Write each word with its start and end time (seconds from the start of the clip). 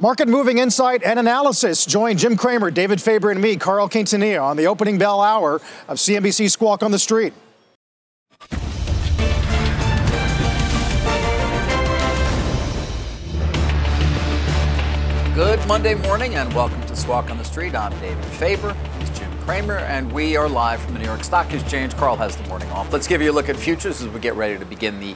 Market 0.00 0.26
moving 0.26 0.58
insight 0.58 1.04
and 1.04 1.20
analysis. 1.20 1.86
Join 1.86 2.18
Jim 2.18 2.36
Cramer, 2.36 2.72
David 2.72 3.00
Faber, 3.00 3.30
and 3.30 3.40
me, 3.40 3.54
Carl 3.54 3.88
Quintanilla, 3.88 4.42
on 4.42 4.56
the 4.56 4.66
opening 4.66 4.98
bell 4.98 5.20
hour 5.20 5.60
of 5.86 5.98
CNBC 5.98 6.50
Squawk 6.50 6.82
on 6.82 6.90
the 6.90 6.98
Street. 6.98 7.32
Good 15.32 15.64
Monday 15.68 15.94
morning 15.94 16.34
and 16.34 16.52
welcome 16.54 16.82
to 16.86 16.96
Squawk 16.96 17.30
on 17.30 17.38
the 17.38 17.44
Street. 17.44 17.76
I'm 17.76 17.96
David 18.00 18.24
Faber. 18.24 18.76
He's 18.98 19.16
Jim 19.16 19.30
Cramer, 19.42 19.78
and 19.78 20.10
we 20.12 20.36
are 20.36 20.48
live 20.48 20.80
from 20.80 20.94
the 20.94 20.98
New 20.98 21.06
York 21.06 21.22
Stock 21.22 21.52
Exchange. 21.52 21.94
Carl 21.94 22.16
has 22.16 22.36
the 22.36 22.48
morning 22.48 22.68
off. 22.72 22.92
Let's 22.92 23.06
give 23.06 23.22
you 23.22 23.30
a 23.30 23.32
look 23.32 23.48
at 23.48 23.54
futures 23.54 24.02
as 24.02 24.08
we 24.08 24.18
get 24.18 24.34
ready 24.34 24.58
to 24.58 24.64
begin 24.64 24.98
the 24.98 25.14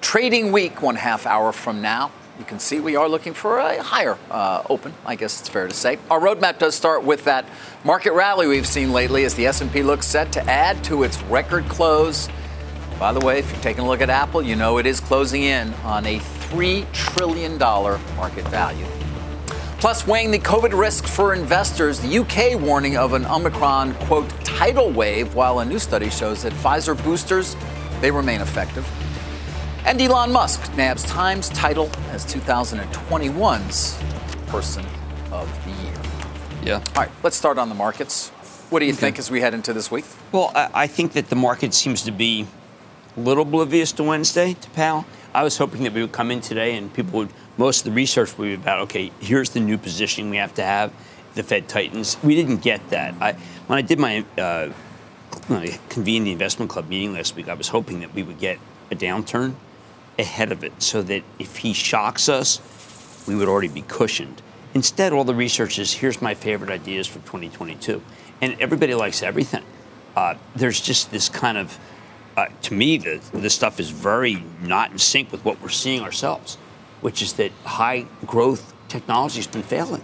trading 0.00 0.52
week 0.52 0.80
one 0.80 0.96
half 0.96 1.26
hour 1.26 1.52
from 1.52 1.82
now 1.82 2.10
you 2.40 2.46
can 2.46 2.58
see 2.58 2.80
we 2.80 2.96
are 2.96 3.06
looking 3.06 3.34
for 3.34 3.58
a 3.58 3.82
higher 3.82 4.16
uh, 4.30 4.62
open. 4.70 4.94
I 5.04 5.14
guess 5.14 5.40
it's 5.40 5.48
fair 5.48 5.68
to 5.68 5.74
say. 5.74 5.98
Our 6.10 6.18
roadmap 6.18 6.58
does 6.58 6.74
start 6.74 7.04
with 7.04 7.24
that 7.24 7.44
market 7.84 8.14
rally 8.14 8.46
we've 8.46 8.66
seen 8.66 8.92
lately 8.92 9.24
as 9.24 9.34
the 9.34 9.46
S&P 9.46 9.82
looks 9.82 10.06
set 10.06 10.32
to 10.32 10.50
add 10.50 10.82
to 10.84 11.02
its 11.02 11.22
record 11.24 11.68
close. 11.68 12.30
By 12.98 13.12
the 13.12 13.20
way, 13.20 13.38
if 13.38 13.52
you're 13.52 13.60
taking 13.60 13.84
a 13.84 13.86
look 13.86 14.00
at 14.00 14.08
Apple, 14.08 14.40
you 14.40 14.56
know 14.56 14.78
it 14.78 14.86
is 14.86 15.00
closing 15.00 15.42
in 15.42 15.74
on 15.84 16.06
a 16.06 16.18
$3 16.18 16.90
trillion 16.92 17.58
market 17.58 18.48
value. 18.48 18.86
Plus, 19.78 20.06
weighing 20.06 20.30
the 20.30 20.38
COVID 20.38 20.78
risks 20.78 21.14
for 21.14 21.34
investors, 21.34 22.00
the 22.00 22.18
UK 22.18 22.58
warning 22.58 22.96
of 22.96 23.12
an 23.12 23.26
Omicron, 23.26 23.94
quote, 24.06 24.28
tidal 24.44 24.90
wave, 24.90 25.34
while 25.34 25.60
a 25.60 25.64
new 25.64 25.78
study 25.78 26.08
shows 26.10 26.42
that 26.42 26.52
Pfizer 26.54 27.02
boosters, 27.04 27.54
they 28.00 28.10
remain 28.10 28.40
effective. 28.40 28.86
And 29.86 30.00
Elon 30.00 30.30
Musk 30.30 30.76
nabs 30.76 31.04
Times 31.04 31.48
title 31.48 31.90
as 32.10 32.24
2021's 32.26 33.98
Person 34.46 34.84
of 35.32 35.64
the 35.64 35.70
Year. 35.82 35.94
Yeah. 36.62 36.84
All 36.94 37.02
right, 37.02 37.10
let's 37.22 37.36
start 37.36 37.56
on 37.56 37.70
the 37.70 37.74
markets. 37.74 38.28
What 38.68 38.80
do 38.80 38.84
you 38.84 38.92
okay. 38.92 39.00
think 39.00 39.18
as 39.18 39.30
we 39.30 39.40
head 39.40 39.54
into 39.54 39.72
this 39.72 39.90
week? 39.90 40.04
Well, 40.32 40.52
I 40.54 40.86
think 40.86 41.14
that 41.14 41.30
the 41.30 41.34
market 41.34 41.72
seems 41.72 42.02
to 42.02 42.12
be 42.12 42.46
a 43.16 43.20
little 43.20 43.42
oblivious 43.42 43.90
to 43.92 44.04
Wednesday, 44.04 44.54
to 44.54 44.70
Powell. 44.70 45.06
I 45.34 45.42
was 45.42 45.56
hoping 45.56 45.82
that 45.84 45.94
we 45.94 46.02
would 46.02 46.12
come 46.12 46.30
in 46.30 46.42
today 46.42 46.76
and 46.76 46.92
people 46.92 47.20
would, 47.20 47.30
most 47.56 47.80
of 47.80 47.84
the 47.86 47.92
research 47.92 48.36
would 48.36 48.46
be 48.46 48.54
about, 48.54 48.80
okay, 48.80 49.10
here's 49.18 49.50
the 49.50 49.60
new 49.60 49.78
positioning 49.78 50.30
we 50.30 50.36
have 50.36 50.54
to 50.54 50.62
have. 50.62 50.92
The 51.34 51.42
Fed 51.42 51.68
tightens. 51.68 52.18
We 52.22 52.34
didn't 52.34 52.58
get 52.58 52.90
that. 52.90 53.14
I, 53.20 53.32
when 53.66 53.78
I 53.78 53.82
did 53.82 53.98
my 53.98 54.24
uh, 54.36 54.72
convene 55.88 56.24
the 56.24 56.32
investment 56.32 56.70
club 56.70 56.88
meeting 56.88 57.14
last 57.14 57.34
week, 57.34 57.48
I 57.48 57.54
was 57.54 57.68
hoping 57.68 58.00
that 58.00 58.12
we 58.14 58.22
would 58.22 58.38
get 58.38 58.58
a 58.90 58.94
downturn 58.94 59.54
ahead 60.20 60.52
of 60.52 60.62
it 60.62 60.82
so 60.82 61.02
that 61.02 61.22
if 61.38 61.58
he 61.58 61.72
shocks 61.72 62.28
us, 62.28 62.60
we 63.26 63.34
would 63.34 63.48
already 63.48 63.68
be 63.68 63.82
cushioned. 63.82 64.42
Instead, 64.74 65.12
all 65.12 65.24
the 65.24 65.34
research 65.34 65.78
is 65.78 65.92
here's 65.94 66.22
my 66.22 66.34
favorite 66.34 66.70
ideas 66.70 67.06
for 67.06 67.18
2022. 67.20 68.02
And 68.40 68.60
everybody 68.60 68.94
likes 68.94 69.22
everything. 69.22 69.64
Uh, 70.16 70.34
there's 70.54 70.80
just 70.80 71.10
this 71.10 71.28
kind 71.28 71.58
of, 71.58 71.78
uh, 72.36 72.46
to 72.62 72.74
me, 72.74 72.96
the, 72.96 73.20
this 73.32 73.54
stuff 73.54 73.80
is 73.80 73.90
very 73.90 74.42
not 74.62 74.92
in 74.92 74.98
sync 74.98 75.32
with 75.32 75.44
what 75.44 75.60
we're 75.60 75.68
seeing 75.68 76.02
ourselves, 76.02 76.56
which 77.00 77.22
is 77.22 77.34
that 77.34 77.52
high 77.64 78.06
growth 78.26 78.72
technology 78.88 79.36
has 79.36 79.46
been 79.46 79.62
failing. 79.62 80.02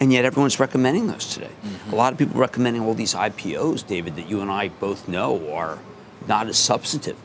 And 0.00 0.12
yet 0.12 0.24
everyone's 0.24 0.58
recommending 0.58 1.06
those 1.06 1.32
today. 1.32 1.50
Mm-hmm. 1.64 1.92
A 1.92 1.96
lot 1.96 2.12
of 2.12 2.18
people 2.18 2.38
recommending 2.38 2.82
all 2.82 2.94
these 2.94 3.14
IPOs, 3.14 3.86
David, 3.86 4.16
that 4.16 4.28
you 4.28 4.40
and 4.40 4.50
I 4.50 4.68
both 4.68 5.08
know 5.08 5.52
are 5.52 5.78
not 6.26 6.48
as 6.48 6.58
substantive 6.58 7.16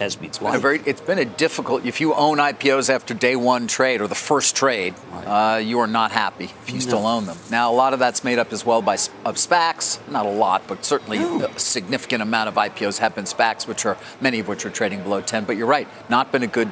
as. 0.00 0.16
Very, 0.60 0.80
it's 0.84 1.00
been 1.00 1.18
a 1.18 1.24
difficult. 1.24 1.84
If 1.84 2.00
you 2.00 2.14
own 2.14 2.38
IPOs 2.38 2.90
after 2.90 3.14
day 3.14 3.36
one 3.36 3.66
trade 3.66 4.00
or 4.00 4.08
the 4.08 4.14
first 4.14 4.56
trade, 4.56 4.94
right. 5.10 5.56
uh, 5.56 5.58
you 5.58 5.78
are 5.80 5.86
not 5.86 6.12
happy 6.12 6.44
if 6.44 6.68
you 6.68 6.74
no. 6.74 6.80
still 6.80 7.06
own 7.06 7.26
them. 7.26 7.38
Now, 7.50 7.70
a 7.70 7.74
lot 7.74 7.92
of 7.92 7.98
that's 7.98 8.24
made 8.24 8.38
up 8.38 8.52
as 8.52 8.64
well 8.64 8.82
by 8.82 8.94
of 8.94 9.36
SPACs. 9.36 9.98
Not 10.10 10.26
a 10.26 10.30
lot, 10.30 10.62
but 10.66 10.84
certainly 10.84 11.18
no. 11.18 11.44
a 11.44 11.58
significant 11.58 12.22
amount 12.22 12.48
of 12.48 12.54
IPOs 12.54 12.98
have 12.98 13.14
been 13.14 13.24
SPACs, 13.24 13.66
which 13.66 13.86
are 13.86 13.96
many 14.20 14.40
of 14.40 14.48
which 14.48 14.64
are 14.66 14.70
trading 14.70 15.02
below 15.02 15.20
10. 15.20 15.44
But 15.44 15.56
you're 15.56 15.66
right, 15.66 15.88
not 16.08 16.32
been 16.32 16.42
a 16.42 16.48
good, 16.48 16.70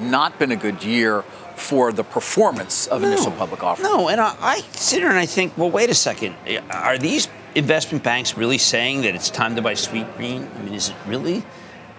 not 0.00 0.38
been 0.38 0.52
a 0.52 0.56
good 0.56 0.84
year 0.84 1.22
for 1.56 1.90
the 1.90 2.04
performance 2.04 2.86
of 2.86 3.00
no. 3.00 3.08
initial 3.08 3.32
public 3.32 3.62
offerings. 3.62 3.90
No, 3.90 4.08
and 4.08 4.20
I, 4.20 4.36
I 4.40 4.60
sit 4.72 5.00
here 5.00 5.08
and 5.08 5.18
I 5.18 5.26
think, 5.26 5.56
well, 5.56 5.70
wait 5.70 5.90
a 5.90 5.94
second, 5.94 6.36
are 6.70 6.98
these 6.98 7.28
investment 7.54 8.04
banks 8.04 8.36
really 8.36 8.58
saying 8.58 9.02
that 9.02 9.14
it's 9.14 9.30
time 9.30 9.56
to 9.56 9.62
buy 9.62 9.72
Sweetgreen? 9.72 10.54
I 10.54 10.62
mean, 10.62 10.74
is 10.74 10.90
it 10.90 10.96
really? 11.06 11.42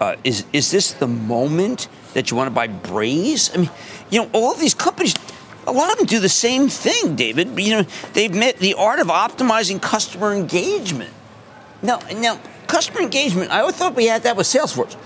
Uh, 0.00 0.16
is 0.22 0.44
is 0.52 0.70
this 0.70 0.92
the 0.92 1.08
moment 1.08 1.88
that 2.14 2.30
you 2.30 2.36
want 2.36 2.46
to 2.46 2.54
buy 2.54 2.68
Braze? 2.68 3.54
I 3.54 3.58
mean, 3.58 3.70
you 4.10 4.22
know, 4.22 4.30
all 4.32 4.54
these 4.54 4.74
companies, 4.74 5.14
a 5.66 5.72
lot 5.72 5.90
of 5.90 5.98
them 5.98 6.06
do 6.06 6.20
the 6.20 6.28
same 6.28 6.68
thing, 6.68 7.16
David. 7.16 7.58
You 7.58 7.78
know, 7.78 7.82
they've 8.12 8.34
met 8.34 8.58
the 8.58 8.74
art 8.74 9.00
of 9.00 9.08
optimizing 9.08 9.82
customer 9.82 10.32
engagement. 10.32 11.12
Now, 11.82 11.98
now, 12.14 12.40
customer 12.66 13.00
engagement. 13.00 13.50
I 13.50 13.60
always 13.60 13.76
thought 13.76 13.96
we 13.96 14.06
had 14.06 14.22
that 14.22 14.36
with 14.36 14.46
Salesforce. 14.46 14.96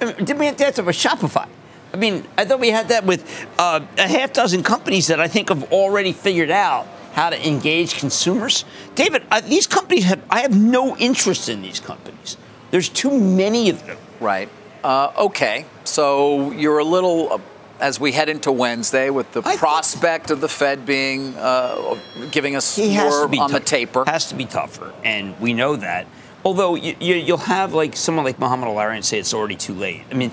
I 0.00 0.06
mean, 0.06 0.24
did 0.24 0.38
we 0.38 0.46
have 0.46 0.56
that 0.58 0.84
with 0.84 0.96
Shopify? 0.96 1.48
I 1.92 1.96
mean, 1.96 2.26
I 2.38 2.44
thought 2.44 2.60
we 2.60 2.70
had 2.70 2.88
that 2.88 3.04
with 3.04 3.48
uh, 3.58 3.80
a 3.98 4.08
half 4.08 4.32
dozen 4.32 4.62
companies 4.62 5.08
that 5.08 5.20
I 5.20 5.28
think 5.28 5.48
have 5.48 5.72
already 5.72 6.12
figured 6.12 6.50
out 6.50 6.86
how 7.12 7.30
to 7.30 7.48
engage 7.48 7.98
consumers. 7.98 8.64
David, 8.94 9.24
uh, 9.30 9.40
these 9.40 9.66
companies 9.66 10.04
have. 10.04 10.22
I 10.30 10.40
have 10.40 10.56
no 10.56 10.96
interest 10.96 11.48
in 11.48 11.62
these 11.62 11.80
companies. 11.80 12.36
There's 12.70 12.88
too 12.88 13.18
many 13.18 13.70
of 13.70 13.84
them. 13.86 13.98
Right. 14.20 14.48
Uh, 14.84 15.12
okay. 15.18 15.64
So 15.84 16.52
you're 16.52 16.78
a 16.78 16.84
little. 16.84 17.32
Uh, 17.32 17.38
as 17.80 17.98
we 17.98 18.12
head 18.12 18.28
into 18.28 18.52
Wednesday, 18.52 19.08
with 19.08 19.32
the 19.32 19.40
I 19.42 19.56
prospect 19.56 20.30
of 20.30 20.42
the 20.42 20.50
Fed 20.50 20.84
being 20.84 21.34
uh, 21.36 21.98
giving 22.30 22.54
us 22.54 22.76
more 22.78 23.40
on 23.40 23.52
the 23.52 23.60
taper, 23.60 24.04
has 24.04 24.28
to 24.28 24.34
be 24.34 24.44
tougher, 24.44 24.92
and 25.02 25.38
we 25.40 25.54
know 25.54 25.76
that. 25.76 26.06
Although 26.44 26.74
you, 26.74 27.24
will 27.26 27.38
have 27.38 27.72
like 27.72 27.96
someone 27.96 28.24
like 28.24 28.38
Mohamed 28.38 28.68
El-Erian 28.68 29.04
say 29.04 29.18
it's 29.18 29.34
already 29.34 29.56
too 29.56 29.74
late. 29.74 30.04
I 30.10 30.14
mean, 30.14 30.30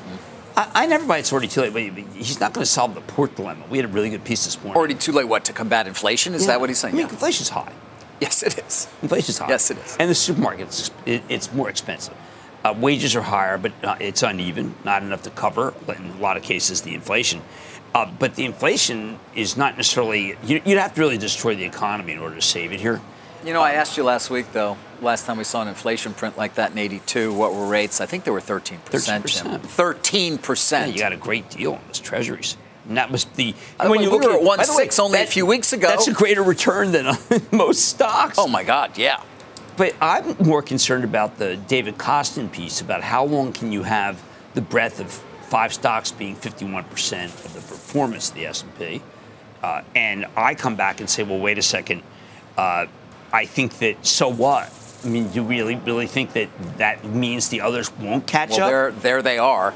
I, 0.55 0.71
I, 0.73 0.85
never 0.87 1.05
buy 1.05 1.17
it's 1.17 1.31
already 1.31 1.47
too 1.47 1.61
late, 1.61 1.73
but 1.73 2.03
he's 2.13 2.39
not 2.39 2.53
going 2.53 2.63
to 2.63 2.69
solve 2.69 2.95
the 2.95 3.01
port 3.01 3.35
dilemma. 3.35 3.65
We 3.69 3.77
had 3.77 3.85
a 3.85 3.89
really 3.89 4.09
good 4.09 4.23
piece 4.23 4.45
this 4.45 4.57
morning. 4.61 4.77
Already 4.77 4.95
too 4.95 5.11
late, 5.11 5.27
what 5.27 5.45
to 5.45 5.53
combat 5.53 5.85
inflation? 5.85 6.33
Is 6.33 6.43
yeah. 6.43 6.47
that 6.47 6.59
what 6.61 6.69
he's 6.69 6.79
saying? 6.79 6.95
I 6.95 6.97
mean, 6.97 7.07
yeah. 7.07 7.11
inflation's 7.13 7.49
high. 7.49 7.71
Yes, 8.19 8.41
it 8.41 8.57
is. 8.57 8.87
Inflation's 9.01 9.37
high. 9.37 9.49
Yes, 9.49 9.69
it 9.69 9.77
is. 9.77 9.97
And 9.99 10.09
the 10.09 10.15
supermarkets, 10.15 10.91
it, 11.05 11.21
it's 11.29 11.53
more 11.53 11.69
expensive. 11.69 12.15
Uh, 12.67 12.73
wages 12.73 13.15
are 13.15 13.21
higher, 13.21 13.57
but 13.57 13.71
uh, 13.81 13.95
it's 14.01 14.23
uneven, 14.23 14.75
not 14.83 15.01
enough 15.01 15.21
to 15.21 15.29
cover, 15.29 15.73
in 15.87 16.11
a 16.11 16.17
lot 16.17 16.35
of 16.35 16.43
cases, 16.43 16.81
the 16.81 16.93
inflation. 16.93 17.41
Uh, 17.95 18.11
but 18.19 18.35
the 18.35 18.43
inflation 18.43 19.17
is 19.35 19.55
not 19.55 19.77
necessarily, 19.77 20.35
you, 20.43 20.61
would 20.65 20.77
have 20.77 20.93
to 20.93 20.99
really 20.99 21.17
destroy 21.17 21.55
the 21.55 21.63
economy 21.63 22.11
in 22.11 22.19
order 22.19 22.35
to 22.35 22.41
save 22.41 22.73
it 22.73 22.81
here. 22.81 22.99
You 23.45 23.53
know, 23.53 23.61
I 23.61 23.73
asked 23.73 23.95
you 23.95 24.03
last 24.03 24.29
week, 24.29 24.51
though, 24.51 24.77
last 25.01 25.25
time 25.25 25.37
we 25.37 25.45
saw 25.45 25.61
an 25.61 25.69
inflation 25.69 26.13
print 26.13 26.37
like 26.37 26.55
that 26.55 26.71
in 26.71 26.77
82, 26.77 27.33
what 27.33 27.53
were 27.53 27.67
rates? 27.67 28.01
I 28.01 28.05
think 28.05 28.25
they 28.25 28.31
were 28.31 28.41
13%. 28.41 28.79
13%. 28.81 29.59
13%. 29.59 30.71
Yeah, 30.71 30.85
you 30.87 30.99
got 30.99 31.13
a 31.13 31.17
great 31.17 31.49
deal 31.49 31.73
on 31.73 31.81
those 31.87 31.99
treasuries. 31.99 32.57
And 32.89 32.97
that 32.97 33.09
was 33.11 33.25
the 33.25 33.55
uh, 33.79 33.87
when 33.87 34.01
you 34.01 34.09
look 34.09 34.23
at 34.23 34.41
one 34.41 34.63
six 34.63 34.99
only 34.99 35.19
that, 35.19 35.27
a 35.27 35.31
few 35.31 35.45
weeks 35.45 35.73
ago. 35.73 35.87
That's 35.87 36.07
a 36.07 36.13
greater 36.13 36.41
return 36.41 36.91
than 36.91 37.17
most 37.51 37.85
stocks. 37.85 38.37
Oh 38.37 38.47
my 38.47 38.63
God, 38.63 38.97
yeah. 38.97 39.21
But 39.77 39.95
I'm 40.01 40.35
more 40.39 40.63
concerned 40.63 41.03
about 41.03 41.37
the 41.37 41.55
David 41.55 41.99
Kostin 41.99 42.51
piece 42.51 42.81
about 42.81 43.03
how 43.03 43.23
long 43.23 43.53
can 43.53 43.71
you 43.71 43.83
have 43.83 44.21
the 44.55 44.61
breadth 44.61 44.99
of 44.99 45.11
five 45.49 45.71
stocks 45.71 46.11
being 46.11 46.35
51% 46.35 47.45
of 47.45 47.53
the 47.53 47.61
performance 47.61 48.29
of 48.29 48.35
the 48.35 48.47
S&P. 48.47 49.01
Uh, 49.61 49.83
and 49.95 50.25
I 50.35 50.55
come 50.55 50.75
back 50.75 50.99
and 50.99 51.09
say, 51.09 51.23
well, 51.23 51.39
wait 51.39 51.57
a 51.57 51.61
second. 51.61 52.01
Uh, 52.57 52.87
I 53.31 53.45
think 53.45 53.77
that 53.79 54.05
so 54.05 54.29
what? 54.29 54.73
I 55.05 55.09
mean, 55.09 55.27
do 55.29 55.35
you 55.35 55.43
really, 55.43 55.75
really 55.75 56.07
think 56.07 56.33
that 56.33 56.49
that 56.77 57.05
means 57.05 57.49
the 57.49 57.61
others 57.61 57.91
won't 57.97 58.25
catch 58.25 58.51
well, 58.51 58.61
up? 58.61 58.69
There, 58.69 58.91
there 58.91 59.21
they 59.21 59.37
are. 59.37 59.73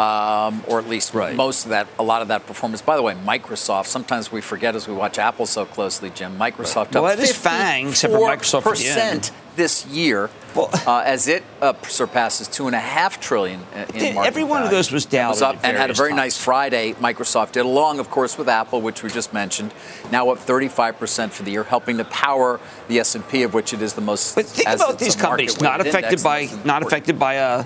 Um, 0.00 0.62
or 0.66 0.78
at 0.78 0.88
least 0.88 1.14
Right. 1.14 1.34
most 1.36 1.64
of 1.64 1.70
that, 1.70 1.86
a 1.98 2.02
lot 2.02 2.22
of 2.22 2.28
that 2.28 2.46
performance. 2.46 2.82
By 2.82 2.96
the 2.96 3.02
way, 3.02 3.14
Microsoft. 3.14 3.86
Sometimes 3.86 4.32
we 4.32 4.40
forget 4.40 4.74
as 4.74 4.88
we 4.88 4.94
watch 4.94 5.18
Apple 5.18 5.46
so 5.46 5.64
closely, 5.64 6.10
Jim. 6.10 6.38
Microsoft 6.38 6.92
Well, 6.94 7.06
up 7.06 7.16
that 7.16 7.22
is 7.22 7.36
FANG, 7.36 7.90
except 7.90 8.12
for 8.12 8.20
Microsoft 8.20 8.66
at 8.66 8.76
the 8.78 8.88
end. 8.88 8.94
percent 9.22 9.30
this 9.56 9.86
year, 9.86 10.30
Well- 10.56 10.68
uh, 10.84 11.02
as 11.06 11.28
it 11.28 11.44
uh, 11.62 11.74
surpasses 11.86 12.48
two 12.48 12.66
and 12.66 12.74
a 12.74 12.80
half 12.80 13.20
trillion 13.20 13.60
in 13.94 14.14
market 14.16 14.26
every 14.26 14.42
one 14.42 14.64
of 14.64 14.70
those 14.70 14.90
was 14.90 15.06
down 15.06 15.40
up 15.44 15.58
and 15.62 15.76
had 15.76 15.90
a 15.90 15.94
very 15.94 16.10
times. 16.10 16.16
nice 16.16 16.38
Friday. 16.38 16.94
Microsoft 16.94 17.52
did, 17.52 17.64
along, 17.64 18.00
of 18.00 18.10
course, 18.10 18.36
with 18.36 18.48
Apple, 18.48 18.80
which 18.80 19.04
we 19.04 19.10
just 19.10 19.32
mentioned. 19.32 19.72
Now 20.10 20.30
up 20.30 20.38
35 20.40 20.98
percent 20.98 21.32
for 21.32 21.44
the 21.44 21.52
year, 21.52 21.62
helping 21.62 21.98
to 21.98 22.04
power 22.06 22.58
the 22.88 22.98
S&P, 22.98 23.44
of 23.44 23.54
which 23.54 23.72
it 23.72 23.80
is 23.80 23.92
the 23.94 24.00
most. 24.00 24.34
But 24.34 24.46
think 24.46 24.68
about 24.68 24.98
these 24.98 25.14
companies 25.14 25.60
not 25.60 25.80
affected 25.80 26.20
by 26.24 26.48
not 26.64 26.82
affected 26.82 27.16
by 27.16 27.38
uh, 27.38 27.64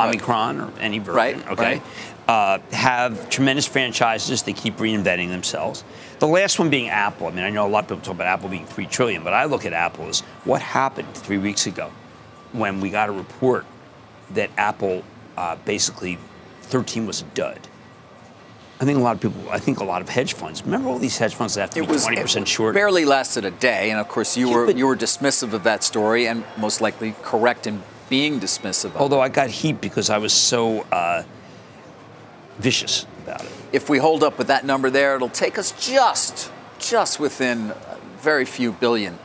Omicron 0.00 0.60
or 0.60 0.72
any 0.80 0.98
version. 0.98 1.14
Right, 1.14 1.48
okay, 1.52 1.62
right. 1.76 1.82
Uh, 2.28 2.58
have 2.72 3.30
tremendous 3.30 3.66
franchises. 3.66 4.42
They 4.42 4.52
keep 4.52 4.76
reinventing 4.76 5.28
themselves. 5.30 5.82
The 6.18 6.26
last 6.26 6.58
one 6.58 6.68
being 6.68 6.88
Apple. 6.90 7.26
I 7.28 7.30
mean, 7.30 7.44
I 7.44 7.50
know 7.50 7.66
a 7.66 7.68
lot 7.70 7.84
of 7.84 7.88
people 7.88 8.02
talk 8.02 8.14
about 8.14 8.26
Apple 8.26 8.48
being 8.50 8.66
three 8.66 8.86
trillion, 8.86 9.24
but 9.24 9.32
I 9.32 9.44
look 9.46 9.64
at 9.64 9.72
Apple 9.72 10.08
as 10.08 10.20
what 10.44 10.60
happened 10.60 11.12
three 11.14 11.38
weeks 11.38 11.66
ago 11.66 11.90
when 12.52 12.80
we 12.80 12.90
got 12.90 13.08
a 13.08 13.12
report 13.12 13.64
that 14.30 14.50
Apple 14.58 15.04
uh, 15.38 15.56
basically 15.64 16.18
13 16.62 17.06
was 17.06 17.22
a 17.22 17.24
dud. 17.34 17.58
I 18.80 18.84
think 18.84 18.98
a 18.98 19.02
lot 19.02 19.16
of 19.16 19.20
people. 19.22 19.50
I 19.50 19.58
think 19.58 19.80
a 19.80 19.84
lot 19.84 20.02
of 20.02 20.08
hedge 20.08 20.34
funds. 20.34 20.62
Remember 20.64 20.88
all 20.88 20.98
these 21.00 21.18
hedge 21.18 21.34
funds 21.34 21.54
that 21.54 21.62
have 21.62 21.70
to 21.70 21.80
It 21.80 21.88
be 21.88 21.98
20 21.98 22.16
percent 22.22 22.46
short? 22.46 22.46
it 22.46 22.48
short. 22.48 22.74
Barely 22.74 23.04
lasted 23.04 23.44
a 23.44 23.50
day, 23.50 23.90
and 23.90 23.98
of 23.98 24.06
course 24.08 24.36
you 24.36 24.48
Yeah, 24.50 24.54
were 24.54 24.70
you 24.70 24.86
were 24.86 24.96
dismissive 24.96 25.52
of 25.52 25.64
that 25.64 25.82
story, 25.82 26.28
and 26.28 26.44
most 26.58 26.80
likely 26.80 27.14
correct 27.22 27.66
in 27.66 27.82
being 28.08 28.40
dismissive. 28.40 28.86
Of 28.86 28.96
Although. 28.96 29.20
I 29.20 29.28
got 29.28 29.50
heat 29.50 29.80
because 29.80 30.10
I 30.10 30.18
was 30.18 30.32
so 30.32 30.82
uh, 30.92 31.22
vicious 32.58 33.06
about 33.24 33.42
it. 33.44 33.50
if 33.72 33.88
we 33.88 33.98
hold 33.98 34.22
up 34.22 34.38
with 34.38 34.48
that 34.48 34.64
number 34.64 34.90
there, 34.90 35.16
it'll 35.16 35.28
take 35.28 35.58
us 35.58 35.72
just 35.72 36.50
just 36.78 37.18
within 37.18 37.70
a 37.70 37.98
very 38.20 38.44
few 38.44 38.70
billion 38.72 39.18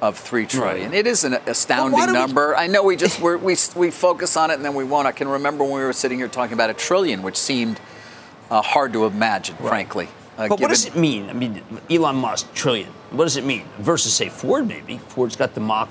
of 0.00 0.16
three 0.18 0.46
trillion. 0.46 0.90
Right. 0.90 0.98
It 1.00 1.06
is 1.06 1.24
an 1.24 1.34
astounding 1.46 1.98
do 2.00 2.06
we- 2.06 2.12
number. 2.12 2.56
I 2.56 2.66
know 2.66 2.82
we 2.82 2.96
just 2.96 3.20
we're, 3.20 3.36
we 3.36 3.56
we 3.76 3.90
focus 3.90 4.36
on 4.36 4.50
it 4.50 4.54
and 4.54 4.64
then 4.64 4.74
we 4.74 4.84
won't. 4.84 5.06
I 5.06 5.12
can 5.12 5.28
remember 5.28 5.64
when 5.64 5.74
we 5.74 5.80
were 5.84 5.92
sitting 5.92 6.18
here 6.18 6.28
talking 6.28 6.54
about 6.54 6.70
a 6.70 6.74
trillion, 6.74 7.22
which 7.22 7.36
seemed 7.36 7.78
uh, 8.50 8.62
hard 8.62 8.92
to 8.94 9.04
imagine, 9.04 9.56
frankly. 9.56 10.08
Uh, 10.38 10.48
But 10.48 10.60
what 10.60 10.68
does 10.70 10.86
it 10.86 10.96
mean? 10.96 11.28
I 11.28 11.34
mean, 11.34 11.62
Elon 11.90 12.16
Musk, 12.16 12.52
trillion. 12.54 12.88
What 13.10 13.24
does 13.24 13.36
it 13.36 13.44
mean? 13.44 13.64
Versus, 13.78 14.14
say, 14.14 14.30
Ford, 14.30 14.66
maybe. 14.66 14.96
Ford's 14.96 15.36
got 15.36 15.52
the 15.54 15.60
Mach 15.60 15.90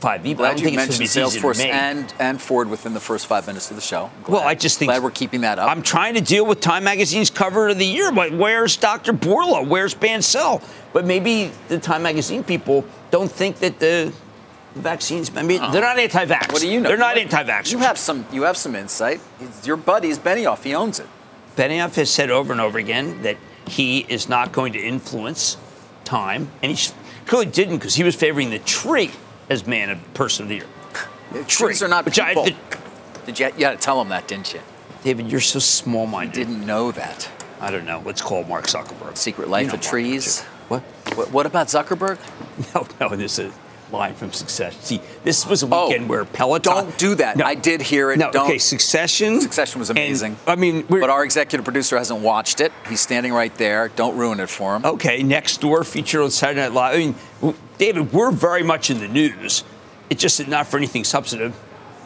5e, 0.00 0.36
but 0.36 0.44
I 0.44 0.48
don't 0.50 0.58
you 0.58 0.64
think 0.64 0.76
it's 0.76 0.76
going 0.76 0.76
to 0.76 0.76
mentioned 0.76 0.98
be 0.98 1.04
as 1.04 1.16
easy 1.16 1.40
to 1.40 1.46
Salesforce 1.46 1.64
and, 1.64 2.14
and 2.18 2.40
Ford 2.40 2.70
within 2.70 2.94
the 2.94 3.00
first 3.00 3.26
five 3.26 3.46
minutes 3.46 3.70
of 3.70 3.76
the 3.76 3.82
show. 3.82 4.10
Glad- 4.24 4.32
well, 4.38 4.48
I 4.48 4.54
just 4.54 4.78
think 4.78 4.90
glad 4.90 5.02
we're 5.02 5.10
keeping 5.10 5.40
that 5.42 5.58
up. 5.58 5.70
I'm 5.70 5.82
trying 5.82 6.14
to 6.14 6.20
deal 6.20 6.46
with 6.46 6.60
Time 6.60 6.84
Magazine's 6.84 7.30
cover 7.30 7.68
of 7.68 7.78
the 7.78 7.84
year. 7.86 8.12
But 8.12 8.32
where's 8.32 8.76
Dr. 8.76 9.12
Bourla? 9.12 9.66
Where's 9.66 9.94
Bancel? 9.94 10.62
But 10.92 11.04
maybe 11.04 11.50
the 11.68 11.78
Time 11.78 12.02
Magazine 12.02 12.44
people 12.44 12.84
don't 13.10 13.30
think 13.30 13.56
that 13.58 13.78
the 13.80 14.12
vaccines. 14.74 15.30
I 15.36 15.42
mean, 15.42 15.60
they're 15.72 15.82
not 15.82 15.98
anti-vax. 15.98 16.52
what 16.52 16.62
do 16.62 16.68
you 16.68 16.80
know? 16.80 16.88
They're 16.88 16.98
not 16.98 17.16
You- 17.16 17.22
anti-vax. 17.22 17.72
You 17.72 17.78
have 17.78 17.98
some. 17.98 18.24
You 18.32 18.42
have 18.42 18.56
some 18.56 18.74
insight. 18.76 19.20
It's 19.40 19.66
your 19.66 19.76
buddy's 19.76 20.18
Benioff. 20.18 20.62
He 20.62 20.74
owns 20.74 21.00
it. 21.00 21.06
Benioff 21.56 21.96
has 21.96 22.08
said 22.10 22.30
over 22.30 22.52
and 22.52 22.60
over 22.60 22.78
again 22.78 23.22
that 23.22 23.36
he 23.66 24.06
is 24.08 24.28
not 24.28 24.52
going 24.52 24.72
to 24.74 24.78
influence 24.78 25.56
time, 26.04 26.50
and 26.62 26.70
he 26.70 26.92
clearly 27.26 27.46
didn't 27.46 27.78
because 27.78 27.96
he 27.96 28.04
was 28.04 28.14
favoring 28.14 28.50
the 28.50 28.60
tree 28.60 29.10
as 29.48 29.66
man 29.66 29.90
of 29.90 30.14
person 30.14 30.44
of 30.44 30.48
the 30.48 30.56
year. 30.56 31.44
Trees 31.46 31.82
are 31.82 31.88
not 31.88 32.04
Which 32.04 32.18
I- 32.20 32.34
people. 32.34 32.48
Did 33.26 33.38
you? 33.38 33.50
You 33.58 33.66
had 33.66 33.72
to 33.72 33.76
tell 33.78 34.00
him 34.00 34.08
that, 34.08 34.26
didn't 34.26 34.54
you? 34.54 34.60
David, 35.04 35.30
you're 35.30 35.40
so 35.40 35.58
small-minded. 35.58 36.34
Didn't 36.34 36.64
know 36.66 36.90
that. 36.92 37.28
I 37.60 37.70
don't 37.70 37.84
know. 37.84 38.02
Let's 38.04 38.22
call 38.22 38.44
Mark 38.44 38.66
Zuckerberg. 38.66 39.16
Secret 39.16 39.48
Life 39.48 39.62
You 39.66 39.68
know 39.68 39.74
of 39.74 39.80
Mark, 39.80 39.90
Trees. 39.90 40.44
don't? 40.68 40.82
What, 41.16 41.30
what 41.30 41.46
about 41.46 41.66
Zuckerberg? 41.68 42.18
No, 42.74 42.86
no. 43.00 43.14
This 43.16 43.38
is 43.38 43.52
line 43.92 44.14
from 44.14 44.32
Succession. 44.32 44.80
See, 44.82 45.00
this 45.24 45.46
was 45.46 45.62
a 45.62 45.68
Oh, 45.70 45.88
weekend 45.88 46.08
where 46.08 46.24
Peloton. 46.24 46.72
don't 46.72 46.98
do 46.98 47.14
that. 47.16 47.42
I 47.44 47.54
did 47.54 47.80
hear 47.82 48.10
it. 48.10 48.18
No, 48.18 48.30
Don't- 48.30 48.46
okay. 48.46 48.58
Succession. 48.58 49.40
Succession 49.40 49.78
was 49.80 49.90
and- 49.90 49.98
amazing. 49.98 50.36
I 50.46 50.56
mean, 50.56 50.82
But 50.88 51.10
our 51.10 51.24
executive 51.24 51.64
producer 51.64 51.96
hasn't 51.98 52.20
watched 52.20 52.60
it. 52.60 52.72
He's 52.88 53.00
standing 53.00 53.32
right 53.32 53.54
there. 53.56 53.88
Don't 53.96 54.16
ruin 54.16 54.40
it 54.40 54.50
for 54.50 54.76
him. 54.76 54.84
okay, 54.84 55.22
next 55.22 55.60
door 55.60 55.84
feature 55.84 56.22
on 56.22 56.30
Saturday 56.30 56.60
Night 56.60 56.72
Live. 56.72 56.94
I 56.94 56.98
mean, 56.98 57.54
David, 57.78 58.12
we're 58.12 58.30
very 58.30 58.62
much 58.62 58.90
in 58.90 59.00
the 59.00 59.08
news. 59.08 59.64
It's 60.10 60.20
just 60.22 60.46
not 60.48 60.66
for 60.66 60.76
anything 60.76 61.04
substantive. 61.04 61.54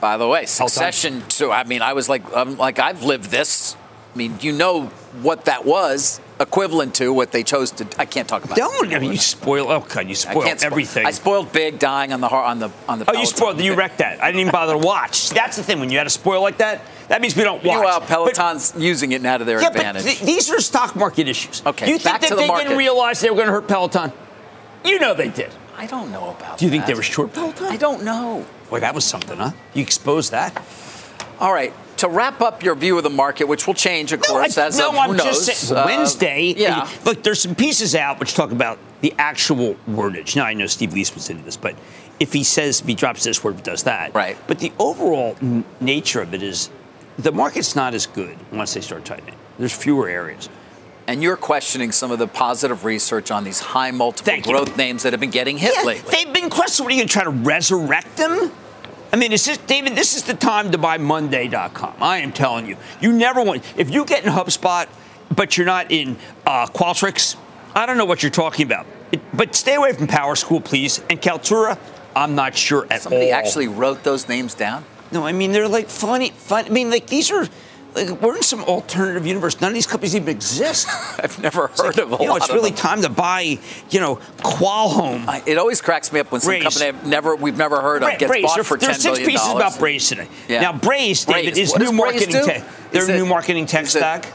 By 0.01 0.17
the 0.17 0.27
way, 0.27 0.47
Succession 0.47 1.23
too. 1.29 1.53
I 1.53 1.63
mean, 1.65 1.81
I 1.83 1.93
was 1.93 2.09
like, 2.09 2.23
I'm 2.35 2.57
like, 2.57 2.79
I've 2.81 3.05
lived 3.05 3.31
this. 3.31 3.77
I 4.15 4.19
mean, 4.19 4.37
you 4.41 4.53
know 4.53 4.87
what 5.23 5.45
that 5.47 5.65
was 5.65 6.21
equivalent 6.43 6.95
to 6.97 7.13
what 7.13 7.33
they 7.33 7.43
chose 7.43 7.71
to. 7.73 7.87
I 7.99 8.05
can't 8.05 8.29
talk 8.29 8.45
about. 8.45 8.57
Don't. 8.57 8.93
it. 8.93 8.97
I 8.97 8.99
mean, 8.99 9.13
you 9.13 9.19
spoil. 9.19 9.71
Oh 9.71 9.81
God, 9.81 10.05
you 10.07 10.11
I 10.11 10.15
spoil 10.15 10.43
can't 10.43 10.61
spo- 10.61 10.65
everything. 10.65 11.07
I 11.07 11.11
spoiled 11.13 11.53
Big 11.53 11.79
dying 11.79 12.13
on 12.13 12.21
the 12.21 12.29
har- 12.29 12.45
on 12.45 12.59
the 12.59 12.71
on 12.89 12.99
the. 12.99 13.05
oh, 13.09 13.13
you 13.13 13.19
Peloton. 13.21 13.27
spoiled. 13.37 13.61
You 13.61 13.75
wrecked 13.75 13.99
that. 13.99 14.23
I 14.23 14.27
didn't 14.29 14.41
even 14.43 14.53
bother 14.53 14.73
to 14.75 14.79
watch. 14.79 15.31
That's 15.31 15.57
the 15.57 15.63
thing. 15.63 15.81
When 15.81 15.91
you 15.91 15.99
had 15.99 16.07
a 16.07 16.11
spoil 16.11 16.43
like 16.43 16.59
that, 16.59 16.83
that 17.09 17.21
means 17.21 17.37
we 17.37 17.45
don't 17.45 17.63
watch. 17.65 17.77
Meanwhile, 17.77 18.01
But- 18.01 18.09
Peloton's 18.09 18.75
using 18.77 19.13
it 19.13 19.23
now 19.23 19.39
to 19.39 19.45
their 19.45 19.61
yeah, 19.61 19.69
advantage. 19.69 20.03
but 20.05 20.11
th- 20.11 20.21
these 20.23 20.51
are 20.51 20.61
stock 20.61 20.95
market 20.97 21.29
issues. 21.29 21.63
Okay, 21.65 21.87
You 21.89 21.95
think 21.99 22.05
back 22.05 22.21
that 22.23 22.29
to 22.29 22.35
the 22.35 22.41
they 22.43 22.47
market. 22.49 22.65
didn't 22.65 22.79
realize 22.79 23.21
they 23.21 23.31
were 23.31 23.37
going 23.37 23.47
to 23.49 23.53
hurt 23.53 23.69
Peloton? 23.69 24.13
You 24.85 24.99
know 24.99 25.15
they 25.15 25.29
did. 25.29 25.51
I 25.79 25.87
don't 25.87 26.11
know 26.13 26.31
about. 26.31 26.59
Do 26.59 26.65
you 26.65 26.71
think 26.71 26.83
that. 26.85 26.89
they 26.89 26.95
were 26.95 27.03
short 27.03 27.33
Peloton? 27.33 27.67
I 27.67 27.77
don't 27.77 28.03
know. 28.05 28.45
Boy, 28.69 28.81
that 28.81 28.95
was 28.95 29.05
something, 29.05 29.37
huh? 29.37 29.51
You 29.75 29.83
exposed 29.83 30.31
that. 30.33 30.61
All 31.41 31.53
right. 31.53 31.73
To 32.03 32.09
wrap 32.09 32.41
up 32.41 32.65
your 32.65 32.75
view 32.75 32.97
of 32.97 33.05
the 33.05 33.11
market, 33.11 33.45
which 33.47 33.65
will 33.69 33.75
change, 33.75 34.13
of 34.13 34.21
course, 34.21 34.59
I, 34.59 34.67
as 34.67 34.77
no, 34.77 34.89
of 34.91 34.97
I'm 34.97 35.11
who 35.11 35.19
just 35.19 35.47
saying. 35.47 35.79
Uh, 35.79 35.85
Wednesday. 35.87 36.53
yeah. 36.57 36.91
Look, 37.05 37.23
there's 37.23 37.41
some 37.41 37.55
pieces 37.55 37.95
out 37.95 38.19
which 38.19 38.35
talk 38.35 38.51
about 38.51 38.81
the 39.03 39.15
actual 39.19 39.77
wordage. 39.89 40.35
Now 40.35 40.45
I 40.45 40.53
know 40.53 40.67
Steve 40.67 40.91
Liesman's 40.91 41.31
into 41.31 41.45
this, 41.45 41.57
but 41.57 41.77
if 42.19 42.33
he 42.33 42.43
says 42.43 42.81
if 42.81 42.89
he 42.89 42.97
drops 42.97 43.23
this 43.23 43.45
word, 43.45 43.63
does 43.63 43.85
that. 43.85 44.13
Right. 44.17 44.37
But 44.49 44.59
the 44.59 44.73
overall 44.81 45.37
n- 45.41 45.65
nature 45.81 46.21
of 46.21 46.35
it 46.35 46.43
is 46.43 46.71
the 47.19 47.31
market's 47.31 47.77
not 47.77 47.95
as 47.95 48.07
good 48.07 48.37
once 48.53 48.75
they 48.75 48.81
start 48.81 49.05
tightening. 49.05 49.37
There's 49.61 49.73
fewer 49.73 50.09
areas. 50.09 50.49
And 51.07 51.23
you're 51.23 51.37
questioning 51.37 51.93
some 51.93 52.11
of 52.11 52.19
the 52.19 52.27
positive 52.27 52.85
research 52.85 53.31
on 53.31 53.45
these 53.45 53.61
high 53.61 53.93
multiple 53.93 54.25
Thank 54.33 54.47
you. 54.47 54.53
growth 54.55 54.77
names 54.77 55.05
that 55.05 55.13
have 55.13 55.21
been 55.21 55.31
getting 55.31 55.57
hit 55.57 55.73
Yeah, 55.77 55.83
lately. 55.85 56.11
they've 56.11 56.35
been 56.35 56.51
questioned. 56.51 56.85
What 56.85 56.93
are 56.93 56.97
you 56.97 57.01
going 57.03 57.09
to 57.09 57.13
try 57.13 57.23
to 57.25 57.31
resurrect 57.31 58.17
them? 58.17 58.51
I 59.13 59.17
mean, 59.17 59.33
is 59.33 59.45
this, 59.45 59.59
David, 59.59 59.95
this 59.95 60.17
is 60.17 60.23
the 60.23 60.35
time 60.35 60.71
to 60.73 60.79
buy 60.79 60.97
Monday.com. 60.99 61.95
I 62.01 62.19
am 62.19 62.33
telling 62.33 62.67
you. 62.67 62.77
You 63.01 63.13
never 63.13 63.43
want, 63.43 63.63
if 63.77 63.91
you 63.91 64.05
get 64.07 64.25
in 64.25 64.33
HubSpot, 64.33 64.89
but 65.35 65.57
you're 65.57 65.67
not 65.67 65.91
in 65.93 66.17
uh, 66.47 66.67
Qualtrics, 66.67 67.37
I 67.75 67.85
don't 67.87 67.99
know 67.99 68.05
what 68.07 68.23
you're 68.23 68.31
talking 68.31 68.65
about. 68.67 68.87
It- 69.13 69.21
but 69.37 69.55
stay 69.55 69.75
away 69.75 69.93
from 69.93 70.07
PowerSchool, 70.07 70.65
please. 70.65 71.03
And 71.11 71.21
Kaltura, 71.21 71.79
I'm 72.17 72.35
not 72.35 72.57
sure 72.57 72.87
at 72.91 73.03
Somebody 73.03 73.33
all. 73.33 73.39
actually 73.39 73.69
wrote 73.69 74.03
those 74.03 74.29
names 74.29 74.55
down. 74.55 74.85
No, 75.11 75.27
I 75.27 75.33
mean, 75.33 75.53
they're 75.53 75.69
like 75.69 75.89
funny, 75.89 76.31
fun. 76.31 76.65
I 76.65 76.69
mean, 76.71 76.89
like, 76.89 77.07
these 77.09 77.31
are, 77.31 77.47
like, 77.95 78.21
we're 78.23 78.37
in 78.37 78.43
some 78.43 78.63
alternative 78.65 79.27
universe. 79.27 79.61
None 79.61 79.69
of 79.71 79.75
these 79.75 79.87
companies 79.87 80.15
even 80.17 80.29
exist. 80.29 80.89
I've 81.23 81.39
never 81.43 81.69
heard 81.69 81.99
of 81.99 82.13
a 82.13 82.17
you 82.21 82.27
know, 82.27 82.37
it's 82.37 82.49
really 82.51 82.71
them. 82.71 82.79
time 82.79 83.03
to 83.03 83.09
buy, 83.09 83.59
you 83.91 84.01
know, 84.01 84.17
Qualhome. 84.39 85.27
I- 85.29 85.43
It 85.47 85.59
always 85.59 85.81
cracks 85.81 86.13
me 86.13 86.21
up 86.21 86.31
when 86.33 86.41
some 86.41 86.51
Braze. 86.51 86.63
company 86.63 86.87
I've 86.87 87.07
never, 87.07 87.37
we've 87.37 87.57
never 87.57 87.81
heard 87.81 88.03
of 88.03 88.09
Bra- 88.11 88.17
gets 88.19 88.31
Braze. 88.31 88.43
bought 88.45 88.55
There- 88.57 88.65
for 88.65 88.77
There's 88.77 88.93
ten 88.93 89.01
six 89.01 89.19
billion 89.19 89.31
pieces 89.31 89.47
dollars. 89.47 89.63
about 89.67 89.79
Braze 89.79 90.09
today. 90.09 90.29
Yeah. 90.49 90.61
Now, 90.63 90.73
Braze, 90.73 91.25
David, 91.25 91.55
Braze. 91.55 91.71
is 91.73 91.79
new 91.79 91.93
marketing 91.93 92.31
tech. 92.31 92.63
Their 92.93 93.03
Is 93.03 93.09
it- 93.09 93.17
new 93.17 93.27
marketing 93.27 93.67
tech 93.67 93.85
is 93.85 93.95
it- 93.95 93.99
stack. 93.99 94.27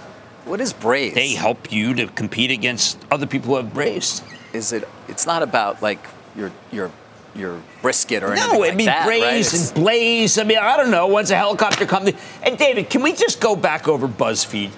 What 0.45 0.61
is 0.61 0.71
Braze? 0.71 1.13
They 1.13 1.29
help 1.33 1.71
you 1.71 1.93
to 1.95 2.07
compete 2.07 2.51
against 2.51 2.97
other 3.11 3.25
people 3.25 3.49
who 3.49 3.55
have 3.57 3.73
Braze. 3.73 4.21
Is 4.53 4.71
it? 4.71 4.87
It's 5.09 5.25
not 5.25 5.43
about 5.43 5.81
like 5.81 5.99
your 6.37 6.51
your 6.71 6.89
your 7.37 7.61
brisket 7.81 8.23
or 8.23 8.33
anything 8.33 8.51
No, 8.51 8.63
it'd 8.63 8.77
be 8.77 8.85
that, 8.85 9.07
right? 9.07 9.53
And 9.53 9.73
Blaze. 9.73 10.37
I 10.37 10.43
mean, 10.43 10.57
I 10.57 10.77
don't 10.77 10.91
know. 10.91 11.07
When's 11.07 11.31
a 11.31 11.35
helicopter 11.35 11.85
company? 11.85 12.17
And 12.43 12.57
David, 12.57 12.89
can 12.89 13.01
we 13.01 13.13
just 13.13 13.39
go 13.39 13.55
back 13.55 13.87
over 13.87 14.07
BuzzFeed? 14.07 14.71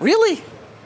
really? 0.00 0.42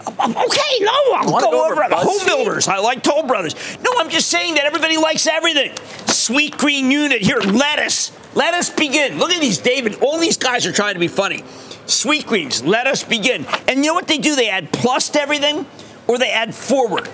Okay, 0.07 0.79
no, 0.81 0.93
I'll 1.15 1.29
go, 1.29 1.41
go 1.41 1.71
over, 1.71 1.85
over. 1.85 1.95
Home 1.95 2.27
builders. 2.27 2.69
I 2.69 2.79
like 2.79 3.03
Toll 3.03 3.25
Brothers. 3.25 3.55
No, 3.83 3.91
I'm 3.99 4.09
just 4.09 4.31
saying 4.31 4.55
that 4.55 4.65
everybody 4.65 4.97
likes 4.97 5.27
everything. 5.27 5.73
Sweetgreen 6.07 6.91
unit 6.91 7.21
here. 7.21 7.39
Let 7.39 7.79
us 7.79 8.11
let 8.35 8.55
us 8.55 8.71
begin. 8.71 9.19
Look 9.19 9.31
at 9.31 9.41
these, 9.41 9.59
David. 9.59 9.97
All 10.01 10.19
these 10.19 10.39
guys 10.39 10.65
are 10.67 10.73
trying 10.73 10.95
to 10.95 11.01
be 11.01 11.09
funny. 11.09 11.45
Sweet 11.87 12.27
greens. 12.27 12.63
Let 12.63 12.87
us 12.87 13.03
begin. 13.05 13.45
And 13.69 13.81
you 13.81 13.91
know 13.91 13.95
what 13.95 14.07
they 14.07 14.19
do? 14.19 14.37
They 14.37 14.49
add 14.49 14.73
plus 14.73 15.11
to 15.11 15.21
everything, 15.21 15.67
or 16.07 16.19
they 16.19 16.31
add 16.31 16.55
forward. 16.55 17.09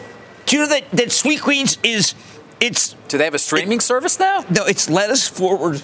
Do 0.45 0.57
you 0.57 0.63
know 0.63 0.69
that 0.69 0.91
that 0.93 1.13
Sweet 1.13 1.41
Greens 1.41 1.79
is 1.83 2.15
it's 2.61 2.95
Do 3.09 3.19
they 3.19 3.25
have 3.25 3.35
a 3.35 3.39
streaming 3.39 3.81
service 3.81 4.19
now? 4.19 4.45
no, 4.51 4.65
it's 4.65 4.89
lettuce 4.91 5.29
forward. 5.29 5.83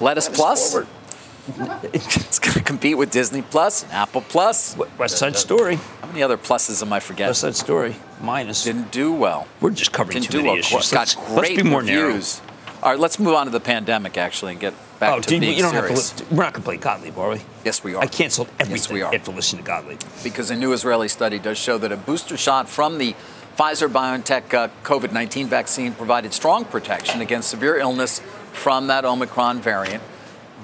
Lettuce 0.00 0.28
Plus. 0.28 0.72
forward. 0.72 0.88
It's 1.92 2.38
going 2.38 2.54
to 2.54 2.62
compete 2.62 2.96
with 2.96 3.10
Disney 3.10 3.42
Plus, 3.42 3.82
and 3.82 3.92
Apple 3.92 4.20
Plus. 4.20 4.76
West 4.98 5.18
Side 5.18 5.36
Story. 5.36 5.76
How 6.00 6.06
many 6.06 6.22
other 6.22 6.36
pluses 6.36 6.80
am 6.82 6.92
I 6.92 7.00
forgetting? 7.00 7.30
West 7.30 7.40
Side 7.40 7.56
Story. 7.56 7.96
Minus. 8.20 8.62
Didn't 8.64 8.92
do 8.92 9.12
well. 9.12 9.48
We're 9.60 9.70
just 9.70 9.90
covering 9.90 10.20
Didn't 10.20 10.30
too 10.30 10.38
do 10.38 10.44
many 10.44 10.48
well. 10.50 10.58
issues. 10.58 10.92
Got 10.92 10.98
Let's, 11.00 11.14
great 11.16 11.34
let's 11.36 11.62
be 11.62 11.62
more 11.68 11.82
narrow. 11.82 12.20
All 12.82 12.90
right, 12.90 12.98
let's 12.98 13.18
move 13.18 13.34
on 13.34 13.46
to 13.46 13.50
the 13.50 13.60
pandemic 13.60 14.16
actually 14.16 14.52
and 14.52 14.60
get 14.60 14.74
back 15.00 15.14
oh, 15.14 15.20
to 15.20 15.40
being 15.40 15.56
you 15.56 15.62
don't 15.62 15.72
serious. 15.72 16.12
have 16.12 16.28
to. 16.28 16.34
We're 16.34 16.44
not 16.44 16.52
going 16.54 16.62
to 16.62 16.66
play 16.68 16.76
Gottlieb, 16.76 17.18
are 17.18 17.30
we? 17.30 17.40
Yes, 17.64 17.82
we 17.82 17.94
are. 17.94 18.02
I 18.02 18.06
canceled 18.06 18.48
everything. 18.58 18.76
Yes, 18.76 18.90
we 18.90 19.02
are. 19.02 19.14
After 19.14 19.32
listening 19.32 19.64
to 19.64 19.66
Gottlieb. 19.66 20.00
because 20.22 20.50
a 20.50 20.56
new 20.56 20.72
Israeli 20.72 21.08
study 21.08 21.38
does 21.38 21.58
show 21.58 21.78
that 21.78 21.90
a 21.90 21.96
booster 21.96 22.36
shot 22.36 22.68
from 22.68 22.98
the 22.98 23.14
Pfizer 23.56 23.88
BioNTech 23.88 24.54
uh, 24.54 24.68
COVID 24.82 25.12
19 25.12 25.48
vaccine 25.48 25.92
provided 25.92 26.32
strong 26.32 26.64
protection 26.64 27.20
against 27.20 27.48
severe 27.48 27.76
illness 27.76 28.20
from 28.52 28.86
that 28.86 29.04
Omicron 29.04 29.60
variant. 29.60 30.02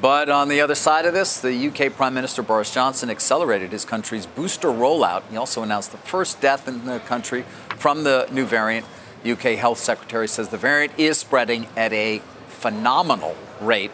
But 0.01 0.29
on 0.29 0.49
the 0.49 0.61
other 0.61 0.75
side 0.75 1.07
of 1.07 1.15
this, 1.15 1.41
the 1.41 1.69
UK 1.69 1.93
Prime 1.93 2.13
Minister 2.13 2.43
Boris 2.43 2.73
Johnson 2.73 3.09
accelerated 3.09 3.73
his 3.73 3.85
country's 3.85 4.27
booster 4.27 4.69
rollout. 4.69 5.23
He 5.31 5.37
also 5.37 5.63
announced 5.63 5.93
the 5.93 5.99
first 5.99 6.41
death 6.41 6.69
in 6.69 6.85
the 6.85 7.01
country 7.01 7.45
from 7.77 8.05
the 8.05 8.29
new 8.31 8.45
variant. 8.45 8.87
UK 9.25 9.57
Health 9.59 9.79
Secretary 9.79 10.29
says 10.29 10.51
the 10.51 10.59
variant 10.59 10.93
is 10.99 11.19
spreading 11.19 11.67
at 11.77 11.93
a 11.93 12.21
phenomenal 12.49 13.37
rate. 13.61 13.91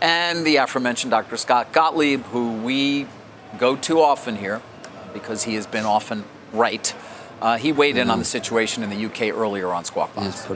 And 0.00 0.44
the 0.44 0.56
aforementioned 0.56 1.10
Dr. 1.10 1.36
Scott 1.36 1.72
Gottlieb, 1.72 2.22
who 2.26 2.52
we 2.52 3.06
go 3.58 3.76
to 3.76 4.00
often 4.00 4.36
here 4.36 4.62
because 5.12 5.44
he 5.44 5.54
has 5.54 5.66
been 5.66 5.84
often 5.84 6.24
right, 6.52 6.94
uh, 7.40 7.56
he 7.58 7.72
weighed 7.72 7.96
in 7.96 8.10
on 8.10 8.18
the 8.18 8.24
situation 8.24 8.82
in 8.82 8.90
the 8.90 9.06
UK 9.06 9.34
earlier 9.34 9.68
on 9.68 9.84
Squawk 9.84 10.14
Box. 10.14 10.46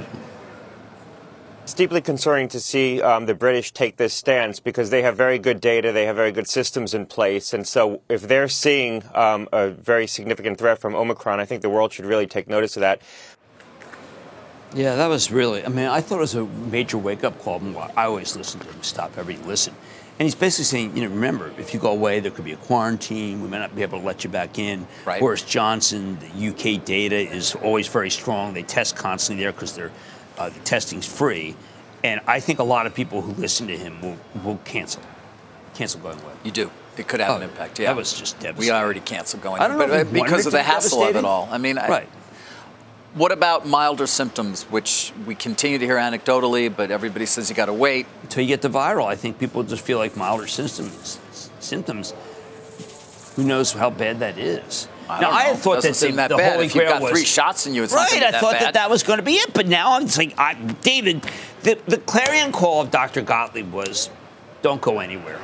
It's 1.65 1.73
deeply 1.73 2.03
concerning 2.03 2.49
to 2.49 2.61
see 2.61 3.01
um, 3.01 3.25
the 3.25 3.35
British 3.35 3.73
take 3.73 3.97
this 3.97 4.13
stance 4.13 4.61
because 4.61 4.91
they 4.91 5.01
have 5.01 5.17
very 5.17 5.39
good 5.39 5.63
data, 5.63 5.93
they 5.93 6.05
have 6.05 6.15
very 6.15 6.31
good 6.31 6.47
systems 6.47 6.93
in 6.93 7.07
place, 7.07 7.55
and 7.55 7.67
so 7.67 8.03
if 8.11 8.21
they're 8.29 8.49
seeing 8.49 9.03
um, 9.15 9.49
a 9.51 9.71
very 9.71 10.07
significant 10.07 10.59
threat 10.59 10.79
from 10.79 10.95
Omicron, 10.95 11.41
I 11.41 11.47
think 11.47 11.63
the 11.63 11.71
world 11.71 11.91
should 11.95 12.05
really 12.05 12.27
take 12.27 12.49
notice 12.49 12.77
of 12.77 12.81
that. 12.83 13.01
Yeah, 14.75 14.97
that 14.97 15.07
was 15.07 15.31
really. 15.31 15.65
I 15.65 15.69
mean, 15.69 15.87
I 15.87 16.03
thought 16.03 16.17
it 16.17 16.21
was 16.21 16.35
a 16.35 16.45
major 16.45 16.99
wake-up 16.99 17.39
call. 17.39 17.63
I 17.97 18.05
always 18.05 18.37
listen 18.37 18.61
to 18.61 18.67
him. 18.67 18.83
Stop 18.83 19.17
every 19.17 19.37
listen. 19.39 19.75
And 20.19 20.27
he's 20.27 20.35
basically 20.37 20.65
saying, 20.65 20.97
you 20.97 21.03
know, 21.03 21.13
remember, 21.13 21.51
if 21.59 21.75
you 21.75 21.81
go 21.81 21.91
away, 21.91 22.21
there 22.21 22.31
could 22.31 22.45
be 22.45 22.53
a 22.53 22.57
quarantine. 22.57 23.43
We 23.43 23.49
may 23.49 23.59
not 23.59 23.75
be 23.75 23.83
able 23.83 23.99
to 23.99 24.07
let 24.07 24.23
you 24.23 24.31
back 24.31 24.59
in. 24.61 24.87
Right. 25.05 25.19
Boris 25.19 25.43
Johnson, 25.43 26.19
the 26.21 26.49
UK 26.51 26.85
data 26.85 27.17
is 27.17 27.57
always 27.57 27.89
very 27.89 28.11
strong. 28.11 28.55
They 28.55 28.63
test 28.63 28.95
constantly 28.95 29.43
there 29.43 29.53
because 29.53 29.75
they're 29.75 29.91
uh, 30.39 30.51
the 30.51 30.61
testing's 30.61 31.07
free. 31.07 31.57
And 32.05 32.21
I 32.27 32.39
think 32.39 32.59
a 32.61 32.65
lot 32.65 32.87
of 32.87 32.95
people 32.95 33.23
who 33.23 33.33
listen 33.33 33.67
to 33.69 33.77
him 33.77 34.01
will, 34.03 34.17
will 34.45 34.59
cancel, 34.65 35.03
cancel 35.75 36.01
going 36.01 36.21
away. 36.21 36.33
You 36.45 36.51
do. 36.53 36.71
It 36.97 37.09
could 37.09 37.19
have 37.21 37.31
Oh, 37.31 37.37
an 37.37 37.43
impact. 37.43 37.79
Yeah, 37.81 37.87
that 37.87 37.97
was 37.97 38.13
just 38.17 38.37
We 38.57 38.71
already 38.71 39.01
canceled 39.01 39.43
going, 39.43 39.61
I 39.61 39.67
don't 39.69 39.79
but 39.79 39.89
know 39.89 39.95
wanted 39.97 40.13
because 40.13 40.47
of 40.47 40.53
the 40.53 40.63
hassle 40.63 41.03
of 41.03 41.17
it 41.17 41.25
all. 41.25 41.49
I 41.51 41.59
mean, 41.59 41.77
I- 41.79 41.89
right. 41.89 42.09
What 43.15 43.33
about 43.33 43.67
milder 43.67 44.07
symptoms, 44.07 44.65
which 44.65 45.13
we 45.27 45.35
continue 45.35 45.79
to 45.79 45.85
hear 45.85 45.97
anecdotally, 45.97 46.75
but 46.75 46.91
everybody 46.91 47.27
says 47.27 47.49
you 47.49 47.57
got 47.57 47.67
to 47.67 47.73
wait. 47.73 48.07
until 48.23 48.43
you 48.43 48.49
get 48.49 48.63
the 48.63 48.69
viral. 48.69 49.07
I 49.07 49.17
think 49.17 49.39
people 49.39 49.63
just 49.63 49.85
feel 49.85 49.99
like 49.99 50.17
milder 50.17 50.47
symptoms. 50.47 51.19
Symptoms. 51.61 52.13
Who 53.37 53.45
knows 53.45 53.73
how 53.73 53.91
bad 53.91 54.21
that 54.21 54.39
is? 54.39 54.89
I 55.09 55.21
now 55.21 55.29
don't 55.29 55.35
I 55.35 55.43
had 55.43 55.59
thought 55.59 55.83
that 55.83 55.95
seem 55.95 56.13
the, 56.13 56.17
that 56.17 56.29
the 56.29 56.37
bad. 56.37 56.55
Holy 56.55 56.67
If 56.67 56.73
Grail 56.73 56.93
got 56.93 57.03
was 57.03 57.11
three 57.11 57.25
shots 57.25 57.67
in 57.67 57.75
you, 57.75 57.83
it's 57.83 57.93
right. 57.93 58.11
I 58.13 58.31
that 58.31 58.41
thought 58.41 58.53
bad. 58.53 58.63
that 58.63 58.75
that 58.75 58.91
was 58.91 59.03
going 59.03 59.19
to 59.19 59.23
be 59.25 59.35
it, 59.35 59.53
but 59.53 59.67
now 59.67 59.95
I'm 59.97 60.09
saying, 60.09 60.35
I, 60.39 60.55
David, 60.55 61.25
the, 61.63 61.79
the 61.87 61.99
clarion 61.99 62.53
call 62.53 62.81
of 62.81 62.91
Dr. 62.91 63.21
Gottlieb 63.21 63.71
was, 63.71 64.09
"Don't 64.63 64.81
go 64.81 65.01
anywhere." 65.01 65.41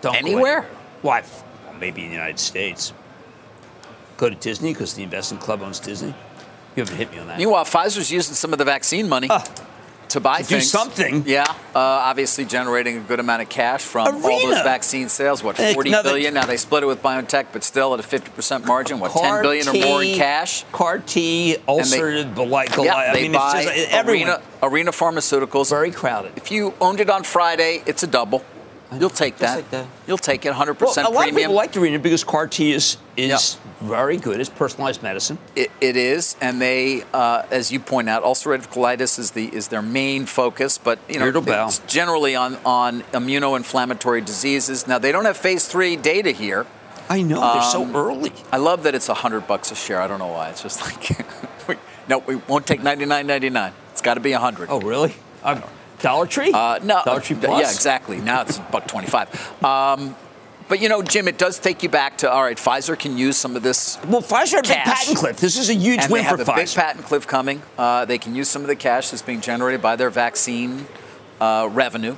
Don't 0.00 0.12
go 0.12 0.18
Anywhere? 0.18 0.62
Why? 1.02 1.22
Well, 1.64 1.74
maybe 1.80 2.02
in 2.02 2.08
the 2.08 2.14
United 2.14 2.38
States. 2.38 2.92
Go 4.18 4.28
to 4.28 4.34
Disney 4.34 4.72
because 4.74 4.92
the 4.94 5.02
investment 5.02 5.42
club 5.42 5.62
owns 5.62 5.80
Disney. 5.80 6.14
You 6.76 6.82
haven't 6.82 6.96
hit 6.96 7.10
me 7.10 7.18
on 7.18 7.28
that. 7.28 7.38
Meanwhile, 7.38 7.64
Pfizer's 7.64 8.10
using 8.12 8.34
some 8.34 8.52
of 8.52 8.58
the 8.58 8.64
vaccine 8.64 9.08
money 9.08 9.28
Ah. 9.30 9.42
to 10.08 10.20
buy 10.20 10.38
To 10.38 10.42
do 10.42 10.54
things. 10.56 10.70
something. 10.70 11.22
Yeah, 11.26 11.44
uh, 11.74 11.78
obviously 11.78 12.44
generating 12.44 12.96
a 12.96 13.00
good 13.00 13.20
amount 13.20 13.42
of 13.42 13.48
cash 13.48 13.82
from 13.82 14.24
all 14.24 14.40
those 14.46 14.60
vaccine 14.62 15.08
sales. 15.08 15.42
What, 15.44 15.56
forty 15.56 15.90
another- 15.90 16.10
billion? 16.10 16.34
Now 16.34 16.46
they 16.46 16.56
split 16.56 16.82
it 16.82 16.86
with 16.86 17.00
BioNTech, 17.02 17.46
but 17.52 17.62
still 17.62 17.94
at 17.94 18.00
a 18.00 18.02
50% 18.02 18.64
margin. 18.64 18.98
What, 19.00 19.12
10 19.12 19.22
CAR 19.22 19.44
or 19.44 19.72
more 19.86 20.02
in 20.02 20.16
cash? 20.18 20.64
CAR 20.72 20.98
T, 20.98 21.56
ulcerative, 21.68 22.36
like, 22.50 22.76
Yeah, 22.76 22.94
I 22.96 23.12
they 23.14 23.22
mean, 23.22 23.32
buy 23.32 23.62
it's 23.62 23.70
just 23.82 23.92
everyone. 23.92 24.28
Arena, 24.30 24.42
Arena 24.62 24.90
Pharmaceuticals. 24.92 25.70
Very 25.70 25.90
crowded. 25.92 26.32
If 26.36 26.50
you 26.50 26.74
owned 26.80 27.00
it 27.00 27.08
on 27.08 27.22
Friday, 27.22 27.82
it's 27.86 28.02
a 28.02 28.06
double. 28.08 28.42
You'll 28.96 29.10
take 29.10 29.36
that. 29.38 29.56
like 29.56 29.70
that. 29.70 29.86
You'll 30.06 30.16
take 30.16 30.46
it, 30.46 30.52
100% 30.54 30.80
Well, 30.80 31.10
a 31.10 31.12
lot 31.12 31.28
of 31.28 31.36
people 31.36 31.52
like 31.54 31.76
Arena 31.76 31.98
because 31.98 32.24
CAR 32.24 32.46
T 32.46 32.72
is 32.72 32.96
is 33.16 33.58
very 33.80 34.16
good. 34.16 34.40
It's 34.40 34.48
personalized 34.48 35.02
medicine. 35.02 35.38
It, 35.54 35.70
it 35.80 35.96
is, 35.96 36.36
and 36.40 36.60
they, 36.60 37.02
uh, 37.12 37.42
as 37.50 37.70
you 37.70 37.80
point 37.80 38.08
out, 38.08 38.22
ulcerative 38.24 38.68
colitis 38.68 39.18
is 39.18 39.32
the 39.32 39.54
is 39.54 39.68
their 39.68 39.82
main 39.82 40.24
focus. 40.24 40.78
But 40.78 40.98
you 41.08 41.18
know, 41.18 41.30
it's 41.66 41.80
generally 41.80 42.34
on 42.34 42.56
on 42.64 43.02
immunoinflammatory 43.12 44.24
diseases. 44.24 44.86
Now 44.86 44.98
they 44.98 45.12
don't 45.12 45.24
have 45.26 45.36
phase 45.36 45.66
three 45.68 45.96
data 45.96 46.30
here. 46.30 46.66
I 47.10 47.22
know 47.22 47.40
they're 47.40 47.62
so 47.62 47.82
Um, 47.82 47.96
early. 47.96 48.32
I 48.52 48.56
love 48.58 48.82
that 48.84 48.94
it's 48.94 49.06
hundred 49.08 49.46
bucks 49.46 49.70
a 49.70 49.74
share. 49.74 50.00
I 50.00 50.06
don't 50.06 50.18
know 50.18 50.28
why. 50.28 50.50
It's 50.50 50.62
just 50.62 50.80
like, 50.82 51.26
we, 51.68 51.76
no, 52.08 52.18
we 52.18 52.36
won't 52.36 52.66
take 52.66 52.82
ninety 52.82 53.04
nine 53.06 53.26
ninety 53.26 53.50
nine. 53.50 53.72
It's 53.92 54.00
got 54.02 54.14
to 54.14 54.20
be 54.20 54.32
hundred. 54.32 54.68
Oh, 54.70 54.80
really? 54.80 55.14
Um, 55.42 55.62
Dollar 56.00 56.26
Tree? 56.26 56.52
Uh, 56.52 56.78
no, 56.82 57.02
Dollar 57.04 57.20
Tree 57.20 57.36
uh, 57.36 57.40
Plus. 57.40 57.60
Yeah, 57.60 57.70
exactly. 57.70 58.18
Now 58.20 58.42
it's 58.42 58.58
buck 58.58 58.86
twenty-five. 58.86 59.64
Um, 59.64 60.14
but 60.68 60.80
you 60.80 60.88
know, 60.88 61.02
Jim, 61.02 61.28
it 61.28 61.38
does 61.38 61.58
take 61.58 61.82
you 61.82 61.88
back 61.88 62.18
to 62.18 62.30
all 62.30 62.42
right. 62.42 62.56
Pfizer 62.58 62.98
can 62.98 63.16
use 63.16 63.36
some 63.38 63.56
of 63.56 63.62
this, 63.62 63.98
Well, 64.06 64.20
Pfizer 64.20 64.56
had 64.56 64.66
a 64.66 64.68
big 64.68 64.78
patent 64.84 65.16
cliff. 65.16 65.36
This 65.38 65.56
is 65.56 65.70
a 65.70 65.74
huge 65.74 66.02
and 66.02 66.12
win 66.12 66.20
they 66.22 66.28
have 66.28 66.36
for 66.40 66.52
a 66.52 66.54
big 66.56 66.68
patent 66.68 67.06
cliff 67.06 67.26
coming. 67.26 67.62
Uh, 67.78 68.04
they 68.04 68.18
can 68.18 68.34
use 68.34 68.48
some 68.48 68.60
of 68.62 68.68
the 68.68 68.76
cash 68.76 69.10
that's 69.10 69.22
being 69.22 69.40
generated 69.40 69.80
by 69.80 69.96
their 69.96 70.10
vaccine 70.10 70.86
uh, 71.40 71.68
revenue 71.72 72.16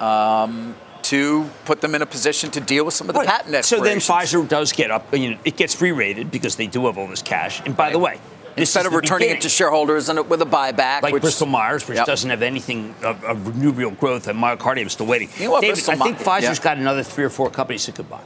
um, 0.00 0.76
to 1.02 1.50
put 1.64 1.80
them 1.80 1.94
in 1.96 2.02
a 2.02 2.06
position 2.06 2.50
to 2.52 2.60
deal 2.60 2.84
with 2.84 2.94
some 2.94 3.08
of 3.08 3.14
the 3.14 3.20
Right. 3.20 3.28
patent 3.28 3.64
So 3.64 3.80
then. 3.80 3.98
Pfizer 3.98 4.46
does 4.48 4.72
get 4.72 4.92
up. 4.92 5.12
You 5.12 5.32
know, 5.32 5.38
it 5.44 5.56
gets 5.56 5.80
re-rated 5.80 6.30
because 6.30 6.54
they 6.54 6.68
do 6.68 6.86
have 6.86 6.96
all 6.96 7.08
this 7.08 7.22
cash. 7.22 7.60
And 7.66 7.76
by 7.76 7.90
the 7.90 7.98
way, 7.98 8.20
this 8.56 8.68
instead 8.68 8.86
of 8.86 8.92
returning 8.92 9.30
it 9.30 9.40
to 9.42 9.48
shareholders 9.48 10.08
and 10.08 10.28
with 10.28 10.42
a 10.42 10.46
buyback, 10.46 11.02
like 11.02 11.12
which 11.12 11.22
Bristol 11.22 11.46
Myers, 11.46 11.86
which 11.88 11.96
Yep. 11.98 12.06
doesn't 12.06 12.30
have 12.30 12.42
anything 12.42 12.94
of, 13.02 13.22
of 13.24 13.56
new 13.56 13.70
real 13.72 13.90
growth, 13.90 14.28
and 14.28 14.38
MyoKardia 14.38 14.86
is 14.86 14.92
still 14.92 15.06
waiting. 15.06 15.28
You 15.38 15.46
know 15.46 15.52
what, 15.52 15.60
David, 15.62 15.74
Bristol 15.74 15.94
I 15.94 15.96
think 16.04 16.18
Pfizer's 16.18 16.58
yeah. 16.58 16.64
got 16.64 16.76
another 16.76 17.02
three 17.02 17.24
or 17.24 17.30
four 17.30 17.50
companies 17.50 17.86
that 17.86 17.94
could 17.96 18.08
buy. 18.08 18.20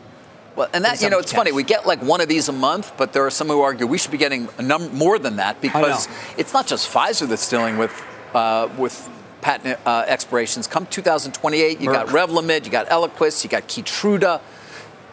Well, 0.57 0.69
and 0.73 0.85
that 0.85 1.01
you 1.01 1.09
know, 1.09 1.19
it's 1.21 1.31
cash. 1.31 1.39
funny. 1.39 1.53
We 1.53 1.63
get 1.63 1.87
like 1.87 2.03
one 2.03 2.21
of 2.21 2.29
these 2.29 2.49
a 2.49 2.53
month, 2.53 2.93
but 2.97 3.13
there 3.13 3.25
are 3.25 3.31
some 3.31 3.47
who 3.47 3.61
argue 3.61 3.87
we 3.87 3.97
should 3.97 4.11
be 4.11 4.19
getting 4.19 4.49
a 4.59 4.63
num- 4.63 4.93
more 4.93 5.19
than 5.19 5.37
that 5.37 5.61
because 5.61 6.09
it's 6.37 6.53
not 6.53 6.67
just 6.67 6.93
Pfizer 6.93 7.29
that's 7.29 7.49
dealing 7.49 7.79
with 7.79 7.93
uh, 8.35 8.69
with 8.77 9.09
patent 9.41 9.79
uh, 9.87 10.05
expirations. 10.09 10.67
Come 10.67 10.85
2028, 10.87 11.81
you 11.81 11.87
got 11.93 12.09
Revlimid, 12.09 12.65
you 12.65 12.73
got 12.73 12.89
Eliquis, 12.89 13.45
you 13.45 13.51
got 13.51 13.69
Keytruda, 13.69 14.41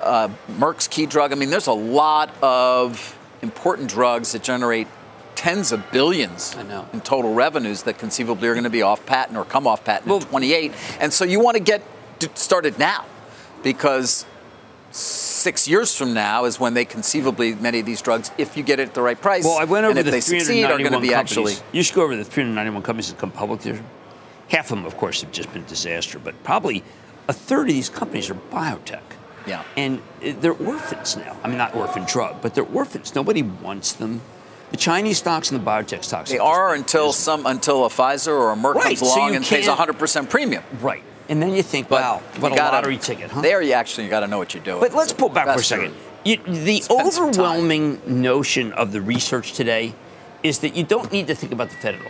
uh, 0.02 0.30
Merck's 0.50 0.88
key 0.88 1.06
drug. 1.06 1.32
I 1.32 1.36
mean, 1.36 1.52
there's 1.52 1.68
a 1.68 1.74
lot 1.74 2.32
of 2.42 3.16
important 3.44 3.90
drugs 3.90 4.32
that 4.32 4.42
generate 4.42 4.88
tens 5.36 5.72
of 5.72 5.92
billions 5.92 6.56
I 6.58 6.64
know. 6.64 6.88
in 6.94 7.02
total 7.02 7.34
revenues 7.34 7.84
that 7.84 7.98
conceivably 7.98 8.48
are 8.48 8.54
going 8.54 8.64
to 8.64 8.70
be 8.70 8.82
off 8.82 9.06
patent 9.06 9.38
or 9.38 9.46
come 9.46 9.68
off 9.68 9.84
patent 9.84 10.08
Well- 10.08 10.20
in 10.20 10.26
28. 10.26 10.72
And 11.00 11.12
so 11.14 11.26
you 11.26 11.40
want 11.40 11.56
to 11.58 11.64
get 11.64 11.82
started 12.36 12.80
now 12.80 13.06
because 13.64 14.26
six 14.92 15.68
years 15.68 15.96
from 15.96 16.14
now 16.14 16.46
is 16.46 16.60
when 16.60 16.74
they 16.74 16.86
conceivably 16.86 17.54
many 17.56 17.80
of 17.80 17.86
these 17.86 18.02
drugs, 18.02 18.32
if 18.38 18.56
you 18.56 18.64
get 18.64 18.80
it 18.80 18.88
at 18.90 18.94
the 18.94 19.02
right 19.02 19.20
price, 19.20 19.44
Well, 19.44 19.58
I 19.58 19.66
went 19.66 19.84
over 19.86 19.92
and 19.92 20.00
if 20.00 20.06
the 20.06 20.12
they 20.12 20.22
succeed, 20.22 20.64
are 20.64 20.78
going 20.78 20.84
to 20.84 20.90
391 20.90 21.02
be 21.02 21.10
companies. 21.10 21.58
actually. 21.60 21.68
You 21.78 21.84
should 21.84 21.96
go 21.96 22.04
over 22.04 22.16
the 22.16 22.24
391 22.24 22.82
companies 22.84 23.10
that 23.10 23.18
come 23.20 23.32
public 23.32 23.62
there. 23.62 23.80
Half 24.50 24.72
of 24.72 24.78
them, 24.78 24.86
of 24.86 24.96
course, 24.98 25.22
have 25.22 25.32
just 25.32 25.52
been 25.54 25.64
a 25.64 25.68
disaster, 25.68 26.20
but 26.20 26.42
probably 26.44 26.84
a 27.28 27.34
third 27.34 27.68
of 27.70 27.74
these 27.76 27.90
companies 27.90 28.30
are 28.30 28.36
biotech. 28.36 29.02
Yeah. 29.48 29.64
And 29.76 30.00
uh, 30.26 30.34
they're 30.40 30.54
orphans 30.54 31.18
now. 31.18 31.36
I 31.44 31.48
mean, 31.50 31.58
not 31.58 31.76
orphan 31.76 32.06
drug, 32.06 32.42
but 32.42 32.56
they're 32.56 32.64
orphans. 32.64 33.14
Nobody 33.14 33.42
wants 33.44 33.92
them. 33.94 34.22
The 34.76 34.82
Chinese 34.82 35.18
stocks 35.20 35.52
and 35.52 35.62
the 35.62 35.66
biotech 35.66 36.04
stocks. 36.04 36.30
They 36.30 36.38
are 36.38 36.74
until 36.74 37.06
abysmal. 37.12 37.14
some 37.14 37.46
until 37.46 37.86
a 37.86 37.90
Pfizer 37.90 38.28
or 38.38 38.52
a 38.52 38.58
Merck 38.58 38.74
Right, 38.76 38.98
comes 38.98 39.00
so 39.00 39.06
along 39.16 39.30
you 39.30 39.36
and 39.38 39.46
pays 39.46 39.68
can't- 39.68 39.80
100% 39.80 40.30
premium. 40.30 40.64
Right. 40.82 41.02
And 41.30 41.42
then 41.42 41.56
you 41.56 41.64
think, 41.64 41.90
wow, 41.90 42.22
what 42.42 42.52
a 42.52 42.56
lottery 42.56 42.98
ticket, 42.98 43.32
huh? 43.32 43.40
There, 43.40 43.62
you 43.62 43.72
actually 43.72 44.10
got 44.10 44.20
to 44.20 44.28
know 44.28 44.38
what 44.38 44.54
you're 44.54 44.62
doing. 44.64 44.82
But 44.82 44.94
let's 44.94 45.14
pull 45.14 45.30
back 45.30 45.46
for 45.46 45.62
a 45.62 45.64
second. 45.64 45.94
You, 46.26 46.38
the 46.46 46.84
overwhelming 46.90 48.02
notion 48.06 48.74
of 48.74 48.92
the 48.92 49.00
research 49.00 49.54
today 49.54 49.96
is 50.44 50.60
that 50.60 50.76
you 50.76 50.84
don't 50.84 51.10
need 51.10 51.28
to 51.28 51.36
think 51.36 51.54
about 51.54 51.70
the 51.70 51.76
Fed 51.78 51.96
at 51.96 52.02
all. 52.02 52.08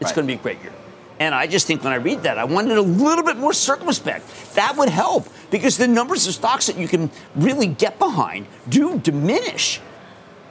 It's 0.00 0.10
Right. 0.10 0.14
going 0.16 0.26
to 0.28 0.34
be 0.34 0.38
a 0.38 0.42
great 0.42 0.60
year. 0.62 0.74
And 1.18 1.34
I 1.34 1.46
just 1.46 1.66
think 1.66 1.82
when 1.82 1.94
I 1.94 1.96
read 1.96 2.24
that, 2.24 2.36
I 2.36 2.44
wanted 2.44 2.76
a 2.76 2.82
little 2.82 3.24
bit 3.24 3.38
more 3.38 3.54
circumspect. 3.54 4.26
That 4.56 4.76
would 4.76 4.90
help 4.90 5.26
because 5.50 5.78
the 5.78 5.88
numbers 5.88 6.26
of 6.26 6.34
stocks 6.34 6.66
that 6.66 6.76
you 6.76 6.86
can 6.86 7.10
really 7.34 7.66
get 7.66 7.98
behind 7.98 8.46
do 8.68 8.98
diminish. 8.98 9.80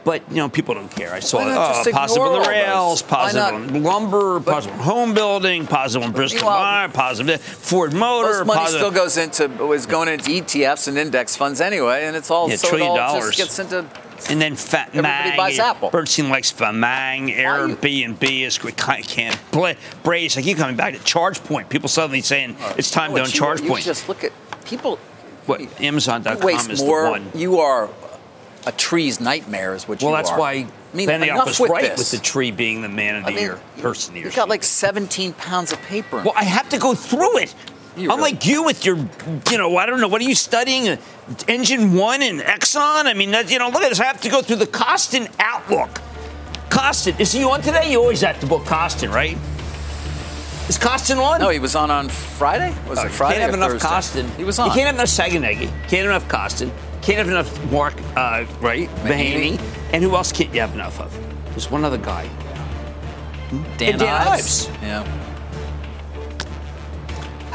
But 0.06 0.22
you 0.30 0.38
know, 0.38 0.48
people 0.50 0.76
don't 0.76 0.90
care. 0.90 1.12
I 1.14 1.20
saw 1.20 1.40
not 1.44 1.58
uh, 1.88 1.92
positive 1.92 2.22
on 2.24 2.44
the 2.44 2.48
rails, 2.50 3.02
those? 3.02 3.10
Why 3.12 3.18
positive 3.18 3.76
on 3.76 3.84
lumber, 3.84 4.40
positive 4.40 4.80
on 4.80 4.84
home 4.86 5.14
building, 5.16 5.66
positive 5.68 6.06
on 6.08 6.14
Bristol 6.14 6.48
Myers, 6.48 6.92
positive 6.94 7.42
Ford 7.42 7.92
Motor, 7.94 8.28
Most 8.28 8.46
money 8.48 8.60
positive. 8.60 8.80
still 8.82 8.92
goes 8.92 9.18
into 9.18 9.48
was 9.66 9.86
going 9.88 10.08
into 10.08 10.30
ETFs 10.30 10.88
and 10.88 10.98
index 10.98 11.36
funds 11.36 11.60
anyway, 11.60 12.06
and 12.06 12.16
it's 12.16 12.30
all 12.30 12.48
Yeah, 12.50 12.56
so 12.58 12.70
trillion 12.70 12.92
it 12.96 13.00
all 13.00 13.16
dollars. 13.20 13.36
just 13.36 13.58
gets 13.58 13.74
into 13.74 13.90
And 14.32 14.40
then 14.40 14.56
Fa- 14.56 14.86
Everybody 14.90 15.02
Mang, 15.30 15.38
buys 15.38 15.60
Apple. 15.60 15.90
Bernstein 15.90 16.30
likes 16.30 16.52
Famang, 16.54 17.36
Airbnb 17.36 18.24
is 18.46 18.58
can't 18.58 19.38
Bla- 19.52 19.76
Braze. 20.04 20.38
I 20.38 20.42
keep 20.44 20.58
coming 20.58 20.76
back 20.76 20.94
to 20.94 21.00
ChargePoint. 21.00 21.68
People 21.70 21.90
suddenly 21.90 22.22
saying 22.22 22.56
it's 22.78 22.92
time 22.92 23.12
What 23.12 23.18
to 23.18 23.24
own 23.24 23.30
you- 23.58 23.64
ChargePoint. 23.64 23.78
You 23.80 23.84
just 23.84 24.08
look 24.08 24.24
at 24.24 24.32
people. 24.66 24.98
what 25.48 25.62
Amazon.com 25.82 26.72
is 26.72 26.82
more. 26.84 27.04
the 27.06 27.10
one. 27.10 27.32
You 27.34 27.60
are 27.60 27.90
a 28.66 28.72
tree's 28.72 29.20
nightmare, 29.20 29.76
is 29.76 29.88
what 29.88 30.02
Well, 30.02 30.12
you 30.12 30.16
are. 30.16 30.22
Well, 30.22 30.24
that's 30.24 30.40
why 30.40 30.52
I 30.54 30.68
mean, 30.96 31.10
Benioff 31.10 31.46
was 31.46 31.60
with 31.60 31.72
right 31.72 31.84
this. 31.96 32.00
with 32.12 32.12
the 32.12 32.26
tree 32.26 32.52
being 32.52 32.82
the 32.82 32.90
man 32.90 33.16
of 33.18 33.24
the 33.24 33.30
I 33.30 33.34
mean, 33.34 33.42
year, 33.44 33.60
person 33.80 34.12
of 34.12 34.14
the 34.16 34.20
year. 34.22 34.30
You 34.30 34.36
got 34.36 34.50
like 34.50 34.64
17 34.64 35.34
pounds 35.34 35.72
of 35.72 35.82
paper. 35.84 36.22
Well, 36.24 36.34
I 36.36 36.44
have 36.46 36.70
to 36.70 36.78
go 36.78 36.94
through 36.96 37.40
it. 37.40 37.54
You 37.98 38.12
I'm 38.12 38.18
really- 38.20 38.32
like 38.34 38.46
you 38.46 38.64
with 38.64 38.86
your, 38.86 38.98
you 39.52 39.58
know, 39.58 39.78
I 39.78 39.86
don't 39.86 40.02
know. 40.02 40.08
What 40.08 40.22
are 40.22 40.26
you 40.26 40.36
studying? 40.36 40.90
Uh, 40.90 40.98
Engine 41.48 41.94
One 41.94 42.22
and 42.22 42.42
Exxon? 42.42 43.06
I 43.06 43.14
mean, 43.14 43.32
that, 43.32 43.50
you 43.50 43.58
know, 43.60 43.70
look 43.70 43.84
at 43.84 43.90
this. 43.90 44.00
I 44.00 44.06
have 44.06 44.20
to 44.22 44.30
go 44.30 44.42
through 44.42 44.58
the 44.58 44.68
Kostin 44.68 45.32
outlook. 45.40 46.02
Kostin, 46.70 47.18
is 47.20 47.32
he 47.32 47.44
on 47.46 47.62
today? 47.62 47.90
You 47.92 48.00
always 48.02 48.20
have 48.22 48.40
to 48.42 48.46
book 48.48 48.64
Kostin, 48.64 49.12
right? 49.14 49.38
Is 50.68 50.78
Kostin 50.80 51.24
on? 51.24 51.40
no, 51.40 51.50
he 51.50 51.60
was 51.60 51.76
on 51.76 51.92
on 51.92 52.10
Friday. 52.10 52.76
Was 52.90 52.98
Oh, 53.00 53.06
it 53.06 53.12
Friday? 53.12 53.36
Can't 53.40 53.46
have 53.46 53.54
enough 53.54 53.80
Thursday? 53.80 54.22
Kostin. 54.24 54.36
He 54.36 54.44
was 54.44 54.58
on. 54.60 54.68
You 54.70 54.74
can't 54.74 54.88
have 54.88 54.96
enough 54.96 55.08
Saganegi. 55.08 55.70
Can't 55.88 55.92
have 55.92 56.24
enough 56.24 56.28
Kostin. 56.28 56.72
Can't 57.06 57.20
have 57.20 57.30
enough 57.30 57.72
Mark, 57.72 57.94
uh, 58.16 58.46
right? 58.62 58.90
Mahaney. 59.04 59.62
And 59.94 60.04
who 60.04 60.16
else 60.16 60.32
can't 60.32 60.52
you 60.52 60.60
have 60.60 60.74
enough 60.74 61.00
of? 61.00 61.16
There's 61.52 61.70
one 61.70 61.86
other 61.86 62.00
guy. 62.00 62.28
Dan, 63.78 64.00
Dan 64.00 64.02
Ives. 64.02 64.68
Ives. 64.68 64.82
Yeah. 64.82 65.25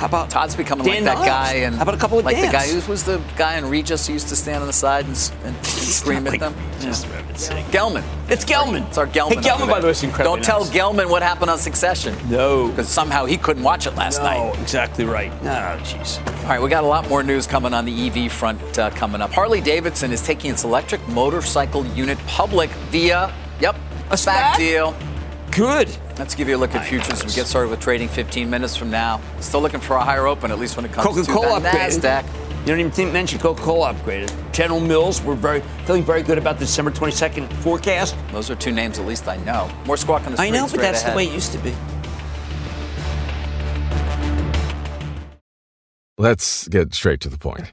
How 0.00 0.07
about 0.07 0.30
Todd's 0.30 0.57
becoming 0.57 0.87
Dan 0.87 1.04
like 1.04 1.16
that 1.16 1.19
Ives? 1.19 1.28
guy, 1.28 1.52
and 1.66 1.76
How 1.76 1.83
about 1.83 1.95
a 1.95 1.99
couple 1.99 2.19
of 2.19 2.25
like 2.25 2.37
the 2.40 2.49
guy 2.50 2.66
who 2.66 2.90
was 2.90 3.04
the 3.04 3.21
guy 3.37 3.59
in 3.59 3.69
Regis 3.69 4.07
who 4.07 4.14
used 4.14 4.28
to 4.28 4.35
stand 4.37 4.62
on 4.62 4.66
the 4.66 4.73
side 4.73 5.04
and, 5.04 5.33
and 5.45 5.66
scream 5.66 6.26
at 6.26 6.30
Like, 6.33 6.40
them. 6.40 6.54
just 6.80 7.04
Yeah. 7.07 7.21
for. 7.23 7.71
Gelman. 7.71 8.02
It's 8.30 8.45
Gelman. 8.47 8.87
It's 8.88 8.97
our 8.97 9.07
Gelman. 9.07 9.35
Hey, 9.35 9.50
Gelman, 9.50 9.69
by 9.69 9.78
the 9.80 9.87
way, 9.87 9.90
is 9.90 10.02
incredibly 10.02 10.37
Don't 10.38 10.42
tell. 10.45 10.64
Gelman 10.64 11.11
what 11.11 11.23
happened 11.23 11.50
on 11.50 11.59
Succession. 11.59 12.16
No. 12.30 12.69
Because 12.69 12.88
somehow 12.88 13.26
he 13.26 13.37
couldn't 13.37 13.62
watch 13.62 13.87
it 13.87 13.95
last 13.95 14.19
No, 14.19 14.25
night. 14.25 14.54
No, 14.57 14.62
exactly 14.62 15.04
right. 15.04 15.30
No, 15.45 15.50
jeez. 15.83 16.19
All 16.45 16.49
right, 16.49 16.62
we 16.62 16.71
got 16.71 16.83
a 16.83 16.87
lot 16.87 17.07
more 17.11 17.23
news 17.23 17.47
coming 17.47 17.75
on 17.75 17.85
the 17.85 18.07
EV 18.09 18.33
front 18.33 18.78
uh, 18.78 18.88
coming 18.90 19.21
up. 19.21 19.33
Harley 19.33 19.61
Davidson 19.61 20.12
is 20.12 20.23
taking 20.23 20.50
its 20.50 20.64
electric 20.64 21.07
motorcycle 21.09 21.85
unit 21.88 22.16
public 22.26 22.71
via, 22.90 23.35
yep, 23.61 23.76
a 24.11 24.14
SPAC 24.14 24.52
SPAC? 24.52 24.57
deal. 24.57 24.97
Good. 25.52 25.97
Let's 26.19 26.35
give 26.35 26.49
you 26.49 26.57
a 26.57 26.59
look 26.59 26.75
at 26.75 26.87
futures. 26.87 27.25
We 27.25 27.33
get 27.33 27.47
started 27.47 27.71
with 27.71 27.80
trading 27.80 28.09
15 28.09 28.49
minutes 28.49 28.76
from 28.76 28.90
now. 28.90 29.21
Still 29.40 29.61
looking 29.61 29.80
for 29.80 29.97
a 29.97 30.04
higher 30.04 30.26
open, 30.26 30.50
at 30.50 30.59
least 30.59 30.76
when 30.76 30.85
it 30.85 30.92
comes 30.92 31.07
Coca-Cola 31.07 31.57
to 31.57 31.62
that. 31.64 31.90
NASDAQ. 31.90 32.25
You 32.61 32.66
don't 32.66 32.80
even 32.80 32.92
think, 32.92 33.12
mention 33.12 33.38
Coca-Cola 33.38 33.95
upgraded. 33.95 34.33
General 34.52 34.80
Mills, 34.80 35.23
we're 35.23 35.35
very 35.35 35.61
feeling 35.87 36.04
very 36.04 36.23
good 36.23 36.38
about 36.38 36.59
the 36.59 36.66
December 36.66 36.90
22nd 36.90 37.52
forecast. 37.54 38.14
Those 38.33 38.50
are 38.50 38.54
two 38.54 38.71
names 38.71 38.99
at 38.99 39.07
least 39.07 39.26
I 39.26 39.38
know. 39.38 39.71
More 39.87 39.97
squawk 39.97 40.26
on 40.26 40.35
the 40.35 40.40
I 40.40 40.50
know, 40.50 40.69
but 40.71 40.80
that's 40.80 41.00
ahead. 41.00 41.14
the 41.14 41.16
way 41.16 41.26
it 41.26 41.33
used 41.33 41.52
to 41.52 41.59
be. 41.59 41.75
Let's 46.19 46.69
get 46.69 46.95
straight 46.95 47.21
to 47.21 47.30
the 47.30 47.38
point. 47.38 47.73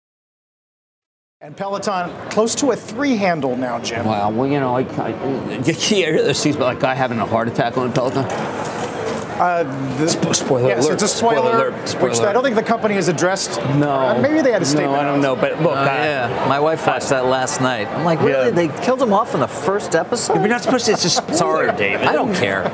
And 1.43 1.57
Peloton 1.57 2.11
close 2.29 2.53
to 2.55 2.69
a 2.69 2.75
three 2.75 3.17
handle 3.17 3.55
now, 3.57 3.79
Jim. 3.79 4.05
Wow. 4.05 4.29
Well, 4.29 4.45
you 4.47 4.59
know, 4.59 4.73
like, 4.73 4.87
I, 4.99 5.09
you 5.65 5.73
hear 5.73 6.21
those 6.21 6.43
things 6.43 6.55
about 6.55 6.65
like 6.75 6.79
guy 6.79 6.93
having 6.93 7.17
a 7.17 7.25
heart 7.25 7.47
attack 7.47 7.77
on 7.79 7.89
a 7.89 7.91
Peloton? 7.91 8.25
The- 8.27 10.07
Spoiler 10.35 10.67
yes, 10.69 10.85
alert. 10.85 10.93
it's 10.93 11.01
a 11.03 11.07
spoiler, 11.07 11.49
alert. 11.71 11.89
Spoiler 11.89 12.09
which 12.09 12.19
I 12.19 12.31
don't 12.31 12.43
think 12.43 12.55
the 12.55 12.61
company 12.61 12.93
has 12.93 13.07
addressed. 13.07 13.57
No. 13.75 13.89
Uh, 13.91 14.19
maybe 14.21 14.41
they 14.41 14.51
had 14.51 14.61
a 14.61 14.65
statement. 14.65 14.91
No, 14.93 14.99
I 14.99 15.03
don't 15.03 15.19
know. 15.19 15.35
But 15.35 15.59
look, 15.63 15.71
Oh, 15.71 15.79
I- 15.79 16.05
yeah, 16.05 16.45
my 16.47 16.59
wife 16.59 16.85
watched 16.85 17.09
that 17.09 17.25
last 17.25 17.59
night. 17.59 17.87
I'm 17.87 18.05
like, 18.05 18.19
really? 18.21 18.49
Yeah. 18.49 18.51
They 18.51 18.67
killed 18.85 19.01
him 19.01 19.11
off 19.11 19.33
in 19.33 19.39
the 19.39 19.47
first 19.47 19.95
episode? 19.95 20.35
You're 20.35 20.47
not 20.47 20.61
supposed 20.61 20.85
to. 20.85 20.91
It's 20.91 21.05
a 21.05 21.09
spoiler, 21.09 21.37
Sorry, 21.37 21.75
David. 21.75 22.05
I 22.05 22.13
don't 22.13 22.35
care. 22.35 22.71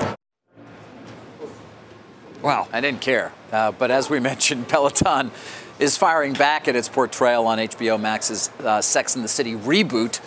Wow. 2.47 2.69
I 2.71 2.79
didn't 2.79 3.01
care. 3.01 3.33
Uh, 3.51 3.73
but 3.73 3.91
as 3.91 4.09
we 4.09 4.19
mentioned, 4.31 4.69
Peloton 4.69 5.31
is 5.79 5.97
firing 5.97 6.31
back 6.31 6.69
at 6.69 6.77
its 6.77 6.87
portrayal 6.87 7.45
on 7.45 7.57
HBO 7.57 7.99
Max's 7.99 8.49
uh, 8.59 8.81
Sex 8.81 9.15
and 9.15 9.23
the 9.23 9.27
City 9.27 9.53
reboot, 9.53 10.19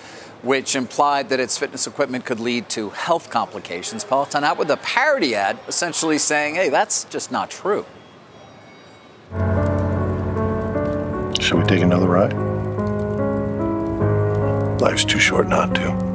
which 0.43 0.77
implied 0.77 1.31
that 1.31 1.41
its 1.41 1.57
fitness 1.57 1.87
equipment 1.87 2.27
could 2.27 2.39
lead 2.39 2.69
to 2.69 2.91
health 2.91 3.31
complications. 3.31 4.05
Peloton 4.05 4.45
out 4.45 4.59
with 4.59 4.71
a 4.71 4.77
parody 4.77 5.35
ad, 5.35 5.59
essentially 5.67 6.19
saying, 6.19 6.57
hey, 6.57 6.69
that's 6.69 7.05
just 7.05 7.33
not 7.33 7.51
true. 7.51 7.87
Should 11.41 11.59
we 11.59 11.65
take 11.65 11.81
another 11.81 12.07
ride? 12.07 12.35
Life's 14.79 15.07
too 15.07 15.19
short 15.19 15.49
not 15.49 15.75
to. 15.75 16.10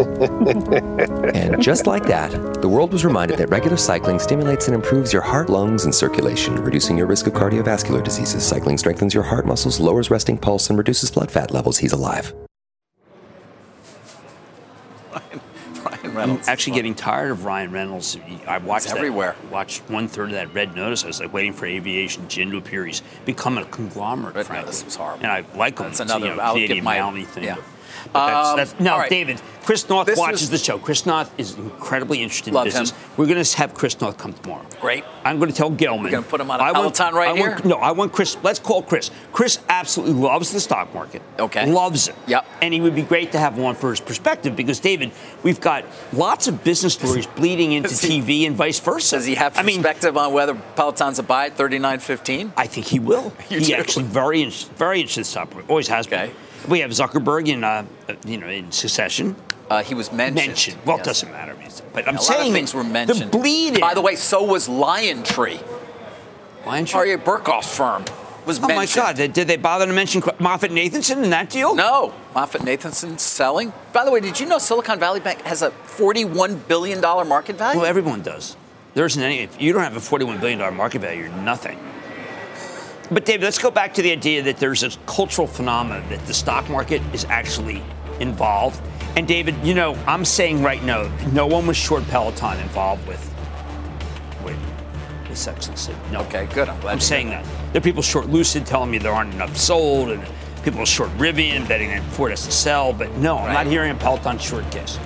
And 1.34 1.62
just 1.62 1.86
like 1.86 2.04
that, 2.04 2.30
the 2.60 2.68
world 2.68 2.92
was 2.92 3.04
reminded 3.04 3.38
that 3.38 3.48
regular 3.50 3.76
cycling 3.76 4.18
stimulates 4.18 4.66
and 4.66 4.74
improves 4.74 5.12
your 5.12 5.22
heart, 5.22 5.48
lungs, 5.50 5.84
and 5.84 5.94
circulation, 5.94 6.54
reducing 6.56 6.96
your 6.98 7.06
risk 7.06 7.26
of 7.26 7.32
cardiovascular 7.34 8.02
diseases. 8.02 8.44
Cycling 8.44 8.78
strengthens 8.78 9.14
your 9.14 9.22
heart 9.22 9.46
muscles, 9.46 9.80
lowers 9.80 10.10
resting 10.10 10.36
pulse, 10.38 10.68
and 10.70 10.78
reduces 10.78 11.10
blood 11.10 11.30
fat 11.30 11.50
levels. 11.50 11.78
He's 11.78 11.92
alive. 11.92 12.32
Ryan 15.12 16.14
Reynolds. 16.14 16.48
I'm 16.48 16.52
actually 16.52 16.74
getting 16.74 16.94
tired 16.94 17.30
of 17.30 17.44
Ryan 17.44 17.72
Reynolds. 17.72 18.18
I 18.46 18.58
watched 18.58 18.84
He's 18.84 18.92
that- 18.92 18.98
everywhere. 18.98 19.34
Watched 19.50 19.82
one 19.88 20.08
third 20.08 20.26
of 20.30 20.32
that 20.34 20.52
Red 20.54 20.76
Notice. 20.76 21.04
I 21.04 21.06
was 21.08 21.20
like 21.20 21.32
waiting 21.32 21.52
for 21.52 21.66
Aviation 21.66 22.28
Gin 22.28 22.50
to 22.50 22.58
appear. 22.58 22.84
He's 22.86 23.02
become 23.24 23.56
a 23.58 23.64
conglomerate. 23.66 24.34
Red 24.34 24.46
frankly. 24.46 24.66
Notice 24.66 24.84
was 24.84 24.96
horrible. 24.96 25.24
And 25.24 25.32
I 25.32 25.44
like 25.56 25.78
him. 25.78 25.86
That's 25.86 26.00
It's, 26.00 26.10
another- 26.10 26.26
You 26.28 26.36
know, 26.36 26.42
I'll 26.42 26.54
give 26.54 26.68
Canadian 26.68 26.84
my- 26.84 26.98
Mountie 26.98 27.26
thing. 27.26 27.44
yeah. 27.44 27.54
But, 27.56 27.64
but 28.12 28.26
that's, 28.26 28.48
Um, 28.48 28.56
that's, 28.56 28.80
no, 28.80 28.98
right. 28.98 29.10
David. 29.10 29.40
Chris 29.64 29.88
Noth 29.88 30.06
This 30.06 30.18
watches 30.18 30.40
was- 30.40 30.50
the 30.50 30.58
show. 30.58 30.78
Chris 30.78 31.04
Noth 31.06 31.30
is 31.38 31.54
incredibly 31.54 32.22
interested 32.22 32.54
in 32.54 32.64
business. 32.64 32.90
him. 32.90 32.96
We're 33.16 33.26
going 33.26 33.42
to 33.44 33.56
have 33.58 33.74
Chris 33.74 34.00
Noth 34.00 34.16
come 34.18 34.32
tomorrow. 34.32 34.64
Great. 34.80 35.04
I'm 35.24 35.38
going 35.38 35.50
to 35.50 35.56
tell 35.56 35.70
Gelman. 35.70 36.02
You're 36.02 36.10
gonna 36.12 36.22
put 36.22 36.40
him 36.40 36.50
on 36.50 36.58
a 36.58 36.62
I 36.62 36.72
want- 36.72 36.96
Peloton 36.96 37.14
right 37.14 37.28
I 37.28 37.32
want- 37.32 37.60
here? 37.60 37.68
no, 37.68 37.76
I 37.76 37.90
want 37.92 38.12
Chris. 38.12 38.36
Let's 38.42 38.58
call 38.58 38.82
Chris. 38.82 39.10
Chris 39.32 39.58
absolutely 39.68 40.14
loves 40.14 40.50
the 40.50 40.60
stock 40.60 40.92
market. 40.94 41.20
Okay. 41.38 41.66
Loves 41.70 42.08
it. 42.08 42.14
Yep. 42.26 42.44
And 42.62 42.72
he 42.74 42.80
would 42.80 42.94
be 42.94 43.02
great 43.02 43.32
to 43.32 43.38
have 43.38 43.58
one 43.58 43.74
for 43.74 43.90
his 43.90 44.00
perspective 44.00 44.56
because, 44.56 44.80
David, 44.80 45.12
we've 45.42 45.60
got 45.60 45.84
lots 46.14 46.48
of 46.48 46.64
business 46.64 46.94
stories 46.94 47.26
bleeding 47.26 47.72
into 47.72 47.94
he- 47.94 48.20
TV 48.22 48.46
and 48.46 48.56
vice 48.56 48.80
versa. 48.80 49.16
Does 49.16 49.26
he 49.26 49.34
have 49.34 49.56
I 49.58 49.62
mean, 49.62 49.82
perspective 49.82 50.16
on 50.16 50.32
whether 50.32 50.54
Peloton's 50.74 51.18
a 51.18 51.22
buy 51.22 51.46
at 51.46 51.56
39.15? 51.58 52.52
I 52.56 52.66
think 52.66 52.86
he 52.86 52.98
will. 52.98 53.32
He 53.48 53.60
do? 53.60 53.74
actually 53.74 54.04
very 54.06 54.46
very 54.76 55.00
interested 55.00 55.20
in 55.20 55.22
the 55.22 55.28
stock 55.28 55.52
market. 55.52 55.68
Always 55.70 55.88
has 55.88 56.06
Okay. 56.06 56.26
been. 56.28 56.34
We 56.68 56.80
have 56.80 56.90
Zuckerberg 56.90 57.48
in, 57.48 57.64
uh, 57.64 57.84
you 58.26 58.38
know, 58.38 58.48
in 58.48 58.70
succession. 58.72 59.36
Uh, 59.68 59.82
he 59.82 59.94
was 59.94 60.10
mentioned. 60.12 60.46
Mentioned. 60.48 60.78
Well, 60.84 60.96
Yes. 60.96 61.06
it 61.06 61.08
doesn't 61.08 61.32
matter. 61.32 61.56
But 61.92 62.08
I'm 62.08 62.18
saying 62.18 62.52
things 62.52 62.74
were 62.74 62.84
mentioned. 62.84 63.32
The 63.32 63.38
bleed. 63.38 63.80
By 63.80 63.94
the 63.94 64.00
way, 64.00 64.16
so 64.16 64.42
was 64.42 64.68
LionTree. 64.68 65.62
Lion 66.66 66.84
Tree? 66.84 67.00
Aryeh 67.00 67.22
Bourkoff's 67.24 67.74
firm 67.74 68.04
was 68.46 68.58
Oh 68.62 68.68
my. 68.68 68.86
God! 68.86 69.16
Did 69.16 69.32
did 69.32 69.48
they 69.48 69.56
bother 69.56 69.86
to 69.86 69.92
mention 69.92 70.20
MoffettNathanson 70.22 71.22
in 71.24 71.30
that 71.30 71.50
deal? 71.50 71.74
No, 71.74 72.12
MoffettNathanson 72.34 73.18
selling. 73.18 73.72
By 73.92 74.04
the 74.04 74.10
way, 74.10 74.20
did 74.20 74.38
you 74.40 74.46
know 74.46 74.58
Silicon 74.58 74.98
Valley 74.98 75.20
Bank 75.20 75.40
has 75.42 75.62
a 75.62 75.70
$41 75.70 76.66
billion 76.68 77.00
market 77.00 77.56
value? 77.56 77.78
Well, 77.80 77.86
everyone 77.88 78.22
does. 78.22 78.56
There 78.94 79.06
isn't 79.06 79.22
any. 79.22 79.38
If 79.40 79.60
you 79.60 79.72
don't 79.72 79.82
have 79.82 79.96
a 79.96 80.00
$41 80.00 80.40
billion 80.40 80.58
market 80.76 81.00
value, 81.00 81.20
you're 81.24 81.28
nothing. 81.42 81.78
But 83.12 83.24
David, 83.24 83.42
let's 83.42 83.58
go 83.58 83.70
back 83.72 83.92
to 83.94 84.02
the 84.02 84.12
idea 84.12 84.40
that 84.42 84.58
there's 84.58 84.84
a 84.84 84.90
cultural 85.06 85.46
phenomenon 85.48 86.08
that 86.10 86.24
the 86.26 86.34
stock 86.34 86.68
market 86.70 87.02
is 87.12 87.24
actually 87.24 87.82
involved. 88.20 88.80
And 89.16 89.26
David, 89.26 89.56
you 89.64 89.74
know, 89.74 89.96
I'm 90.06 90.24
saying 90.24 90.62
right 90.62 90.82
now, 90.84 91.10
no 91.32 91.46
one 91.46 91.66
was 91.66 91.76
short 91.76 92.04
Peloton 92.08 92.58
involved 92.60 93.06
with 93.08 93.26
with 94.44 94.56
the 95.28 95.34
Sex 95.34 95.66
and 95.66 95.76
City. 95.76 95.98
No. 96.12 96.20
Okay, 96.22 96.46
good. 96.54 96.68
I'm 96.68 96.78
glad 96.80 96.92
I'm 96.92 97.00
saying 97.00 97.28
hear 97.28 97.42
that. 97.42 97.72
There 97.72 97.80
are 97.80 97.82
people 97.82 98.02
short 98.02 98.28
Lucid 98.28 98.64
telling 98.64 98.90
me 98.90 98.98
there 98.98 99.12
aren't 99.12 99.34
enough 99.34 99.56
sold, 99.56 100.10
and 100.10 100.22
people 100.62 100.84
short 100.84 101.10
Rivian 101.18 101.66
betting 101.66 101.88
that 101.88 102.02
Ford 102.12 102.30
has 102.30 102.44
to 102.46 102.52
sell. 102.52 102.92
But 102.92 103.10
no, 103.16 103.38
I'm 103.38 103.46
Right. 103.46 103.52
not 103.54 103.66
hearing 103.66 103.90
a 103.90 103.94
Peloton 103.96 104.38
short 104.38 104.70
Kiss. 104.70 104.98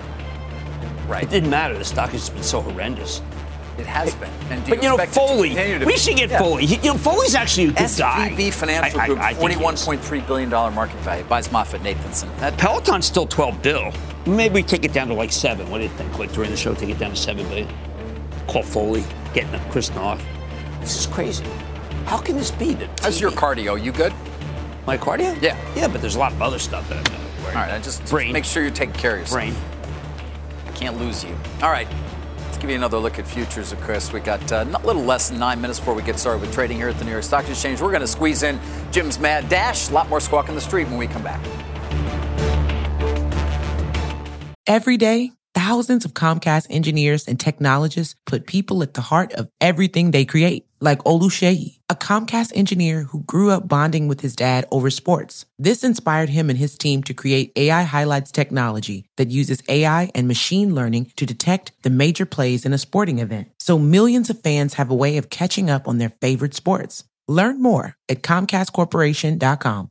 Right. 1.08 1.22
It 1.22 1.30
didn't 1.30 1.50
matter. 1.50 1.76
The 1.78 1.84
stock 1.84 2.10
has 2.10 2.28
been 2.28 2.42
so 2.42 2.60
horrendous. 2.60 3.22
It 3.78 3.86
has 3.86 4.14
been. 4.14 4.30
And 4.50 4.64
do 4.64 4.70
But 4.70 4.82
you 4.82 4.88
know, 4.88 4.96
Foley, 5.06 5.54
we 5.84 5.96
should 5.96 6.16
get 6.16 6.30
Yeah. 6.30 6.38
Foley. 6.38 6.66
He- 6.66 6.76
You 6.76 6.92
know, 6.92 6.98
Foley's 6.98 7.34
actually 7.34 7.64
a 7.64 7.72
good 7.72 7.90
guy. 7.98 8.28
SVB 8.30 8.50
Financial 8.52 9.00
I- 9.00 9.06
Group, 9.06 9.18
I 9.20 9.28
he 9.32 9.34
is. 9.34 9.38
$41.3 9.58 10.20
billion 10.26 10.50
market 10.50 10.96
value, 11.00 11.24
buys 11.24 11.48
MoffettNathanson. 11.48 12.28
That, 12.38 12.56
Peloton's 12.56 13.06
still 13.06 13.26
12 13.26 13.60
bill. 13.62 13.92
Maybe 14.26 14.54
we 14.54 14.62
take 14.62 14.84
it 14.84 14.92
down 14.92 15.08
to 15.08 15.14
like 15.14 15.32
seven. 15.32 15.68
What 15.70 15.78
do 15.78 15.84
you 15.84 15.90
think? 15.90 16.18
Like 16.18 16.32
during 16.32 16.50
the 16.50 16.56
show, 16.56 16.72
take 16.74 16.88
it 16.90 16.98
down 16.98 17.10
to 17.10 17.16
seven 17.16 17.46
billion. 17.48 17.68
Call 18.46 18.62
Foley, 18.62 19.04
getting 19.32 19.58
Chris 19.70 19.90
Noth. 19.94 20.22
This 20.80 20.96
is 20.98 21.06
crazy. 21.06 21.44
How 22.06 22.18
can 22.18 22.36
this 22.36 22.50
be 22.50 22.74
that? 22.74 23.00
how's 23.00 23.20
your 23.20 23.30
cardio? 23.32 23.82
You 23.82 23.92
good? 23.92 24.12
my 24.86 24.98
cardio? 24.98 25.40
Yeah. 25.42 25.56
yeah, 25.74 25.88
but 25.88 26.02
there's 26.02 26.14
a 26.16 26.18
lot 26.18 26.30
of 26.32 26.42
other 26.42 26.58
stuff 26.58 26.86
that 26.90 26.98
I'm 26.98 27.04
doing. 27.04 27.20
All 27.48 27.52
right, 27.54 27.72
I 27.72 27.78
just, 27.78 28.00
just 28.02 28.12
make 28.12 28.44
sure 28.44 28.62
you're 28.62 28.70
taking 28.70 28.94
care 28.94 29.14
of 29.14 29.20
yourself. 29.20 29.40
Brain. 29.40 29.54
I 30.66 30.70
can't 30.72 30.98
lose 30.98 31.24
you. 31.24 31.34
All 31.62 31.70
right. 31.70 31.88
Give 32.64 32.70
you 32.70 32.76
another 32.76 32.96
look 32.96 33.18
at 33.18 33.26
futures, 33.26 33.72
of 33.72 33.80
Chris. 33.82 34.10
We 34.10 34.20
got 34.20 34.50
uh, 34.50 34.64
a 34.66 34.86
little 34.86 35.02
less 35.02 35.28
than 35.28 35.38
nine 35.38 35.60
minutes 35.60 35.78
before 35.78 35.92
we 35.92 36.02
get 36.02 36.18
started 36.18 36.40
with 36.40 36.50
trading 36.54 36.78
here 36.78 36.88
at 36.88 36.98
the 36.98 37.04
New 37.04 37.10
York 37.10 37.22
Stock 37.22 37.46
Exchange. 37.46 37.82
We're 37.82 37.90
going 37.90 38.00
to 38.00 38.06
squeeze 38.06 38.42
in 38.42 38.58
Jim's 38.90 39.18
Mad 39.18 39.50
Dash. 39.50 39.90
A 39.90 39.92
lot 39.92 40.08
more 40.08 40.18
squawk 40.18 40.48
on 40.48 40.54
the 40.54 40.62
street 40.62 40.88
when 40.88 40.96
we 40.96 41.06
come 41.06 41.22
back. 41.22 41.44
Every 44.66 44.96
day, 44.96 45.32
thousands 45.52 46.06
of 46.06 46.14
Comcast 46.14 46.68
engineers 46.70 47.28
and 47.28 47.38
technologists 47.38 48.16
put 48.24 48.46
people 48.46 48.82
at 48.82 48.94
the 48.94 49.02
heart 49.02 49.34
of 49.34 49.50
everything 49.60 50.12
they 50.12 50.24
create. 50.24 50.64
Like 50.84 51.04
Oluseyi, 51.04 51.78
a 51.88 51.94
Comcast 51.94 52.52
engineer 52.54 53.04
who 53.04 53.22
grew 53.22 53.50
up 53.50 53.66
bonding 53.66 54.06
with 54.06 54.20
his 54.20 54.36
dad 54.36 54.66
over 54.70 54.90
sports. 54.90 55.46
This 55.58 55.82
inspired 55.82 56.28
him 56.28 56.50
and 56.50 56.58
his 56.58 56.76
team 56.76 57.02
to 57.04 57.14
create 57.14 57.52
AI 57.56 57.84
Highlights 57.84 58.30
technology 58.30 59.06
that 59.16 59.30
uses 59.30 59.62
AI 59.70 60.10
and 60.14 60.28
machine 60.28 60.74
learning 60.74 61.10
to 61.16 61.24
detect 61.24 61.72
the 61.84 61.88
major 61.88 62.26
plays 62.26 62.66
in 62.66 62.74
a 62.74 62.78
sporting 62.78 63.20
event. 63.20 63.48
So 63.58 63.78
millions 63.78 64.28
of 64.28 64.42
fans 64.42 64.74
have 64.74 64.90
a 64.90 64.94
way 64.94 65.16
of 65.16 65.30
catching 65.30 65.70
up 65.70 65.88
on 65.88 65.96
their 65.96 66.10
favorite 66.20 66.52
sports. 66.52 67.04
Learn 67.28 67.62
more 67.62 67.96
at 68.10 68.20
ComcastCorporation.com. 68.20 69.90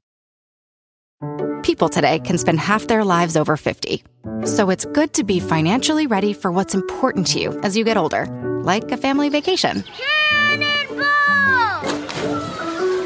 People 1.63 1.89
today 1.89 2.19
can 2.19 2.37
spend 2.37 2.59
half 2.59 2.85
their 2.85 3.03
lives 3.03 3.35
over 3.35 3.57
50. 3.57 4.03
So 4.45 4.69
it's 4.69 4.85
good 4.85 5.13
to 5.13 5.23
be 5.23 5.39
financially 5.39 6.05
ready 6.05 6.33
for 6.33 6.51
what's 6.51 6.75
important 6.75 7.25
to 7.29 7.39
you 7.39 7.59
as 7.63 7.75
you 7.75 7.83
get 7.83 7.97
older, 7.97 8.27
like 8.63 8.91
a 8.91 8.97
family 8.97 9.29
vacation 9.29 9.83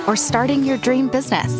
or 0.07 0.15
starting 0.15 0.63
your 0.63 0.77
dream 0.77 1.09
business. 1.09 1.51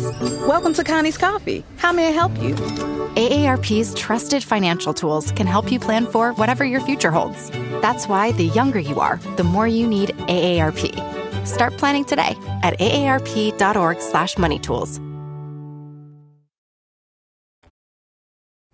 Welcome 0.48 0.72
to 0.74 0.82
Connie's 0.82 1.16
Coffee. 1.18 1.62
How 1.76 1.92
may 1.92 2.08
I 2.08 2.10
help 2.10 2.32
you? 2.42 2.54
AARP's 2.54 3.94
trusted 3.94 4.42
financial 4.42 4.92
tools 4.94 5.30
can 5.32 5.46
help 5.46 5.70
you 5.70 5.78
plan 5.78 6.06
for 6.06 6.32
whatever 6.32 6.64
your 6.64 6.80
future 6.80 7.10
holds. 7.10 7.50
That's 7.82 8.08
why 8.08 8.32
the 8.32 8.46
younger 8.46 8.78
you 8.78 9.00
are, 9.00 9.18
the 9.36 9.44
more 9.44 9.68
you 9.68 9.86
need 9.86 10.10
AARP. 10.28 11.46
Start 11.46 11.76
planning 11.76 12.04
today 12.04 12.34
at 12.62 12.78
aarp.org/moneytools. 12.78 15.04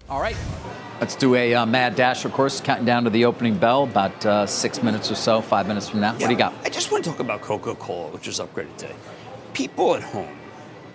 All 0.08 0.20
right. 0.20 0.36
Let's 1.00 1.16
do 1.16 1.34
a 1.34 1.54
uh, 1.54 1.66
mad 1.66 1.96
dash, 1.96 2.24
of 2.24 2.32
course, 2.32 2.60
counting 2.60 2.86
down 2.86 3.04
to 3.04 3.10
the 3.10 3.24
opening 3.24 3.58
bell, 3.58 3.84
about 3.84 4.24
uh, 4.24 4.46
six 4.46 4.82
minutes 4.82 5.10
or 5.10 5.14
so, 5.14 5.40
five 5.40 5.66
minutes 5.66 5.88
from 5.88 6.00
now. 6.00 6.12
What 6.12 6.20
do 6.20 6.30
you 6.30 6.36
got? 6.36 6.54
I 6.62 6.68
just 6.68 6.92
want 6.92 7.04
to 7.04 7.10
talk 7.10 7.20
about 7.20 7.42
Coca 7.42 7.74
Cola, 7.74 8.10
which 8.10 8.26
was 8.26 8.38
upgraded 8.38 8.76
today. 8.76 8.94
People 9.54 9.94
at 9.94 10.02
home 10.02 10.36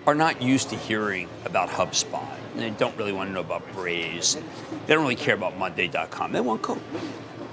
are 0.06 0.14
not 0.14 0.42
used 0.42 0.68
to 0.70 0.76
hearing 0.76 1.28
about 1.44 1.70
HubSpot. 1.70 2.28
And 2.52 2.60
they 2.60 2.70
don't 2.70 2.96
really 2.96 3.12
want 3.12 3.30
to 3.30 3.32
know 3.32 3.40
about 3.40 3.70
Braze. 3.72 4.36
They 4.86 4.94
don't 4.94 5.02
really 5.02 5.16
care 5.16 5.34
about 5.34 5.56
Monday.com. 5.56 6.32
They 6.32 6.40
want 6.40 6.62
Coke. 6.62 6.78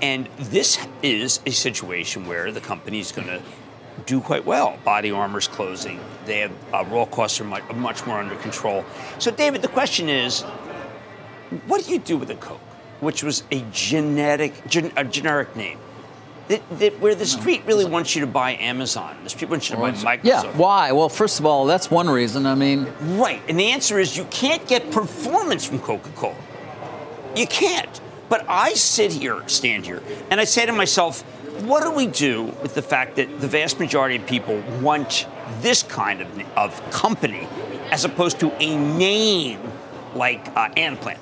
And 0.01 0.27
this 0.37 0.85
is 1.01 1.39
a 1.45 1.51
situation 1.51 2.27
where 2.27 2.51
the 2.51 2.61
company 2.61 2.99
is 2.99 3.11
going 3.11 3.27
to 3.27 3.41
do 4.05 4.19
quite 4.21 4.45
well. 4.45 4.77
BodyArmor's 4.85 5.47
closing. 5.47 5.99
They 6.25 6.39
have 6.39 6.51
uh, 6.73 6.85
raw 6.89 7.05
costs 7.05 7.39
are 7.41 7.45
much, 7.45 7.63
much 7.73 8.05
more 8.05 8.19
under 8.19 8.35
control. 8.35 8.85
So, 9.17 9.31
David, 9.31 9.61
the 9.61 9.67
question 9.69 10.09
is, 10.09 10.41
what 11.67 11.85
do 11.85 11.91
you 11.91 11.99
do 11.99 12.17
with 12.17 12.29
a 12.29 12.35
Coke, 12.35 12.59
which 12.99 13.23
was 13.23 13.43
a 13.51 13.63
genetic, 13.71 14.67
gen, 14.67 14.91
a 14.97 15.03
generic 15.03 15.55
name? 15.55 15.79
That, 16.47 16.79
that 16.79 16.99
where 17.01 17.13
the 17.13 17.25
street 17.25 17.63
really 17.65 17.83
wants 17.83 18.15
you 18.15 18.21
to 18.21 18.27
buy 18.27 18.55
Amazon, 18.55 19.17
the 19.23 19.29
street 19.29 19.49
wants 19.49 19.69
you 19.69 19.75
to 19.75 19.81
buy 19.81 19.91
Microsoft. 19.91 20.23
Yeah, 20.23 20.43
why? 20.55 20.93
Well, 20.93 21.09
first 21.09 21.39
of 21.39 21.45
all, 21.45 21.65
that's 21.65 21.91
one 21.91 22.09
reason. 22.09 22.45
I 22.45 22.55
mean, 22.55 22.87
Right. 23.01 23.41
And 23.49 23.59
the 23.59 23.71
answer 23.71 23.99
is 23.99 24.15
you 24.15 24.25
can't 24.25 24.65
get 24.67 24.89
performance 24.91 25.65
from 25.65 25.79
Coca 25.79 26.09
Cola. 26.11 26.35
You 27.35 27.47
can't. 27.47 27.99
But 28.29 28.45
I 28.49 28.73
sit 28.73 29.13
here, 29.13 29.41
stand 29.47 29.85
here, 29.85 30.01
and 30.29 30.39
I 30.39 30.43
say 30.43 30.65
to 30.65 30.73
myself, 30.73 31.21
what 31.63 31.83
do 31.83 31.91
we 31.91 32.07
do 32.07 32.43
with 32.61 32.75
the 32.75 32.81
fact 32.81 33.15
that 33.15 33.39
the 33.39 33.47
vast 33.47 33.79
majority 33.79 34.17
of 34.17 34.27
people 34.27 34.61
want 34.81 35.27
this 35.61 35.81
kind 35.83 36.21
of, 36.21 36.27
of 36.57 36.91
company 36.91 37.47
as 37.91 38.05
opposed 38.05 38.39
to 38.41 38.51
a 38.61 38.77
name 38.77 39.59
like 40.13 40.45
uh, 40.55 40.69
Anaplan? 40.75 41.17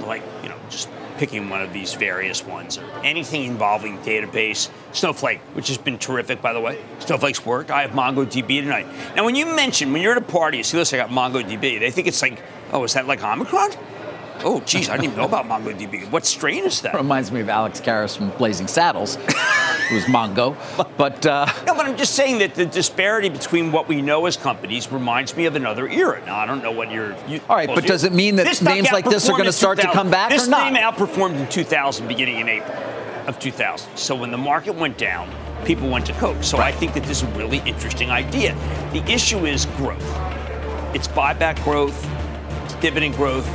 Like, 0.00 0.22
you 0.42 0.48
know, 0.48 0.58
just 0.70 0.88
picking 1.18 1.48
one 1.48 1.62
of 1.62 1.72
these 1.72 1.94
various 1.94 2.44
ones 2.44 2.78
anything 3.02 3.44
involving 3.44 3.98
database. 3.98 4.70
Snowflake, 4.92 5.40
which 5.54 5.68
has 5.68 5.78
been 5.78 5.98
terrific, 5.98 6.40
by 6.40 6.52
the 6.52 6.60
way. 6.60 6.82
Snowflake's 7.00 7.44
worked. 7.44 7.70
I 7.70 7.82
have 7.82 7.92
MongoDB 7.92 8.60
tonight. 8.60 8.86
Now, 9.14 9.24
when 9.24 9.34
you 9.34 9.46
mention, 9.46 9.92
when 9.92 10.02
you're 10.02 10.12
at 10.12 10.18
a 10.18 10.20
party, 10.22 10.58
you 10.58 10.64
see, 10.64 10.76
listen, 10.76 11.00
I 11.00 11.06
got 11.06 11.10
MongoDB, 11.10 11.80
they 11.80 11.90
think 11.90 12.06
it's 12.06 12.22
like, 12.22 12.40
oh, 12.72 12.84
is 12.84 12.94
that 12.94 13.06
like 13.06 13.22
Omicron? 13.22 13.70
Oh, 14.44 14.60
geez, 14.60 14.90
I 14.90 14.96
didn't 14.96 15.12
even 15.12 15.16
know 15.16 15.24
about 15.24 15.46
MongoDB. 15.46 16.10
What 16.10 16.26
strain 16.26 16.64
is 16.64 16.82
that? 16.82 16.94
reminds 16.94 17.32
me 17.32 17.40
of 17.40 17.48
Alex 17.48 17.80
Karras 17.80 18.16
from 18.16 18.28
Blazing 18.30 18.66
Saddles, 18.66 19.16
who's 19.88 20.04
Mongo. 20.04 20.54
But 20.98 21.24
uh, 21.24 21.46
No, 21.66 21.74
but 21.74 21.86
I'm 21.86 21.96
just 21.96 22.14
saying 22.14 22.38
that 22.38 22.54
the 22.54 22.66
disparity 22.66 23.30
between 23.30 23.72
what 23.72 23.88
we 23.88 24.02
know 24.02 24.26
as 24.26 24.36
companies 24.36 24.92
reminds 24.92 25.34
me 25.34 25.46
of 25.46 25.56
another 25.56 25.88
era. 25.88 26.22
Now, 26.26 26.36
I 26.36 26.46
don't 26.46 26.62
know 26.62 26.72
what 26.72 26.90
you're. 26.90 27.16
You, 27.26 27.40
All 27.48 27.56
right, 27.56 27.68
but 27.68 27.86
does 27.86 28.04
it 28.04 28.12
mean 28.12 28.36
that 28.36 28.62
names 28.62 28.92
like 28.92 29.06
this 29.06 29.28
are 29.28 29.36
gonna 29.36 29.52
start 29.52 29.80
to 29.80 29.90
come 29.92 30.10
back 30.10 30.30
or 30.30 30.34
this 30.36 30.46
name 30.46 30.74
outperformed 30.74 31.36
in 31.36 31.48
2000, 31.48 32.06
beginning 32.06 32.40
in 32.40 32.48
April 32.48 32.76
of 33.26 33.38
2000. 33.38 33.96
So 33.96 34.14
when 34.14 34.30
the 34.30 34.38
market 34.38 34.74
went 34.74 34.98
down, 34.98 35.30
people 35.64 35.88
went 35.88 36.04
to 36.06 36.12
Coke. 36.14 36.42
So 36.42 36.58
I 36.58 36.72
think 36.72 36.92
that 36.94 37.04
this 37.04 37.22
is 37.22 37.28
a 37.28 37.32
really 37.38 37.58
interesting 37.64 38.10
idea. 38.10 38.54
The 38.92 39.02
issue 39.10 39.46
is 39.46 39.64
growth. 39.76 40.04
It's 40.94 41.08
buyback 41.08 41.62
growth, 41.64 42.06
it's 42.64 42.74
dividend 42.74 43.14
growth, 43.14 43.48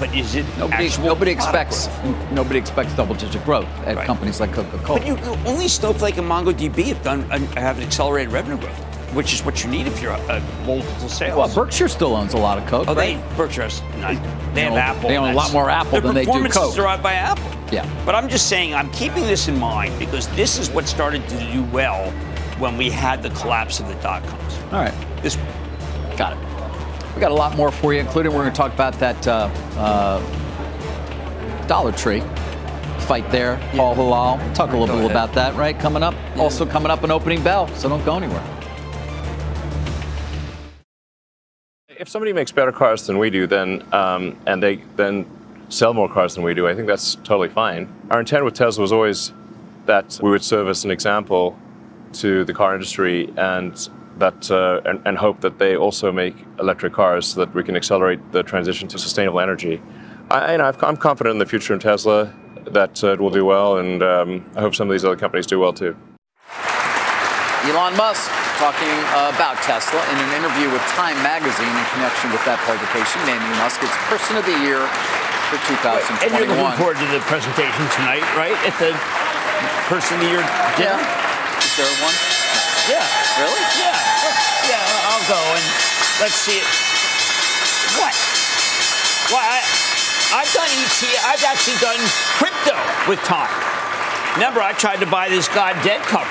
but 0.00 0.14
is 0.14 0.34
it 0.34 0.44
nobody, 0.58 0.86
actual 0.86 1.04
nobody 1.04 1.30
expects 1.30 1.88
growth? 1.88 2.32
nobody 2.32 2.58
expects 2.58 2.94
double-digit 2.94 3.44
growth 3.44 3.66
at 3.86 3.96
Right. 3.96 4.06
companies 4.06 4.40
like 4.40 4.52
Coca-Cola. 4.52 4.98
But 5.00 5.06
you, 5.06 5.16
you- 5.16 5.38
only 5.46 5.68
Snowflake 5.68 6.16
and 6.18 6.28
MongoDB 6.28 6.84
have 6.88 7.02
done 7.02 7.30
uh, 7.30 7.38
have 7.60 7.80
accelerated 7.80 8.32
revenue 8.32 8.58
growth, 8.58 8.76
which 9.14 9.32
is 9.32 9.44
what 9.44 9.62
you 9.64 9.70
need 9.70 9.86
if 9.86 10.00
you're 10.02 10.12
a, 10.12 10.36
a 10.36 10.40
multiple 10.66 11.08
sales. 11.08 11.36
well, 11.36 11.54
Berkshire 11.54 11.88
still 11.88 12.14
owns 12.16 12.34
a 12.34 12.38
lot 12.38 12.58
of 12.58 12.66
Coke, 12.66 12.88
Oh, 12.88 12.94
right? 12.94 13.18
they 13.18 13.36
Berkshire 13.36 13.62
has 13.62 13.82
nine. 14.00 14.20
They, 14.54 14.54
They 14.54 14.60
have 14.62 14.72
own- 14.72 14.78
Apple. 14.78 15.08
they 15.08 15.16
own 15.18 15.30
a 15.30 15.34
lot 15.34 15.52
more 15.52 15.70
Apple 15.70 15.92
their 15.92 16.00
than 16.02 16.14
they 16.14 16.22
do 16.24 16.32
performance 16.32 16.56
is 16.56 16.74
derived 16.74 17.02
by 17.02 17.14
Apple. 17.14 17.50
Yeah. 17.72 17.88
But 18.06 18.14
I'm 18.14 18.28
just 18.28 18.48
saying, 18.48 18.74
I'm 18.74 18.90
keeping 18.92 19.24
this 19.24 19.48
in 19.48 19.58
mind 19.58 19.98
because 19.98 20.28
this 20.36 20.58
is 20.58 20.70
what 20.70 20.86
started 20.86 21.26
to 21.28 21.38
do 21.52 21.64
well 21.72 22.10
when 22.58 22.76
we 22.76 22.88
had 22.90 23.22
the 23.22 23.30
collapse 23.30 23.80
of 23.80 23.88
the 23.88 23.94
dot 23.96 24.24
coms. 24.26 24.58
All 24.72 24.80
right, 24.80 24.94
This 25.22 25.36
got 26.16 26.34
it. 26.34 26.38
We 27.14 27.20
got 27.20 27.30
a 27.30 27.34
lot 27.34 27.56
more 27.56 27.70
for 27.70 27.92
you, 27.94 28.00
including 28.00 28.32
we're 28.32 28.42
going 28.42 28.52
to 28.52 28.56
talk 28.56 28.72
about 28.72 28.94
that 28.94 29.26
uh, 29.28 29.48
uh, 29.76 31.66
Dollar 31.66 31.92
Tree 31.92 32.22
fight 33.00 33.30
there, 33.30 33.60
Paul 33.76 33.94
Hilal. 33.94 34.38
Talk 34.54 34.70
a 34.72 34.76
little 34.76 34.86
Go 34.86 34.94
bit 34.94 35.10
ahead. 35.10 35.10
about 35.10 35.32
that, 35.34 35.54
right? 35.54 35.78
Coming 35.78 36.02
up. 36.02 36.14
Also 36.36 36.66
coming 36.66 36.90
up 36.90 37.04
an 37.04 37.10
opening 37.12 37.42
bell, 37.44 37.68
so 37.68 37.88
don't 37.88 38.04
go 38.04 38.16
anywhere. 38.16 38.42
If 41.88 42.08
somebody 42.08 42.32
makes 42.32 42.50
better 42.50 42.72
cars 42.72 43.06
than 43.06 43.18
we 43.18 43.30
do, 43.30 43.46
then 43.46 43.84
um, 43.92 44.36
and 44.46 44.60
they 44.60 44.76
then 44.96 45.24
sell 45.68 45.94
more 45.94 46.08
cars 46.08 46.34
than 46.34 46.42
we 46.42 46.52
do, 46.54 46.66
I 46.66 46.74
think 46.74 46.88
that's 46.88 47.14
totally 47.16 47.48
fine. 47.48 47.92
Our 48.10 48.20
intent 48.20 48.44
with 48.44 48.54
Tesla 48.54 48.82
was 48.82 48.92
always 48.92 49.32
that 49.86 50.18
we 50.22 50.30
would 50.30 50.42
serve 50.42 50.68
as 50.68 50.84
an 50.84 50.90
example 50.90 51.56
to 52.14 52.44
the 52.44 52.52
car 52.52 52.74
industry 52.74 53.32
and 53.36 53.88
that 54.18 54.50
uh, 54.50 54.80
and, 54.84 55.00
and 55.06 55.18
hope 55.18 55.40
that 55.40 55.58
they 55.58 55.76
also 55.76 56.12
make 56.12 56.34
electric 56.60 56.92
cars 56.92 57.26
so 57.26 57.40
that 57.44 57.54
we 57.54 57.62
can 57.64 57.76
accelerate 57.76 58.20
the 58.32 58.42
transition 58.42 58.88
to 58.88 58.98
sustainable 58.98 59.40
energy. 59.40 59.82
I, 60.30 60.52
you 60.52 60.58
know, 60.58 60.66
I've- 60.66 60.78
I'm 60.86 60.96
confident 60.96 61.34
in 61.34 61.38
the 61.38 61.46
future 61.46 61.74
in 61.74 61.80
Tesla 61.80 62.32
that 62.70 63.02
uh, 63.04 63.12
it 63.12 63.20
will 63.20 63.30
do 63.30 63.44
well, 63.44 63.76
and 63.78 64.02
um, 64.02 64.50
I 64.56 64.60
hope 64.60 64.74
some 64.74 64.88
of 64.88 64.92
these 64.92 65.04
other 65.04 65.16
companies 65.16 65.46
do 65.46 65.58
well 65.58 65.72
too. 65.72 65.96
Elon 67.64 67.96
Musk 67.96 68.28
talking 68.60 68.92
about 69.32 69.56
Tesla 69.64 69.96
in 70.12 70.16
an 70.20 70.30
interview 70.36 70.68
with 70.68 70.84
Time 70.92 71.16
Magazine 71.24 71.64
in 71.72 71.84
connection 71.96 72.28
with 72.28 72.44
that 72.44 72.60
publication, 72.68 73.16
naming 73.24 73.48
Musk 73.56 73.80
its 73.80 73.96
Person 74.12 74.36
of 74.36 74.44
the 74.44 74.52
Year 74.60 74.84
for 75.48 75.56
2021. 75.64 76.20
And 76.20 76.30
you're 76.36 76.44
looking 76.52 76.76
forward 76.76 77.00
to 77.00 77.08
the 77.08 77.24
presentation 77.24 77.84
tonight, 77.96 78.24
right? 78.36 78.52
At 78.68 78.76
the 78.76 78.92
person 79.88 80.20
of 80.20 80.28
the 80.28 80.30
year 80.36 80.44
dinner? 80.76 80.92
Yeah. 81.00 81.64
Is 81.64 81.72
there 81.80 81.88
one? 82.04 82.16
Yeah. 82.88 83.00
Really? 83.40 83.64
Yeah. 83.80 83.96
Go 85.28 85.40
and 85.40 85.64
let's 86.20 86.34
see 86.36 86.58
it. 86.60 86.68
What? 87.96 88.12
Well, 89.32 89.40
I, 89.40 89.64
I've 90.36 90.52
done 90.52 90.68
ET. 90.68 91.00
I've 91.24 91.44
actually 91.44 91.78
done 91.80 91.96
crypto 92.36 92.76
with 93.08 93.20
Tom. 93.24 93.48
Remember, 94.34 94.60
I 94.60 94.72
tried 94.76 94.96
to 95.00 95.06
buy 95.06 95.28
this 95.28 95.48
God 95.48 95.74
dead 95.84 96.00
cover 96.02 96.28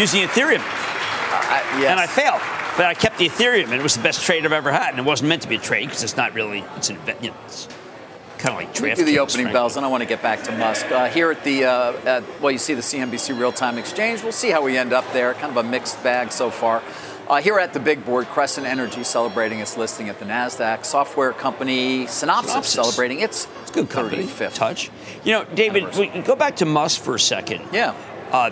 using 0.00 0.22
Ethereum, 0.22 0.60
Uh, 0.60 1.80
yes. 1.80 1.90
and 1.90 1.98
I 1.98 2.06
failed. 2.06 2.40
But 2.76 2.86
I 2.86 2.94
kept 2.94 3.18
the 3.18 3.28
Ethereum, 3.28 3.64
and 3.64 3.74
it 3.74 3.82
was 3.82 3.96
the 3.96 4.02
best 4.02 4.22
trade 4.22 4.44
I've 4.44 4.52
ever 4.52 4.70
had. 4.70 4.90
And 4.90 5.00
it 5.00 5.04
wasn't 5.04 5.30
meant 5.30 5.42
to 5.42 5.48
be 5.48 5.56
a 5.56 5.58
trade 5.58 5.86
because 5.86 6.04
it's 6.04 6.16
not 6.16 6.34
really. 6.34 6.64
It's 6.76 6.90
an 6.90 6.96
event. 6.96 7.24
You 7.24 7.30
know, 7.30 7.36
it's 7.46 7.66
kind 8.38 8.50
of 8.54 8.60
like 8.64 8.72
draft. 8.74 8.98
do 9.00 9.04
the 9.04 9.18
opening 9.18 9.52
bells, 9.52 9.76
and 9.76 9.84
I 9.84 9.88
want 9.88 10.02
to 10.02 10.08
get 10.08 10.22
back 10.22 10.44
to 10.44 10.52
Musk. 10.52 10.86
Uh, 10.92 11.08
here 11.08 11.32
at 11.32 11.42
the, 11.42 11.64
uh, 11.64 11.92
at, 12.06 12.40
well, 12.40 12.52
you 12.52 12.58
see 12.58 12.74
the 12.74 12.82
CNBC 12.82 13.36
Real 13.36 13.50
Time 13.50 13.76
Exchange. 13.78 14.22
We'll 14.22 14.30
see 14.30 14.50
how 14.50 14.62
we 14.62 14.78
end 14.78 14.92
up 14.92 15.10
there. 15.12 15.34
Kind 15.34 15.50
of 15.50 15.56
a 15.56 15.68
mixed 15.68 16.00
bag 16.04 16.30
so 16.30 16.50
far. 16.50 16.80
Uh, 17.28 17.42
here 17.42 17.58
at 17.58 17.74
the 17.74 17.80
big 17.80 18.04
board, 18.06 18.26
Crescent 18.28 18.66
Energy 18.66 19.04
celebrating 19.04 19.58
its 19.60 19.76
listing 19.76 20.08
at 20.08 20.18
the 20.18 20.24
NASDAQ. 20.24 20.84
Software 20.84 21.32
company 21.32 22.06
Synopsys, 22.06 22.44
Synopsys. 22.44 22.64
celebrating 22.64 23.20
its 23.20 23.46
It's 23.62 23.70
good 23.70 23.90
company. 23.90 24.24
35th. 24.24 24.54
Touch. 24.54 24.90
You 25.24 25.32
know, 25.32 25.44
David, 25.44 25.94
we 25.96 26.06
can 26.08 26.22
go 26.22 26.34
back 26.34 26.56
to 26.56 26.64
Musk 26.64 27.02
for 27.02 27.16
a 27.16 27.20
second. 27.20 27.62
Yeah. 27.70 27.94
Uh, 28.32 28.50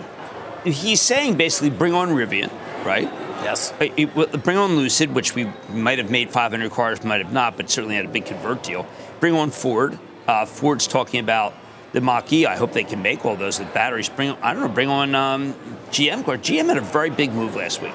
he's 0.63 1.01
saying 1.01 1.37
basically 1.37 1.71
bring 1.71 1.93
on 1.93 2.09
Rivian, 2.09 2.51
right? 2.85 3.11
Yes. 3.43 3.71
Uh, 3.79 4.37
Bring 4.37 4.57
on 4.57 4.75
Lucid, 4.75 5.13
which 5.13 5.33
we 5.33 5.51
might 5.69 5.97
have 5.99 6.11
made 6.11 6.29
500 6.29 6.71
cars, 6.71 7.03
might 7.03 7.21
have 7.23 7.33
not, 7.33 7.55
but 7.57 7.69
certainly 7.69 7.95
had 7.95 8.05
a 8.05 8.09
big 8.09 8.25
convert 8.25 8.61
deal. 8.63 8.85
Bring 9.19 9.33
on 9.35 9.49
Ford. 9.51 9.97
Uh, 10.27 10.45
Ford's 10.45 10.87
talking 10.87 11.19
about 11.19 11.53
the 11.93 12.01
Mach 12.01 12.31
E. 12.33 12.45
I 12.45 12.55
hope 12.57 12.73
they 12.73 12.83
can 12.83 13.01
make 13.01 13.25
all 13.25 13.35
those 13.35 13.59
with 13.59 13.73
batteries. 13.73 14.09
Bring, 14.09 14.31
I 14.41 14.53
don't 14.53 14.63
know, 14.63 14.69
bring 14.69 14.89
on 14.89 15.15
um, 15.15 15.53
GM. 15.91 16.23
GM 16.23 16.65
had 16.67 16.77
a 16.77 16.81
very 16.81 17.09
big 17.09 17.31
move 17.33 17.55
last 17.55 17.81
week. 17.81 17.93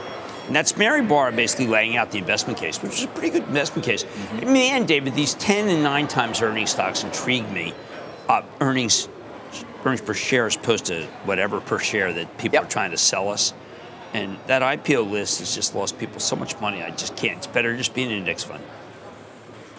And 0.53 0.57
that's 0.59 0.77
Mary 0.77 1.01
Barra 1.01 1.33
basically 1.33 1.67
laying 1.67 1.97
out 1.97 2.11
the 2.11 2.19
investment 2.19 2.59
case, 2.59 2.83
which 2.83 2.99
is 2.99 3.05
a 3.05 3.09
pretty 3.09 3.31
good 3.31 3.49
investment 3.49 3.87
case. 3.87 4.05
The 4.39 4.47
end, 4.47 4.87
David, 4.87 5.15
these 5.15 5.33
10 5.33 5.71
and 5.71 5.83
9 5.83 6.09
times 6.09 6.43
earnings 6.43 6.73
stocks 6.73 7.05
intrigue 7.05 7.51
me. 7.51 7.73
Uh, 8.29 8.43
earnings 8.61 9.09
earnings 9.83 10.03
per 10.03 10.13
share 10.13 10.45
as 10.45 10.57
opposed 10.57 10.85
to 10.85 11.07
whatever 11.25 11.59
per 11.59 11.79
share 11.79 12.13
that 12.13 12.37
people 12.37 12.59
are 12.59 12.67
trying 12.67 12.91
to 12.91 12.99
sell 12.99 13.31
us. 13.31 13.55
And 14.13 14.37
that 14.47 14.61
IPO 14.61 15.11
list 15.11 15.39
has 15.39 15.55
just 15.55 15.75
lost 15.75 15.99
people 15.99 16.21
so 16.21 16.37
much 16.37 16.61
money. 16.61 16.83
I 16.83 16.91
just 16.91 17.17
can't. 17.17 17.39
It's 17.39 17.47
better 17.47 17.75
just 17.75 17.95
being 17.95 18.13
an 18.13 18.19
index 18.19 18.45
fund. 18.45 18.63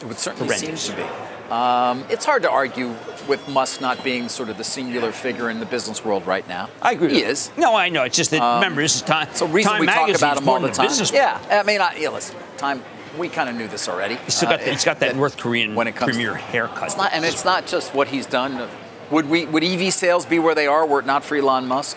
It 0.01 0.07
would 0.07 0.17
certainly 0.17 0.55
Horrendous. 0.55 0.81
seem 0.81 0.95
to 0.95 1.03
be. 1.03 1.07
Um, 1.53 2.03
it's 2.09 2.25
hard 2.25 2.41
to 2.43 2.49
argue 2.49 2.95
with 3.27 3.47
Musk 3.47 3.79
not 3.79 4.03
being 4.03 4.27
sort 4.27 4.49
of 4.49 4.57
the 4.57 4.63
singular 4.63 5.11
figure 5.11 5.49
in 5.51 5.59
the 5.59 5.65
business 5.67 6.03
world 6.03 6.25
right 6.25 6.47
now. 6.47 6.69
I 6.81 6.93
agree. 6.93 7.09
He 7.13 7.21
with 7.21 7.29
is. 7.31 7.49
that. 7.49 7.57
No, 7.59 7.75
I 7.75 7.89
know. 7.89 8.03
It's 8.03 8.17
just 8.17 8.31
that 8.31 8.41
Um, 8.41 8.55
remember 8.55 8.81
this 8.81 8.95
is 8.95 9.01
time. 9.03 9.27
So 9.33 9.45
reason 9.45 9.71
time 9.71 9.81
we 9.81 9.87
talk 9.87 10.09
about 10.09 10.37
him 10.39 10.49
all 10.49 10.59
the 10.59 10.69
time. 10.71 10.87
business 10.87 11.11
Yeah, 11.11 11.39
I 11.51 11.63
mean, 11.63 11.79
I, 11.79 11.95
yeah, 11.97 12.09
listen, 12.09 12.35
time. 12.57 12.81
We 13.19 13.29
kind 13.29 13.47
of 13.49 13.55
knew 13.55 13.67
this 13.67 13.87
already. 13.87 14.15
He's 14.25 14.33
still 14.33 14.49
got, 14.49 14.61
Uh, 14.61 14.65
that, 14.65 14.71
he's 14.71 14.83
got 14.83 14.99
that 15.01 15.15
North 15.15 15.37
Korean 15.37 15.75
when 15.75 15.87
it 15.87 15.95
comes 15.95 16.13
premier 16.15 16.31
to- 16.33 16.37
haircut. 16.39 16.85
It's 16.85 16.97
not, 16.97 17.13
and 17.13 17.23
it's 17.23 17.45
not 17.45 17.67
just 17.67 17.93
what 17.93 18.07
he's 18.07 18.25
done. 18.25 18.67
Would 19.11 19.29
we? 19.29 19.45
Would 19.45 19.63
EV 19.63 19.93
sales 19.93 20.25
be 20.25 20.39
where 20.39 20.55
they 20.55 20.65
are 20.65 20.83
were 20.87 21.01
it 21.01 21.05
not 21.05 21.23
for 21.23 21.35
Elon 21.35 21.67
Musk? 21.67 21.95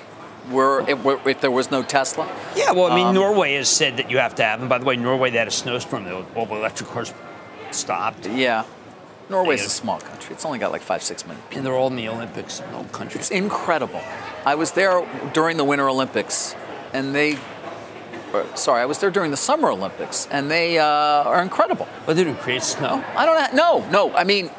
Were 0.51 0.85
if, 0.87 1.03
were- 1.03 1.21
if 1.25 1.41
there 1.41 1.51
was 1.51 1.71
no 1.71 1.83
Tesla? 1.83 2.29
Yeah, 2.55 2.73
well, 2.73 2.93
I 2.93 2.95
mean, 2.95 3.07
Um, 3.07 3.15
Norway 3.15 3.55
has 3.55 3.71
said 3.71 3.97
that 3.97 4.11
you 4.11 4.19
have 4.19 4.35
to 4.35 4.43
have. 4.45 4.61
And 4.61 4.69
by 4.69 4.77
the 4.77 4.85
way, 4.85 4.97
Norway 4.97 5.31
they 5.31 5.39
had 5.39 5.49
a 5.49 5.51
snowstorm. 5.51 6.07
All 6.35 6.45
the 6.45 6.55
electric 6.57 6.91
cars 6.91 7.15
stopped. 7.71 8.27
Yeah. 8.27 8.65
Norway's 9.29 9.65
a 9.65 9.69
small 9.69 9.99
country. 9.99 10.35
It's 10.35 10.45
only 10.45 10.59
got 10.59 10.73
like 10.73 10.83
five, 10.83 11.03
six 11.03 11.25
million 11.27 11.43
people. 11.45 11.59
And 11.59 11.67
they're 11.67 11.75
all 11.75 11.89
in 11.89 11.97
the 11.97 12.09
Olympics. 12.09 12.61
An 12.61 12.75
old 12.75 12.93
country. 12.93 13.19
It's 13.21 13.31
incredible. 13.31 14.01
I 14.45 14.55
was 14.55 14.73
there 14.73 15.05
during 15.33 15.57
the 15.57 15.65
Winter 15.65 15.89
Olympics, 15.89 16.55
and 16.93 17.15
they. 17.15 17.39
or, 18.33 18.47
Sorry, 18.55 18.81
I 18.83 18.87
was 18.87 18.99
there 19.01 19.11
during 19.11 19.31
the 19.33 19.37
Summer 19.37 19.71
Olympics, 19.71 20.29
and 20.31 20.51
they 20.51 20.79
uh, 20.79 20.85
are 20.85 21.43
incredible. 21.43 21.89
But 22.07 22.17
they 22.17 22.25
do 22.25 22.35
create 22.35 22.63
snow. 22.63 23.05
I 23.17 23.27
don't 23.27 23.55
know. 23.57 23.81
No, 23.83 23.91
no. 24.09 24.15
I 24.15 24.25
mean, 24.25 24.51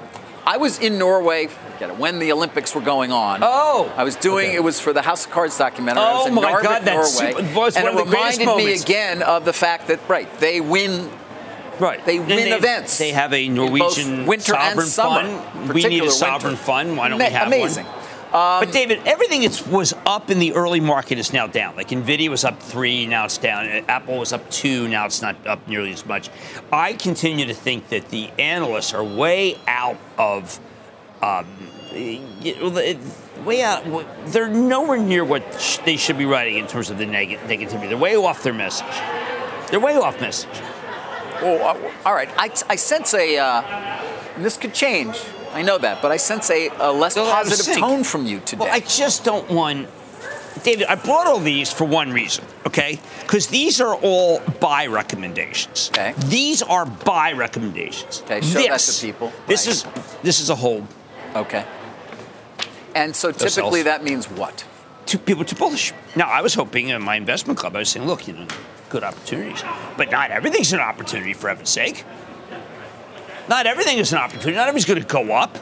I 0.46 0.58
was 0.58 0.80
in 0.80 0.98
Norway. 0.98 1.48
It, 1.80 1.96
when 2.00 2.18
the 2.18 2.32
Olympics 2.32 2.74
were 2.74 2.82
going 2.82 3.12
on. 3.12 3.42
Oh. 3.44 3.94
I 3.96 4.04
was 4.04 4.16
doing 4.16 4.52
it 4.52 4.64
was 4.64 4.80
for 4.80 4.94
the 4.94 5.04
House 5.04 5.26
of 5.26 5.32
Cards 5.32 5.56
documentary. 5.60 6.02
I 6.04 6.14
was 6.14 6.24
Oh 6.26 6.28
in 6.30 6.34
my 6.34 6.52
Narvik, 6.52 6.64
God, 6.64 6.82
that's 6.84 7.20
Norway, 7.20 7.34
super- 7.34 7.56
was 7.56 7.76
and 7.76 7.84
one 7.84 7.94
it 7.94 8.02
of 8.02 8.08
the 8.10 8.16
reminded 8.16 8.56
me 8.58 8.74
again 8.74 9.22
of 9.22 9.46
the 9.46 9.54
fact 9.54 9.88
that 9.90 10.00
right 10.10 10.28
they 10.40 10.60
win. 10.60 11.12
Right. 11.80 12.04
They 12.06 12.18
And 12.18 12.28
win 12.28 12.38
they- 12.38 12.52
events. 12.54 12.98
They 12.98 13.12
have 13.12 13.34
a 13.34 13.48
Norwegian 13.50 14.26
winter 14.26 14.54
sovereign 14.54 14.80
and 14.80 14.88
summer. 14.88 15.22
fund. 15.42 15.74
We 15.74 15.84
need 15.84 16.04
a 16.04 16.12
sovereign 16.12 16.54
winter. 16.54 16.64
fund. 16.66 16.98
Why 16.98 17.10
don't 17.10 17.20
Ma- 17.20 17.26
we 17.26 17.32
have 17.32 17.48
amazing. 17.48 17.86
one? 17.86 17.94
but 18.32 18.72
David, 18.72 19.00
everything 19.06 19.42
that 19.42 19.68
was 19.68 19.94
up 20.06 20.30
in 20.30 20.40
the 20.40 20.54
early 20.54 20.80
market 20.80 21.18
is 21.18 21.32
now 21.34 21.48
down. 21.48 21.76
Like 21.76 21.90
Nvidia 21.90 22.30
was 22.30 22.44
up 22.44 22.62
three, 22.62 23.06
now 23.08 23.26
it's 23.26 23.38
down. 23.38 23.66
Apple 23.88 24.18
was 24.20 24.34
up 24.34 24.48
two, 24.52 24.88
now 24.88 25.06
it's 25.06 25.22
not 25.22 25.36
up 25.48 25.66
nearly 25.68 25.92
as 25.94 26.06
much. 26.06 26.30
I 26.72 26.94
continue 26.94 27.46
to 27.46 27.54
think 27.54 27.90
that 27.90 28.10
the 28.10 28.30
analysts 28.38 28.94
are 28.94 29.04
way 29.04 29.58
out 29.68 29.98
of. 30.18 30.60
Um, 31.22 31.46
you 31.94 32.56
know, 32.60 32.70
the- 32.70 32.98
way 33.46 33.64
out. 33.64 33.84
They're 34.28 34.50
nowhere 34.50 34.98
near 34.98 35.24
what 35.24 35.44
sh- 35.60 35.78
they 35.86 35.96
should 35.96 36.18
be 36.18 36.26
writing 36.26 36.58
in 36.58 36.68
terms 36.68 36.90
of 36.90 36.98
the 36.98 37.06
neg- 37.06 37.40
negativity. 37.48 37.88
They're 37.90 37.98
way 37.98 38.16
off 38.16 38.44
their 38.44 38.54
message. 38.54 38.86
They're 39.72 39.80
way 39.80 39.96
off 39.96 40.20
message. 40.22 40.50
Well, 41.42 41.78
uh, 41.78 41.92
all 42.06 42.14
right. 42.14 42.30
I, 42.38 42.50
I 42.70 42.76
sense 42.76 43.14
a. 43.14 43.38
Uh, 43.38 44.04
this 44.40 44.58
could 44.58 44.74
change. 44.74 45.18
I 45.54 45.62
know 45.62 45.78
that, 45.78 46.02
but 46.02 46.12
I 46.12 46.18
sense 46.18 46.50
a, 46.52 46.70
a 46.80 46.92
less 46.92 47.16
a 47.18 47.22
positive 47.22 47.78
tone 47.78 48.04
from 48.04 48.26
you 48.26 48.40
today. 48.42 48.66
Well, 48.66 48.74
I 48.74 48.82
just 48.82 49.24
don't 49.24 49.50
want. 49.50 49.88
David, 50.64 50.88
I 50.88 50.96
brought 50.96 51.28
all 51.28 51.40
these 51.40 51.72
for 51.72 51.86
one 51.86 52.12
reason, 52.12 52.44
okay? 52.66 53.00
Because 53.22 53.48
these 53.48 53.80
are 53.80 53.96
all 53.96 54.40
buy 54.60 54.88
recommendations. 54.88 55.90
Okay. 55.94 56.14
These 56.26 56.62
are 56.64 56.86
buy 56.86 57.32
recommendations. 57.34 58.22
Okay, 58.26 58.42
show 58.42 58.60
that 58.64 58.70
This- 58.72 59.00
to 59.00 59.06
people. 59.06 59.32
This 59.48 59.66
Right. 59.68 59.74
is 59.74 59.86
this 60.24 60.40
is 60.40 60.50
a 60.50 60.56
hold. 60.56 60.88
okay. 61.36 61.64
And 62.96 63.16
so 63.16 63.32
Those 63.32 63.54
typically 63.54 63.84
cells. 63.84 63.86
that 63.86 64.04
means 64.04 64.26
what? 64.30 64.66
Two 65.06 65.20
people 65.20 65.46
to 65.46 65.56
bullish. 65.56 65.94
Now, 66.16 66.28
I 66.30 66.42
was 66.42 66.56
hoping 66.56 66.90
in 66.90 67.02
my 67.04 67.16
investment 67.16 67.60
club, 67.60 67.76
I 67.76 67.80
was 67.80 67.90
saying, 67.90 68.08
look, 68.08 68.28
you 68.28 68.34
know, 68.34 68.48
good 68.90 69.04
opportunities, 69.04 69.64
but 69.98 70.12
not 70.12 70.32
everything's 70.32 70.74
an 70.74 70.80
opportunity 70.80 71.34
for 71.34 71.50
heaven's 71.50 71.70
sake. 71.70 72.06
Not 73.50 73.66
everything 73.66 73.98
is 73.98 74.12
an 74.12 74.20
opportunity. 74.20 74.54
Not 74.54 74.68
everything's 74.68 74.86
going 74.86 75.02
to 75.02 75.08
go 75.08 75.34
up. 75.34 75.58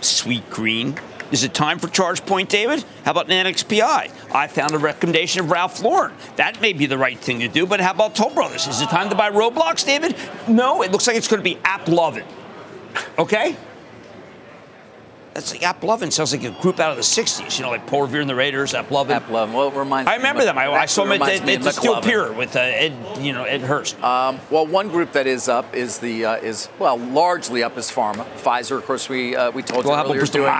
Sweetgreen. 0.00 0.98
Is 1.32 1.44
it 1.44 1.54
time 1.54 1.78
for 1.78 1.86
ChargePoint, 1.86 2.48
David? 2.48 2.84
How 3.04 3.12
about 3.12 3.30
an? 3.30 3.46
I 3.46 4.48
found 4.48 4.72
a 4.72 4.78
recommendation 4.78 5.44
of 5.44 5.50
Ralph 5.50 5.80
Lauren. 5.82 6.12
That 6.36 6.60
may 6.60 6.72
be 6.72 6.86
the 6.86 6.98
right 6.98 7.18
thing 7.18 7.40
to 7.40 7.48
do, 7.48 7.66
but 7.66 7.80
how 7.80 7.92
about 7.92 8.16
Toll 8.16 8.30
Brothers? 8.30 8.66
Is 8.66 8.80
it 8.80 8.88
time 8.88 9.10
to 9.10 9.16
buy 9.16 9.30
Roblox, 9.30 9.84
David? 9.84 10.16
No, 10.48 10.82
it 10.82 10.90
looks 10.90 11.06
like 11.06 11.16
it's 11.16 11.28
going 11.28 11.38
to 11.38 11.44
be 11.44 11.56
AppLovin. 11.56 12.24
Okay? 13.18 13.56
That's 15.40 15.52
like 15.58 15.80
AppLovin 15.80 16.12
sounds 16.12 16.32
like 16.32 16.44
a 16.44 16.50
group 16.50 16.78
out 16.80 16.90
of 16.90 16.96
the 16.98 17.02
60s, 17.02 17.58
you 17.58 17.64
know, 17.64 17.70
like 17.70 17.86
Paul 17.86 18.02
Revere 18.02 18.20
and 18.20 18.28
the 18.28 18.34
Raiders, 18.34 18.74
AppLovin. 18.74 19.10
App 19.10 19.30
Love. 19.30 19.54
Well, 19.54 19.68
it 19.68 19.74
reminds 19.74 20.06
I 20.06 20.12
me 20.12 20.16
remember 20.18 20.40
of- 20.40 20.46
them. 20.46 20.58
I, 20.58 20.64
remember 20.64 20.76
them. 20.76 20.82
I 20.82 20.86
saw 20.86 21.04
them 21.04 21.22
at, 21.22 21.48
at 21.48 21.62
the 21.62 21.70
Steel 21.72 22.02
Pier 22.02 22.30
with 22.30 22.56
uh, 22.56 22.60
Ed, 22.60 22.92
you 23.18 23.32
know, 23.32 23.44
Ed 23.44 23.62
Hurst. 23.62 23.98
Um, 24.02 24.38
well, 24.50 24.66
one 24.66 24.88
group 24.88 25.12
that 25.12 25.26
is 25.26 25.48
up 25.48 25.74
is 25.74 25.98
the 25.98 26.26
uh, 26.26 26.36
is 26.36 26.68
well 26.78 26.98
largely 26.98 27.62
up 27.62 27.78
is 27.78 27.90
pharma. 27.90 28.26
Pfizer, 28.34 28.76
of 28.76 28.84
course, 28.84 29.08
we 29.08 29.34
uh, 29.34 29.50
we 29.50 29.62
told 29.62 29.84
you 29.84 29.90
Well, 29.90 29.98
how 29.98 30.04
earlier, 30.04 30.26
doing, 30.26 30.52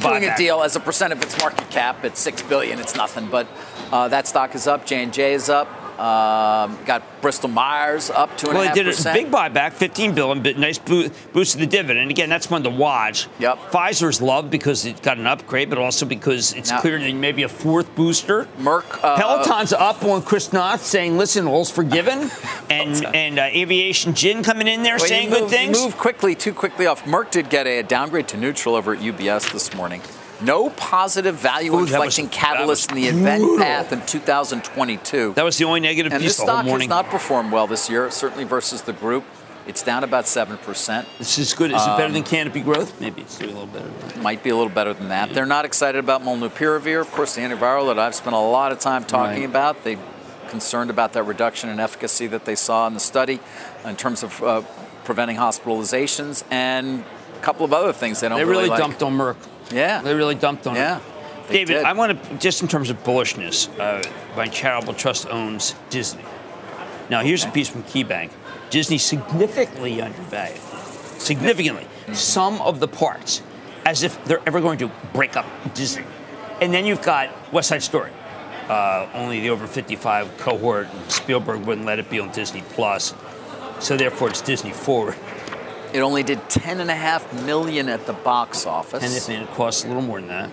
doing 0.00 0.24
a 0.24 0.34
deal 0.36 0.62
as 0.62 0.76
a 0.76 0.80
percent 0.80 1.12
of 1.12 1.20
its 1.22 1.38
market 1.38 1.68
cap 1.68 2.02
at 2.04 2.16
six 2.16 2.40
billion. 2.40 2.78
It's 2.78 2.96
nothing, 2.96 3.28
but 3.28 3.46
uh, 3.90 4.08
that 4.08 4.26
stock 4.26 4.54
is 4.54 4.66
up. 4.66 4.86
J 4.86 5.02
and 5.02 5.12
J 5.12 5.34
is 5.34 5.50
up. 5.50 5.68
Um, 5.98 6.78
got 6.84 7.02
Bristol 7.20 7.48
Myers 7.48 8.10
up 8.10 8.36
two 8.36 8.48
and 8.48 8.56
a 8.56 8.60
well, 8.60 8.68
they 8.74 8.82
did 8.82 8.86
a 8.88 9.12
big 9.12 9.30
buyback, 9.30 9.72
15 9.72 10.14
billion, 10.14 10.42
but 10.42 10.58
nice 10.58 10.78
boo- 10.78 11.10
boost 11.32 11.52
to 11.52 11.58
the 11.58 11.66
dividend. 11.66 12.10
Again, 12.10 12.28
that's 12.28 12.50
one 12.50 12.62
to 12.64 12.70
watch. 12.70 13.28
Yep. 13.38 13.70
Pfizer's 13.70 14.20
loved 14.20 14.50
because 14.50 14.84
it 14.86 15.02
got 15.02 15.18
an 15.18 15.26
upgrade, 15.26 15.68
but 15.68 15.78
also 15.78 16.06
because 16.06 16.52
it's 16.54 16.70
Now- 16.70 16.80
clear 16.80 16.98
that 16.98 17.12
maybe 17.14 17.42
a 17.42 17.48
fourth 17.48 17.94
booster. 17.94 18.48
Merck. 18.60 18.84
Uh, 19.02 19.16
Peloton's 19.16 19.72
up 19.72 20.02
on 20.04 20.22
Chris 20.22 20.52
Noth 20.52 20.82
saying, 20.82 21.18
"Listen, 21.18 21.46
all's 21.46 21.70
forgiven," 21.70 22.30
and 22.70 23.04
and 23.14 23.38
uh, 23.38 23.42
Aviation 23.44 24.14
Gin 24.14 24.42
coming 24.42 24.66
in 24.66 24.82
there 24.82 24.96
Well, 24.96 25.06
saying 25.06 25.30
good 25.30 25.48
things. 25.50 25.78
You 25.78 25.84
moved 25.84 25.98
quickly, 25.98 26.34
too 26.34 26.54
quickly 26.54 26.86
off. 26.86 27.04
Merck 27.04 27.30
did 27.30 27.50
get 27.50 27.66
a 27.66 27.82
downgrade 27.82 28.28
to 28.28 28.36
neutral 28.36 28.74
over 28.74 28.94
at 28.94 29.00
UBS 29.00 29.52
this 29.52 29.74
morning. 29.74 30.00
No 30.44 30.70
positive 30.70 31.36
value 31.36 31.74
Ooh, 31.74 31.86
that 31.86 32.00
was- 32.00 32.20
catalyst 32.30 32.90
in 32.90 32.96
the 32.96 33.06
event 33.08 33.42
brutal. 33.42 33.64
path 33.64 33.92
in 33.92 34.04
2022. 34.06 35.32
That 35.34 35.44
was 35.44 35.56
the 35.58 35.64
only 35.64 35.80
negative 35.80 36.12
and 36.12 36.20
piece 36.20 36.32
this 36.32 36.36
the 36.38 36.44
stock 36.44 36.64
has 36.66 36.88
not 36.88 37.06
performed 37.10 37.52
well 37.52 37.66
this 37.66 37.88
year, 37.88 38.10
certainly 38.10 38.44
versus 38.44 38.82
the 38.82 38.92
group. 38.92 39.24
It's 39.64 39.82
down 39.84 40.02
about 40.02 40.24
7%. 40.26 41.06
This 41.18 41.38
is 41.38 41.54
good. 41.54 41.70
Is 41.70 41.80
it 41.80 41.86
better 41.86 42.06
Um, 42.06 42.12
than 42.14 42.24
Canopy 42.24 42.60
Growth? 42.60 43.00
Maybe 43.00 43.22
it's 43.22 43.40
a 43.40 43.44
little 43.44 43.66
better. 43.66 43.84
than 43.86 44.08
that. 44.08 44.16
Might 44.22 44.42
be 44.42 44.50
a 44.50 44.56
little 44.56 44.72
better 44.72 44.92
than 44.92 45.08
that. 45.10 45.32
They're 45.34 45.46
not 45.46 45.64
excited 45.64 46.00
about 46.00 46.24
molnupiravir, 46.24 47.00
of 47.00 47.12
course, 47.12 47.36
the 47.36 47.42
antiviral 47.42 47.86
that 47.86 47.98
I've 47.98 48.16
spent 48.16 48.34
a 48.34 48.38
lot 48.40 48.72
of 48.72 48.80
time 48.80 49.04
talking 49.04 49.42
Right. 49.42 49.48
about. 49.48 49.84
They 49.84 49.98
concerned 50.48 50.90
about 50.90 51.12
that 51.12 51.22
reduction 51.22 51.70
in 51.70 51.78
efficacy 51.78 52.26
that 52.26 52.44
they 52.44 52.56
saw 52.56 52.88
in 52.88 52.94
the 52.94 53.00
study 53.00 53.38
in 53.84 53.94
terms 53.94 54.24
of 54.24 54.42
uh, 54.42 54.62
preventing 55.04 55.36
hospitalizations. 55.36 56.42
And 56.50 57.04
a 57.36 57.40
couple 57.40 57.64
of 57.64 57.72
other 57.72 57.92
things 57.92 58.18
they 58.18 58.28
don't 58.28 58.38
They 58.38 58.44
really, 58.44 58.66
like. 58.68 58.80
dumped 58.80 59.02
on 59.04 59.16
Merck. 59.16 59.36
Yeah. 59.70 60.02
They 60.02 60.14
really 60.14 60.34
dumped 60.34 60.66
on 60.66 60.74
Yeah, 60.76 60.98
it. 60.98 61.02
they 61.48 61.54
David, 61.58 61.74
did. 61.74 61.84
I 61.84 61.92
want 61.92 62.22
to, 62.22 62.34
just 62.38 62.62
in 62.62 62.68
terms 62.68 62.90
of 62.90 63.02
bullishness, 63.04 63.68
uh, 63.78 64.02
my 64.36 64.46
charitable 64.48 64.94
trust 64.94 65.28
owns 65.28 65.74
Disney. 65.90 66.24
Now, 67.10 67.20
here's 67.22 67.44
a 67.44 67.50
piece 67.50 67.68
from 67.68 67.82
KeyBanc 67.84 68.30
Disney 68.70 68.96
significantly 68.98 70.00
undervalued. 70.00 70.58
Significantly. 71.18 71.86
Some 72.14 72.60
of 72.62 72.80
the 72.80 72.88
parts, 72.88 73.42
as 73.84 74.02
if 74.02 74.24
they're 74.24 74.40
ever 74.46 74.60
going 74.60 74.78
to 74.78 74.90
break 75.12 75.36
up 75.36 75.46
Disney. 75.74 76.04
And 76.60 76.72
then 76.72 76.86
you've 76.86 77.02
got 77.02 77.30
West 77.52 77.68
Side 77.68 77.82
Story. 77.82 78.10
Uh, 78.68 79.08
only 79.14 79.40
the 79.40 79.50
over 79.50 79.66
55 79.66 80.38
cohort. 80.38 80.88
Spielberg 81.08 81.66
wouldn't 81.66 81.86
let 81.86 81.98
it 81.98 82.08
be 82.08 82.18
on 82.20 82.30
Disney 82.32 82.62
Plus. 82.70 83.14
So 83.80 83.96
therefore, 83.96 84.30
it's 84.30 84.40
Disney 84.40 84.70
forward. 84.70 85.16
It 85.92 86.00
only 86.00 86.22
did 86.22 86.48
ten 86.48 86.80
and 86.80 86.90
a 86.90 86.94
half 86.94 87.32
million 87.44 87.88
at 87.88 88.06
the 88.06 88.12
box 88.12 88.66
office. 88.66 89.02
And 89.02 89.12
it, 89.12 89.28
and 89.28 89.48
it 89.48 89.54
costs 89.54 89.84
a 89.84 89.88
little 89.88 90.02
more 90.02 90.20
than 90.20 90.28
that. 90.28 90.50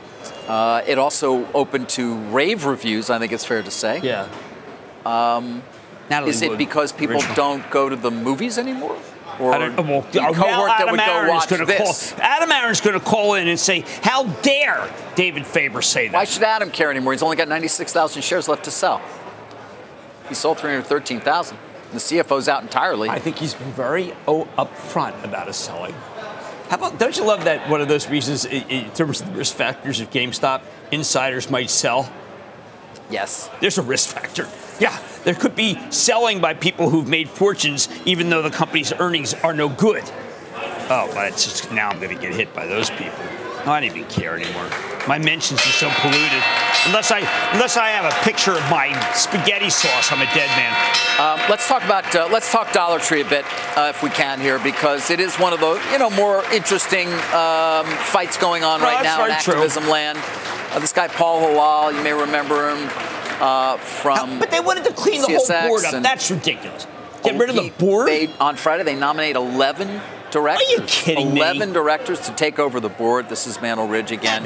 Uh, 0.48 0.82
it 0.86 0.98
also 0.98 1.48
opened 1.54 1.90
to 1.90 2.16
rave 2.16 2.66
reviews. 2.66 3.10
I 3.10 3.20
think 3.20 3.32
it's 3.32 3.46
fair 3.46 3.64
to 3.64 3.72
say. 3.72 4.02
Yeah. 4.02 4.28
Um, 5.06 5.64
Natalie 6.10 6.32
is 6.32 6.42
it 6.42 6.50
Wood, 6.50 6.58
because 6.58 6.92
people 6.92 7.16
original. 7.16 7.36
don't 7.36 7.70
go 7.70 7.88
to 7.88 7.96
the 7.96 8.12
movies 8.12 8.58
anymore? 8.58 8.98
Or 9.40 9.54
I 9.54 9.58
don't, 9.60 9.88
well, 9.88 10.02
the 10.02 10.20
cohort 10.20 10.36
that 10.68 10.82
Adam 10.82 10.92
would 10.92 11.00
go 11.00 11.06
Aron's 11.06 11.30
watch 11.30 11.50
gonna 11.50 11.66
this? 11.66 12.12
Call, 12.12 12.22
Adam 12.22 12.52
Aron's 12.52 12.82
going 12.82 13.00
to 13.00 13.06
call 13.06 13.36
in 13.36 13.48
and 13.48 13.58
say, 13.58 13.86
"How 14.02 14.24
dare 14.26 14.92
David 15.16 15.46
Faber 15.48 15.82
say 15.82 16.10
that?" 16.10 16.14
Why 16.18 16.26
should 16.26 16.44
Adam 16.44 16.72
care 16.72 16.92
anymore? 16.92 17.14
He's 17.14 17.24
only 17.24 17.38
got 17.38 17.48
96,000 17.48 18.22
shares 18.22 18.50
left 18.50 18.66
to 18.66 18.72
sell. 18.72 19.02
He 20.28 20.36
sold 20.36 20.60
313,000. 20.60 21.58
The 21.92 21.98
CFO's 21.98 22.48
out 22.48 22.62
entirely. 22.62 23.10
I 23.10 23.20
think 23.20 23.38
he's 23.38 23.56
been 23.56 23.72
very 23.72 24.14
oh, 24.28 24.48
upfront 24.58 25.24
about 25.24 25.48
his 25.48 25.56
selling. 25.58 25.94
How 26.70 26.78
about? 26.78 27.00
Don't 27.00 27.18
you 27.18 27.26
love 27.26 27.46
that? 27.46 27.68
One 27.68 27.82
of 27.82 27.88
those 27.88 28.08
reasons, 28.10 28.46
in, 28.46 28.92
terms 28.92 29.22
of 29.22 29.32
the 29.32 29.38
risk 29.38 29.56
factors 29.56 30.00
of 30.00 30.12
GameStop, 30.12 30.62
insiders 30.92 31.50
might 31.50 31.72
sell. 31.72 32.12
Yes. 33.10 33.50
There's 33.60 33.80
a 33.80 33.82
risk 33.82 34.10
factor. 34.10 34.48
Yeah, 34.80 34.96
there 35.24 35.34
could 35.34 35.56
be 35.56 35.80
selling 35.92 36.42
by 36.42 36.54
people 36.54 36.92
who've 36.92 37.08
made 37.08 37.28
fortunes, 37.28 37.90
even 38.06 38.30
though 38.30 38.44
the 38.44 38.52
company's 38.52 38.94
earnings 38.94 39.34
are 39.34 39.54
no 39.54 39.68
good. 39.68 40.04
Oh, 40.92 41.10
but 41.14 41.28
it's 41.30 41.44
just 41.44 41.72
now 41.72 41.90
I'm 41.90 42.00
going 42.00 42.16
to 42.16 42.22
get 42.22 42.34
hit 42.34 42.54
by 42.54 42.68
those 42.68 42.92
people. 42.92 43.20
I 43.66 43.80
don't 43.82 43.84
even 43.84 44.06
care 44.06 44.36
anymore. 44.36 44.70
My 45.08 45.18
mentions 45.18 45.60
are 45.62 45.72
so 45.72 45.90
polluted. 45.90 46.44
Unless 46.88 47.12
I, 47.12 47.20
unless 47.54 47.78
I 47.78 47.90
have 47.90 48.06
a 48.06 48.16
picture 48.24 48.54
of 48.54 48.62
my 48.70 48.98
spaghetti 49.14 49.70
sauce, 49.70 50.12
I'm 50.12 50.22
a 50.22 50.26
dead 50.34 50.50
man. 50.58 50.74
Um, 51.20 51.40
let's 51.50 51.68
talk 51.68 51.84
about 51.84 52.16
uh, 52.16 52.28
let's 52.32 52.52
talk 52.52 52.72
Dollar 52.72 53.00
Tree 53.00 53.22
a 53.22 53.26
bit 53.26 53.46
uh, 53.78 53.92
if 53.94 54.02
we 54.02 54.10
can 54.10 54.40
here 54.40 54.58
because 54.60 55.12
it 55.12 55.20
is 55.20 55.36
one 55.36 55.52
of 55.54 55.60
the 55.60 55.80
you 55.92 56.00
know 56.00 56.10
more 56.10 56.44
interesting 56.54 57.08
um, 57.34 57.86
fights 58.08 58.38
going 58.38 58.64
on 58.64 58.80
No, 58.80 58.86
right 58.88 59.04
that's 59.04 59.18
now 59.18 59.26
in 59.26 59.30
very 59.30 59.42
true. 59.42 59.54
activism 59.56 59.90
land. 59.90 60.18
Uh, 60.72 60.80
this 60.80 60.94
guy 60.94 61.08
Paul 61.10 61.42
Hilal, 61.42 61.92
you 61.92 62.02
may 62.02 62.14
remember 62.14 62.70
him 62.70 62.90
uh, 63.42 63.78
from. 63.78 64.40
But 64.40 64.50
they 64.50 64.60
wanted 64.62 64.86
to 64.86 64.94
clean 64.94 65.22
the 65.22 65.28
whole 65.28 65.68
board 65.68 65.84
up. 65.86 66.02
That's 66.02 66.32
ridiculous. 66.32 66.88
Get 67.24 67.38
rid 67.38 67.50
of 67.50 67.56
the 67.58 67.72
board. 67.78 68.08
They, 68.08 68.28
on 68.40 68.56
Friday, 68.56 68.84
they 68.84 68.96
nominate 68.96 69.36
11 69.36 70.00
directors. 70.32 70.68
Are 70.68 70.72
you 70.82 70.82
kidding 70.88 71.34
me? 71.34 71.40
11 71.42 71.74
directors 71.74 72.20
to 72.22 72.32
take 72.34 72.60
over 72.60 72.80
the 72.80 72.90
board. 72.90 73.30
This 73.30 73.48
is 73.48 73.62
Mantle 73.62 73.88
Ridge 73.88 74.12
again. 74.12 74.46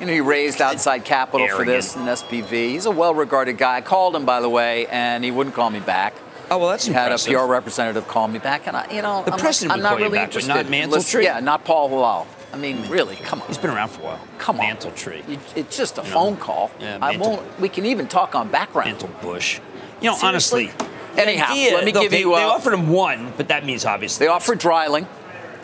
you 0.00 0.06
know, 0.06 0.12
he 0.12 0.20
raised 0.20 0.60
outside 0.60 1.04
capital 1.04 1.48
for 1.48 1.64
this 1.64 1.96
and 1.96 2.06
SPV. 2.06 2.50
He's 2.70 2.86
a 2.86 2.90
well-regarded 2.90 3.58
guy. 3.58 3.76
I 3.76 3.80
called 3.80 4.14
him, 4.16 4.24
by 4.24 4.40
the 4.40 4.48
way, 4.48 4.86
and 4.86 5.24
he 5.24 5.30
wouldn't 5.30 5.54
call 5.54 5.70
me 5.70 5.80
back. 5.80 6.14
Oh 6.50 6.56
well, 6.56 6.68
that's 6.70 6.86
he 6.86 6.94
had 6.94 7.12
a 7.12 7.18
PR 7.18 7.44
representative 7.44 8.08
call 8.08 8.26
me 8.26 8.38
back, 8.38 8.66
and 8.66 8.74
I, 8.74 8.90
you 8.90 9.02
know, 9.02 9.22
The 9.22 9.34
I'm 9.34 9.38
president 9.38 9.68
not, 9.68 9.74
I'm 9.74 9.78
would 9.78 9.82
not 9.82 9.88
call 9.90 9.98
you 9.98 10.04
really 10.06 10.18
back, 10.18 10.28
but 10.28 10.36
interested. 10.42 10.62
not 10.64 10.70
Mantle 10.70 11.02
Tree? 11.02 11.24
Yeah, 11.24 11.40
not 11.40 11.64
Paul 11.66 11.88
Hilal. 11.90 12.26
I 12.54 12.56
mean, 12.56 12.88
really, 12.88 13.16
come 13.16 13.42
on. 13.42 13.48
He's 13.48 13.58
been 13.58 13.68
around 13.70 13.88
for 13.90 14.00
a 14.00 14.04
while. 14.04 14.20
Come 14.38 14.58
on. 14.58 14.66
Mantle 14.66 14.92
Tree. 14.92 15.22
It's 15.54 15.76
just 15.76 15.98
a 15.98 16.00
You 16.00 16.08
know, 16.08 16.14
phone 16.14 16.36
call. 16.38 16.70
yeah, 16.80 16.96
I 17.02 17.10
Mantle- 17.18 17.32
won't. 17.36 17.60
We 17.60 17.68
can 17.68 17.84
even 17.84 18.08
talk 18.08 18.34
on 18.34 18.48
background. 18.48 18.88
Mantle 18.92 19.10
Bush. 19.20 19.60
You 20.00 20.08
know, 20.10 20.16
Seriously? 20.16 20.70
honestly. 20.70 20.88
Anyhow, 21.22 21.52
idea- 21.52 21.74
let 21.74 21.84
me 21.84 21.92
give 21.92 22.10
they, 22.10 22.20
you. 22.20 22.34
They 22.34 22.42
uh, 22.42 22.48
offered 22.48 22.72
him 22.72 22.88
one, 22.88 23.30
but 23.36 23.48
that 23.48 23.66
means 23.66 23.84
obviously. 23.84 24.24
They 24.24 24.30
offered 24.32 24.58
Dreiling, 24.58 25.06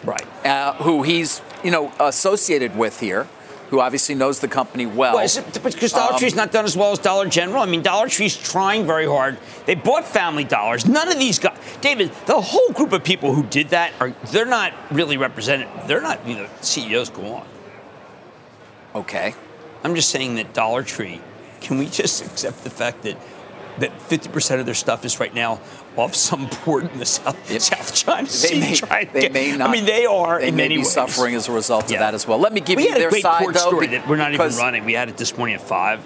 right? 0.05 0.47
Uh, 0.47 0.75
who 0.75 1.03
he's 1.03 1.43
you 1.63 1.71
know 1.71 1.93
associated 2.01 2.77
with 2.77 3.01
here, 3.01 3.27
who 3.71 3.81
obviously 3.81 4.15
knows 4.15 4.41
the 4.41 4.49
company 4.49 4.87
well. 4.87 5.15
Well, 5.15 5.25
is 5.25 5.37
it, 5.37 5.63
because 5.63 5.93
Dollar 5.93 6.13
Um, 6.13 6.19
Tree's 6.19 6.35
not 6.35 6.53
done 6.53 6.65
as 6.65 6.77
well 6.77 6.93
as 6.93 6.99
Dollar 6.99 7.27
General. 7.29 7.63
I 7.63 7.67
mean, 7.67 7.83
Dollar 7.83 8.09
Tree's 8.09 8.37
trying 8.37 8.87
very 8.87 9.07
hard. 9.07 9.39
They 9.67 9.75
bought 9.75 10.05
Family 10.05 10.45
Dollars. 10.45 10.87
None 10.87 11.09
of 11.09 11.19
these 11.19 11.39
guys, 11.39 11.59
David, 11.81 12.13
the 12.27 12.41
whole 12.41 12.71
group 12.73 12.93
of 12.93 13.03
people 13.05 13.35
who 13.35 13.43
did 13.45 13.71
that 13.71 13.93
are 14.01 14.11
they're 14.31 14.45
not 14.47 14.73
really 14.91 15.17
represented. 15.17 15.69
They're 15.87 16.03
not 16.03 16.27
you 16.27 16.37
know 16.37 16.49
CEOs 16.61 17.11
go 17.11 17.35
on. 17.35 17.47
Okay. 18.95 19.35
I'm 19.83 19.95
just 19.95 20.09
saying 20.11 20.37
that 20.37 20.55
Dollar 20.55 20.83
Tree. 20.83 21.21
Can 21.61 21.79
we 21.79 21.87
just 21.87 22.25
accept 22.27 22.65
the 22.65 22.71
fact 22.71 23.03
that 23.03 23.17
that 23.79 23.91
50% 23.99 24.61
of 24.61 24.67
their 24.67 24.75
stuff 24.75 25.05
is 25.05 25.19
right 25.21 25.35
now 25.35 25.61
off 25.97 26.15
some 26.15 26.49
port 26.49 26.91
in 26.93 26.99
the 26.99 27.07
South, 27.07 27.37
South 27.61 27.95
China 27.95 28.23
They 28.27 28.29
Sea? 28.29 28.61
may, 28.61 28.75
trying 28.75 29.09
they 29.13 29.21
get- 29.23 29.33
may 29.33 29.57
not. 29.57 29.69
I 29.69 29.73
mean, 29.73 29.85
they 29.85 30.07
are 30.07 30.41
They 30.41 30.49
in 30.49 30.57
may 30.57 30.63
many 30.65 30.75
be 30.77 30.81
ways. 30.83 30.93
suffering 30.93 31.35
as 31.35 31.49
a 31.49 31.53
result 31.53 31.91
Yeah. 31.91 31.97
of 31.97 32.01
that 32.01 32.15
as 32.15 32.27
well. 32.27 32.39
Let 32.39 32.53
me 32.53 32.61
give 32.61 32.77
we 32.77 32.85
you 32.85 32.91
had 32.93 33.01
their 33.01 33.09
a 33.09 33.11
great 33.11 33.23
side 33.23 33.41
port 33.43 33.55
though, 33.55 33.61
story 33.61 33.87
that 33.89 34.07
we're 34.09 34.17
not 34.17 34.33
even 34.33 34.55
running. 34.57 34.85
We 34.85 34.93
had 34.95 35.09
it 35.09 35.17
this 35.17 35.37
morning 35.37 35.57
at 35.57 35.63
five. 35.63 36.01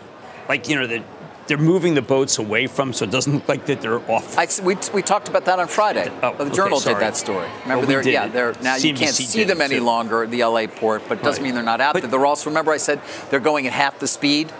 Like 0.48 0.68
you 0.68 0.76
know 0.76 0.86
that 0.86 1.02
they're 1.46 1.56
moving 1.56 1.94
the 1.94 2.02
boats 2.02 2.36
away 2.38 2.66
from, 2.66 2.92
so 2.92 3.04
it 3.04 3.10
doesn't 3.10 3.32
look 3.32 3.48
like 3.48 3.64
that 3.66 3.80
they're 3.80 4.00
off. 4.10 4.36
I, 4.36 4.46
we, 4.62 4.76
we 4.92 5.00
talked 5.00 5.28
about 5.28 5.46
that 5.46 5.58
on 5.58 5.66
Friday. 5.66 6.10
Oh, 6.22 6.34
the 6.36 6.44
okay, 6.44 6.54
Journal 6.54 6.78
sorry. 6.78 6.96
did 6.96 7.02
that 7.02 7.16
story. 7.16 7.46
Oh, 7.48 7.60
remember, 7.62 7.86
Well, 7.86 8.04
we 8.04 8.12
yeah, 8.12 8.28
they're 8.28 8.52
now 8.62 8.76
you 8.76 8.92
can't 8.92 9.14
see 9.14 9.44
them 9.44 9.62
any 9.62 9.76
too. 9.76 9.82
longer, 9.84 10.26
the 10.26 10.44
LA 10.44 10.66
port, 10.66 11.02
but 11.08 11.18
it 11.18 11.24
doesn't 11.24 11.42
Right. 11.42 11.48
mean 11.48 11.54
they're 11.54 11.62
not 11.64 11.80
out 11.80 11.94
But- 11.94 12.02
there. 12.02 12.10
They're 12.10 12.26
also 12.26 12.50
remember 12.50 12.72
I 12.72 12.76
said 12.76 13.00
they're 13.30 13.40
going 13.40 13.66
at 13.66 13.72
half 13.72 13.98
the 13.98 14.06
speed, 14.06 14.52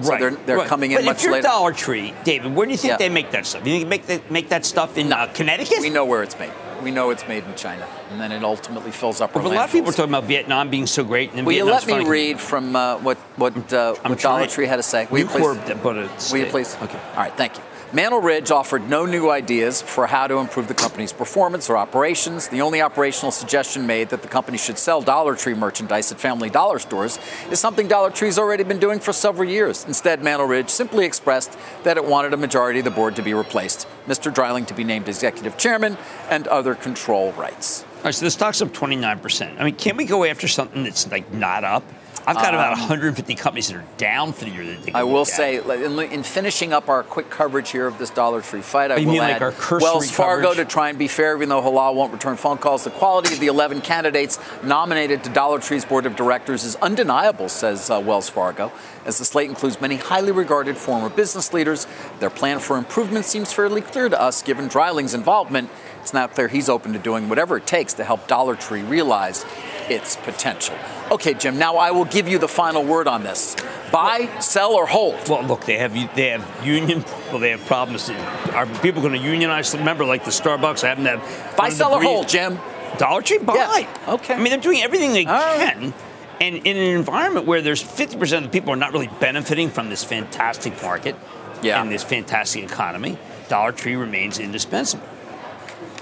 so 0.00 0.08
right, 0.10 0.20
they're 0.20 0.30
they're 0.30 0.56
right. 0.58 0.68
coming 0.68 0.92
in 0.92 0.98
but 0.98 1.04
much 1.04 1.16
if 1.18 1.22
you're 1.24 1.32
later. 1.32 1.48
Dollar 1.48 1.72
Tree, 1.72 2.14
David, 2.24 2.54
where 2.54 2.66
do 2.66 2.72
you 2.72 2.78
think 2.78 2.92
Yeah. 2.92 2.96
they 2.96 3.08
make 3.08 3.30
that 3.32 3.46
stuff? 3.46 3.66
You 3.66 3.72
think 3.72 3.84
they 3.84 3.88
make 3.90 4.06
that 4.06 4.30
make 4.30 4.48
that 4.50 4.64
stuff 4.64 4.96
in 4.96 5.12
uh, 5.12 5.26
Connecticut? 5.34 5.80
We 5.80 5.90
know 5.90 6.04
where 6.04 6.22
it's 6.22 6.38
made. 6.38 6.52
We 6.82 6.90
know 6.90 7.10
it's 7.10 7.26
made 7.28 7.44
in 7.44 7.54
China, 7.54 7.86
and 8.10 8.20
then 8.20 8.32
it 8.32 8.42
ultimately 8.42 8.90
fills 8.90 9.20
up. 9.20 9.32
But 9.32 9.44
a 9.44 9.48
lot 9.48 9.66
of 9.66 9.72
people 9.72 9.90
are 9.90 9.92
talking 9.92 10.10
about 10.10 10.24
Vietnam 10.24 10.68
being 10.68 10.86
so 10.88 11.04
great. 11.04 11.32
And 11.32 11.46
Will 11.46 11.52
you 11.52 11.64
Vietnam's 11.64 11.86
let 11.86 12.04
me 12.04 12.10
read 12.10 12.40
from 12.40 12.74
uh, 12.74 12.98
what 12.98 13.18
what, 13.36 13.72
uh, 13.72 13.94
what 13.94 14.18
Dollar. 14.18 14.46
Tree 14.46 14.66
had 14.66 14.76
to 14.76 14.82
say? 14.82 15.06
Will 15.10 15.20
you 15.20 15.26
please? 15.26 15.42
Bought 15.82 15.96
a 15.96 16.08
Will 16.32 16.38
you 16.38 16.46
please? 16.46 16.76
Okay. 16.82 16.98
All 17.10 17.16
right, 17.16 17.36
thank 17.36 17.56
you. 17.56 17.62
Mantle 17.94 18.22
Ridge 18.22 18.50
offered 18.50 18.88
no 18.88 19.04
new 19.04 19.28
ideas 19.28 19.82
for 19.82 20.06
how 20.06 20.26
to 20.26 20.38
improve 20.38 20.66
the 20.66 20.72
company's 20.72 21.12
performance 21.12 21.68
or 21.68 21.76
operations. 21.76 22.48
The 22.48 22.62
only 22.62 22.80
operational 22.80 23.30
suggestion 23.30 23.86
made 23.86 24.08
that 24.08 24.22
the 24.22 24.28
company 24.28 24.56
should 24.56 24.78
sell 24.78 25.02
Dollar 25.02 25.36
Tree 25.36 25.52
merchandise 25.52 26.10
at 26.10 26.18
Family 26.18 26.48
Dollar 26.48 26.78
stores 26.78 27.18
is 27.50 27.60
something 27.60 27.88
Dollar 27.88 28.08
Tree's 28.08 28.38
already 28.38 28.64
been 28.64 28.78
doing 28.78 28.98
for 28.98 29.12
several 29.12 29.46
years. 29.46 29.84
Instead, 29.84 30.22
Mantle 30.22 30.46
Ridge 30.46 30.70
simply 30.70 31.04
expressed 31.04 31.54
that 31.84 31.98
it 31.98 32.04
wanted 32.06 32.32
a 32.32 32.38
majority 32.38 32.78
of 32.78 32.86
the 32.86 32.90
board 32.90 33.14
to 33.16 33.22
be 33.22 33.34
replaced, 33.34 33.86
Mr. 34.06 34.32
Dreiling 34.32 34.64
to 34.64 34.74
be 34.74 34.84
named 34.84 35.06
executive 35.06 35.58
chairman, 35.58 35.98
and 36.30 36.48
other 36.48 36.74
control 36.74 37.32
rights. 37.32 37.84
All 37.98 38.04
right, 38.04 38.14
so 38.14 38.24
the 38.24 38.30
stock's 38.30 38.62
up 38.62 38.68
29%. 38.68 39.60
I 39.60 39.64
mean, 39.64 39.74
can't 39.74 39.98
we 39.98 40.06
go 40.06 40.24
after 40.24 40.48
something 40.48 40.82
that's 40.82 41.10
like 41.10 41.30
not 41.34 41.62
up? 41.62 41.84
I've 42.26 42.36
got 42.36 42.54
about 42.54 42.74
Um, 42.74 42.80
150 42.80 43.34
companies 43.34 43.68
that 43.68 43.76
are 43.76 43.84
down 43.96 44.32
for 44.32 44.44
the 44.44 44.50
year. 44.50 44.64
That 44.64 44.82
they 44.82 44.90
can 44.92 44.96
I 44.96 45.04
will 45.04 45.24
say, 45.24 45.56
in, 45.56 45.98
in 45.98 46.22
finishing 46.22 46.72
up 46.72 46.88
our 46.88 47.02
quick 47.02 47.30
coverage 47.30 47.70
here 47.70 47.86
of 47.86 47.98
this 47.98 48.10
Dollar 48.10 48.40
Tree 48.42 48.60
fight, 48.60 48.90
I 48.90 48.96
you 48.96 49.06
will 49.06 49.14
mean 49.14 49.22
like 49.22 49.36
add 49.36 49.42
our 49.42 49.52
cursory 49.52 49.82
Wells 49.82 50.10
Fargo 50.10 50.48
coverage? 50.50 50.68
to 50.68 50.72
try 50.72 50.88
and 50.88 50.98
be 50.98 51.08
fair, 51.08 51.36
even 51.36 51.48
though 51.48 51.60
Hilal 51.62 51.94
won't 51.94 52.12
return 52.12 52.36
phone 52.36 52.58
calls. 52.58 52.84
The 52.84 52.90
quality 52.90 53.34
of 53.34 53.40
the 53.40 53.48
11 53.48 53.80
candidates 53.80 54.38
nominated 54.62 55.24
to 55.24 55.30
Dollar 55.30 55.58
Tree's 55.58 55.84
board 55.84 56.06
of 56.06 56.14
directors 56.16 56.64
is 56.64 56.76
undeniable, 56.76 57.48
says 57.48 57.90
uh, 57.90 58.00
Wells 58.04 58.28
Fargo. 58.28 58.70
As 59.04 59.18
the 59.18 59.24
slate 59.24 59.48
includes 59.50 59.80
many 59.80 59.96
highly 59.96 60.30
regarded 60.30 60.76
former 60.78 61.08
business 61.08 61.52
leaders, 61.52 61.86
their 62.20 62.30
plan 62.30 62.60
for 62.60 62.76
improvement 62.78 63.24
seems 63.24 63.52
fairly 63.52 63.80
clear 63.80 64.08
to 64.08 64.20
us, 64.20 64.42
given 64.42 64.68
Dreiling's 64.68 65.12
involvement. 65.14 65.70
It's 66.00 66.12
now 66.14 66.26
clear 66.28 66.48
he's 66.48 66.68
open 66.68 66.92
to 66.92 66.98
doing 66.98 67.28
whatever 67.28 67.56
it 67.56 67.66
takes 67.66 67.94
to 67.94 68.04
help 68.04 68.26
Dollar 68.28 68.54
Tree 68.56 68.82
realize 68.82 69.44
its 69.92 70.16
potential. 70.16 70.74
Okay, 71.10 71.34
Jim, 71.34 71.58
now 71.58 71.76
I 71.76 71.90
will 71.90 72.04
give 72.06 72.26
you 72.28 72.38
the 72.38 72.48
final 72.48 72.82
word 72.84 73.06
on 73.06 73.22
this. 73.22 73.54
Buy, 73.92 74.28
sell, 74.40 74.72
or 74.72 74.86
hold? 74.86 75.28
Well, 75.28 75.42
look, 75.44 75.64
they 75.66 75.76
have 75.78 75.92
they 76.16 76.30
have 76.30 76.66
union. 76.66 77.04
Well, 77.30 77.38
they 77.38 77.50
have 77.50 77.64
problems. 77.66 78.10
Are 78.10 78.66
people 78.80 79.00
going 79.02 79.12
to 79.14 79.18
unionize? 79.18 79.74
Remember, 79.74 80.04
like 80.04 80.24
the 80.24 80.30
Starbucks, 80.30 80.84
I 80.84 80.88
happen 80.88 81.04
to 81.04 81.18
have 81.18 81.56
Buy, 81.56 81.64
one 81.64 81.72
of 81.72 81.78
the 81.78 81.84
sell, 81.84 81.94
or 81.94 82.02
hold, 82.02 82.28
Jim? 82.28 82.58
Dollar 82.98 83.22
Tree, 83.22 83.38
buy. 83.38 83.54
Yeah, 83.54 84.14
okay. 84.14 84.34
I 84.34 84.38
mean, 84.38 84.50
they're 84.50 84.58
doing 84.60 84.82
everything 84.82 85.12
they 85.12 85.24
All 85.24 85.32
right. 85.32 85.72
can. 85.74 85.94
And 86.40 86.56
in 86.66 86.76
an 86.76 86.96
environment 86.96 87.46
where 87.46 87.62
there's 87.62 87.82
50% 87.82 88.36
of 88.38 88.42
the 88.44 88.48
people 88.48 88.72
are 88.72 88.76
not 88.76 88.92
really 88.92 89.08
benefiting 89.20 89.70
from 89.70 89.88
this 89.88 90.04
fantastic 90.04 90.80
market 90.82 91.16
Yeah. 91.62 91.80
and 91.80 91.90
this 91.90 92.02
fantastic 92.02 92.64
economy, 92.64 93.16
Dollar 93.48 93.72
Tree 93.72 93.96
remains 93.96 94.38
indispensable. 94.38 95.06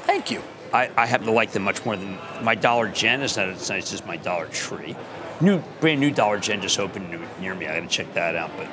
Thank 0.07 0.31
you. 0.31 0.43
I, 0.73 0.91
I 0.97 1.07
happen 1.07 1.27
to 1.27 1.33
like 1.33 1.53
them 1.53 1.63
much 1.65 1.85
more 1.85 1.97
than 1.97 2.19
my 2.43 2.55
Dollar 2.55 2.89
Gen 2.89 3.23
is 3.23 3.37
not 3.37 3.49
as 3.49 3.69
nice 3.69 3.93
as 3.93 4.05
my 4.07 4.17
Dollar 4.17 4.47
Tree. 4.49 4.95
New 5.41 5.63
brand 5.81 6.01
new 6.01 6.11
Dollar 6.11 6.39
Gen 6.39 6.61
just 6.61 6.79
opened 6.79 7.11
new- 7.11 7.21
near 7.41 7.55
me. 7.55 7.67
I 7.67 7.75
got 7.81 7.89
to 7.89 7.95
check 7.95 8.13
that 8.15 8.37
out. 8.37 8.51
But 8.57 8.69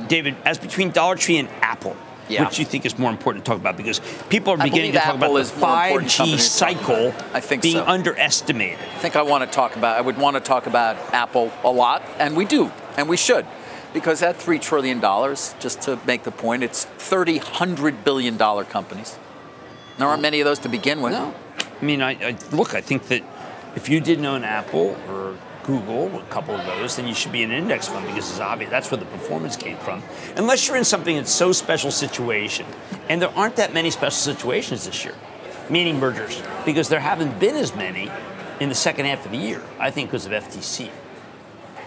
uh, 0.00 0.06
David, 0.06 0.36
as 0.44 0.58
between 0.58 0.90
Dollar 0.90 1.16
Tree 1.16 1.36
and 1.38 1.48
Apple, 1.60 1.96
Yeah. 2.28 2.44
which 2.44 2.58
you 2.58 2.64
think 2.64 2.84
is 2.86 2.98
more 2.98 3.10
important 3.10 3.44
to 3.44 3.50
talk 3.50 3.60
about 3.60 3.76
because 3.76 4.00
people 4.28 4.52
are 4.54 4.56
beginning 4.58 4.92
to 4.92 4.98
talk 4.98 5.16
Apple 5.16 5.36
about 5.36 5.46
the 5.46 5.60
5G 5.60 5.60
company 5.60 6.08
to 6.08 6.16
talk 6.16 6.40
cycle. 6.40 7.14
I 7.32 7.40
think 7.40 7.62
being 7.62 7.76
so. 7.76 7.84
underestimated. 7.86 8.78
I 8.78 8.98
think 8.98 9.16
I 9.16 9.22
want 9.22 9.44
to 9.44 9.54
talk 9.54 9.76
about. 9.76 9.96
I 9.96 10.00
would 10.00 10.18
want 10.18 10.36
to 10.36 10.40
talk 10.40 10.66
about 10.66 10.96
Apple 11.14 11.52
a 11.62 11.70
lot, 11.70 12.02
and 12.18 12.36
we 12.36 12.44
do, 12.44 12.72
and 12.96 13.08
we 13.08 13.16
should, 13.16 13.46
because 13.92 14.22
at 14.22 14.36
three 14.36 14.58
trillion 14.58 15.00
dollars, 15.00 15.54
just 15.60 15.80
to 15.82 15.98
make 16.06 16.24
the 16.24 16.30
point, 16.32 16.62
it's 16.62 16.84
thirty 16.84 17.38
hundred 17.38 18.04
billion 18.04 18.36
dollar 18.36 18.64
companies. 18.64 19.16
There 19.98 20.06
aren't 20.06 20.22
many 20.22 20.40
of 20.40 20.44
those 20.44 20.58
to 20.60 20.68
begin 20.68 21.00
with. 21.00 21.12
No. 21.12 21.34
I 21.80 21.84
mean, 21.84 22.02
I, 22.02 22.12
I 22.12 22.36
look. 22.52 22.74
I 22.74 22.80
think 22.80 23.08
that 23.08 23.22
if 23.76 23.88
you 23.88 24.00
didn't 24.00 24.24
own 24.24 24.44
Apple 24.44 24.96
or 25.08 25.36
Google, 25.64 26.18
a 26.18 26.24
couple 26.24 26.54
of 26.54 26.64
those, 26.66 26.96
then 26.96 27.08
you 27.08 27.14
should 27.14 27.32
be 27.32 27.42
in 27.42 27.50
an 27.50 27.58
index 27.58 27.88
fund 27.88 28.06
because 28.06 28.30
it's 28.30 28.40
obvious 28.40 28.70
that's 28.70 28.90
where 28.90 28.98
the 28.98 29.06
performance 29.06 29.56
came 29.56 29.76
from. 29.78 30.02
Unless 30.36 30.68
you're 30.68 30.76
in 30.76 30.84
something 30.84 31.16
that's 31.16 31.32
so 31.32 31.52
special 31.52 31.90
situation, 31.90 32.66
and 33.08 33.20
there 33.20 33.30
aren't 33.30 33.56
that 33.56 33.72
many 33.72 33.90
special 33.90 34.34
situations 34.34 34.84
this 34.84 35.04
year, 35.04 35.14
meaning 35.70 35.98
mergers, 35.98 36.42
because 36.64 36.88
there 36.88 37.00
haven't 37.00 37.38
been 37.40 37.56
as 37.56 37.74
many 37.74 38.10
in 38.60 38.68
the 38.68 38.74
second 38.74 39.06
half 39.06 39.24
of 39.24 39.32
the 39.32 39.38
year. 39.38 39.62
I 39.78 39.90
think 39.90 40.10
because 40.10 40.26
of 40.26 40.32
FTC. 40.32 40.90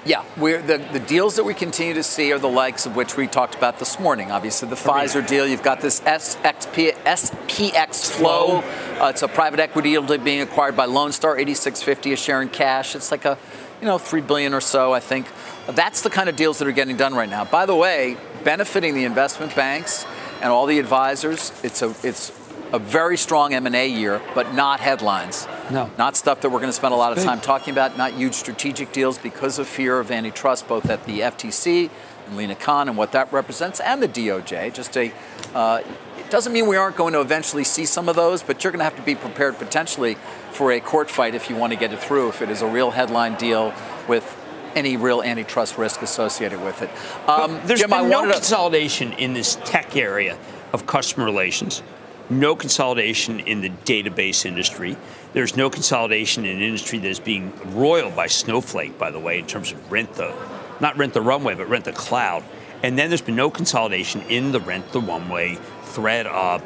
Yeah, 0.07 0.23
we're, 0.37 0.61
the, 0.61 0.77
the 0.77 1.01
deals 1.01 1.35
that 1.35 1.43
we 1.43 1.53
continue 1.53 1.93
to 1.95 2.01
see 2.01 2.31
are 2.31 2.39
the 2.39 2.47
likes 2.47 2.85
of 2.85 2.95
which 2.95 3.17
we 3.17 3.27
talked 3.27 3.55
about 3.55 3.77
this 3.77 3.99
morning. 3.99 4.31
Obviously, 4.31 4.69
the 4.69 4.77
Pfizer 4.77 5.27
deal. 5.27 5.45
You've 5.45 5.63
got 5.63 5.81
this 5.81 5.99
SXP, 5.99 6.93
SPX 7.03 8.09
Flow. 8.09 8.59
Uh, 9.01 9.09
it's 9.09 9.21
a 9.21 9.27
private 9.27 9.59
equity 9.59 9.91
deal 9.91 10.17
being 10.19 10.39
acquired 10.39 10.77
by 10.77 10.85
Lone 10.85 11.11
Star, 11.11 11.37
8650 11.37 12.13
a 12.13 12.15
share 12.15 12.41
in 12.41 12.47
cash. 12.47 12.95
It's 12.95 13.11
like 13.11 13.25
a, 13.25 13.37
you 13.81 13.85
know, 13.85 13.97
three 13.97 14.21
billion 14.21 14.53
or 14.53 14.61
so, 14.61 14.93
I 14.93 15.01
think. 15.01 15.27
That's 15.67 16.03
the 16.03 16.09
kind 16.09 16.29
of 16.29 16.37
deals 16.37 16.59
that 16.59 16.69
are 16.69 16.71
getting 16.71 16.95
done 16.95 17.13
right 17.13 17.29
now. 17.29 17.43
By 17.43 17.65
the 17.65 17.75
way, 17.75 18.15
benefiting 18.45 18.95
the 18.95 19.03
investment 19.03 19.57
banks 19.57 20.05
and 20.41 20.53
all 20.53 20.67
the 20.67 20.79
advisors. 20.79 21.51
It's 21.65 21.81
a 21.81 21.93
it's 22.01 22.31
a 22.73 22.79
very 22.79 23.17
strong 23.17 23.53
M&A 23.53 23.87
year, 23.87 24.21
but 24.35 24.53
not 24.53 24.79
headlines. 24.79 25.47
No. 25.71 25.89
Not 25.97 26.15
stuff 26.17 26.41
that 26.41 26.49
we're 26.49 26.59
going 26.59 26.69
to 26.69 26.73
spend 26.73 26.93
a 26.93 26.97
lot 26.97 27.17
of 27.17 27.23
time 27.23 27.39
talking 27.39 27.71
about, 27.71 27.97
not 27.97 28.13
huge 28.13 28.33
strategic 28.33 28.91
deals 28.91 29.17
because 29.17 29.59
of 29.59 29.67
fear 29.67 29.99
of 29.99 30.11
antitrust, 30.11 30.67
both 30.67 30.89
at 30.89 31.05
the 31.05 31.21
FTC 31.21 31.89
and 32.27 32.37
Lina 32.37 32.55
Khan 32.55 32.89
and 32.89 32.97
what 32.97 33.11
that 33.13 33.31
represents, 33.31 33.79
and 33.79 34.01
the 34.03 34.07
DOJ. 34.07 34.73
Just 34.73 34.97
a, 34.97 35.13
uh, 35.53 35.81
it 36.17 36.29
doesn't 36.29 36.51
mean 36.51 36.67
we 36.67 36.75
aren't 36.75 36.97
going 36.97 37.13
to 37.13 37.21
eventually 37.21 37.63
see 37.63 37.85
some 37.85 38.09
of 38.09 38.15
those, 38.15 38.43
but 38.43 38.63
you're 38.63 38.71
going 38.71 38.79
to 38.79 38.83
have 38.85 38.97
to 38.97 39.01
be 39.01 39.15
prepared 39.15 39.57
potentially 39.57 40.15
for 40.51 40.71
a 40.71 40.79
court 40.81 41.09
fight 41.09 41.35
if 41.35 41.49
you 41.49 41.55
want 41.55 41.71
to 41.71 41.79
get 41.79 41.93
it 41.93 41.99
through, 41.99 42.29
if 42.29 42.41
it 42.41 42.49
is 42.49 42.61
a 42.61 42.67
real 42.67 42.91
headline 42.91 43.35
deal 43.35 43.73
with 44.09 44.35
any 44.75 44.97
real 44.97 45.23
antitrust 45.23 45.77
risk 45.77 46.01
associated 46.01 46.61
with 46.61 46.81
it. 46.81 46.89
Um, 47.29 47.59
There's 47.65 47.79
Jim, 47.79 47.89
been 47.89 48.09
no 48.09 48.19
wanted 48.19 48.33
to- 48.33 48.39
consolidation 48.39 49.13
in 49.13 49.33
this 49.33 49.57
tech 49.63 49.95
area 49.95 50.37
of 50.73 50.85
customer 50.85 51.25
relations. 51.25 51.81
No 52.29 52.55
consolidation 52.55 53.39
in 53.39 53.61
the 53.61 53.69
database 53.69 54.45
industry. 54.45 54.97
There's 55.33 55.55
no 55.55 55.69
consolidation 55.69 56.45
in 56.45 56.57
an 56.57 56.61
industry 56.63 56.99
that 56.99 57.07
is 57.07 57.19
being 57.19 57.53
roiled 57.73 58.15
by 58.15 58.27
Snowflake, 58.27 58.97
by 58.97 59.11
the 59.11 59.19
way, 59.19 59.39
in 59.39 59.45
terms 59.45 59.71
of 59.71 59.91
rent 59.91 60.13
the, 60.15 60.33
not 60.79 60.97
rent 60.97 61.13
the 61.13 61.21
runway, 61.21 61.55
but 61.55 61.69
rent 61.69 61.85
the 61.85 61.93
cloud. 61.93 62.43
And 62.83 62.97
then 62.97 63.09
there's 63.09 63.21
been 63.21 63.35
no 63.35 63.49
consolidation 63.49 64.21
in 64.23 64.51
the 64.51 64.59
rent 64.59 64.91
the 64.91 65.01
runway, 65.01 65.57
ThredUp, 65.93 66.61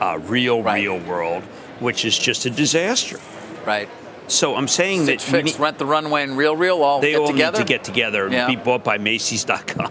uh, 0.00 0.18
real, 0.22 0.62
real 0.62 0.98
world, 0.98 1.42
which 1.80 2.04
is 2.04 2.18
just 2.18 2.44
a 2.46 2.50
disaster. 2.50 3.18
Right. 3.64 3.88
So 4.26 4.56
I'm 4.56 4.68
saying 4.68 5.04
Stitch 5.04 5.24
that 5.26 5.30
Fix, 5.30 5.52
need- 5.52 5.60
Rent 5.60 5.78
the 5.78 5.86
Runway, 5.86 6.22
and 6.22 6.36
Real 6.36 6.56
Real 6.56 6.82
all 6.82 7.00
they 7.00 7.12
get 7.12 7.20
all 7.20 7.26
together. 7.28 7.58
need 7.58 7.66
to 7.66 7.72
get 7.72 7.84
together 7.84 8.24
and 8.24 8.32
Yeah. 8.32 8.46
be 8.46 8.56
bought 8.56 8.82
by 8.82 8.98
Macy's.com. 8.98 9.90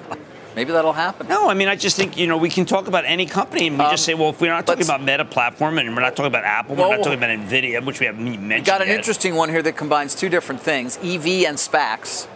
Maybe 0.56 0.72
that'll 0.72 0.94
happen. 0.94 1.28
No, 1.28 1.50
I 1.50 1.54
mean, 1.54 1.68
I 1.68 1.76
just 1.76 1.96
think, 1.98 2.18
you 2.18 2.28
know, 2.28 2.38
we 2.38 2.50
can 2.50 2.66
talk 2.66 2.88
about 2.88 3.06
any 3.06 3.26
company 3.26 3.68
and 3.68 3.78
we 3.78 3.86
just 3.86 4.06
say, 4.06 4.14
well, 4.14 4.30
if 4.30 4.40
we're 4.42 4.52
not 4.52 4.66
talking 4.68 4.84
about 4.84 5.02
Meta 5.02 5.26
Platform 5.26 5.78
and 5.80 5.96
we're 5.96 6.02
not 6.02 6.16
talking 6.16 6.28
about 6.28 6.44
Apple, 6.44 6.76
we're 6.76 6.90
not 6.90 6.98
talking 7.04 7.14
about 7.14 7.30
NVIDIA, 7.32 7.84
which 7.84 8.00
we 8.00 8.06
haven't 8.06 8.24
mentioned 8.48 8.66
got 8.66 8.82
an 8.82 8.88
yet. 8.88 8.98
interesting 8.98 9.36
one 9.36 9.50
here 9.50 9.62
that 9.64 9.76
combines 9.78 10.14
two 10.16 10.30
different 10.30 10.62
things: 10.62 10.98
EV 10.98 11.46
and 11.48 11.58
SPACs. 11.58 12.28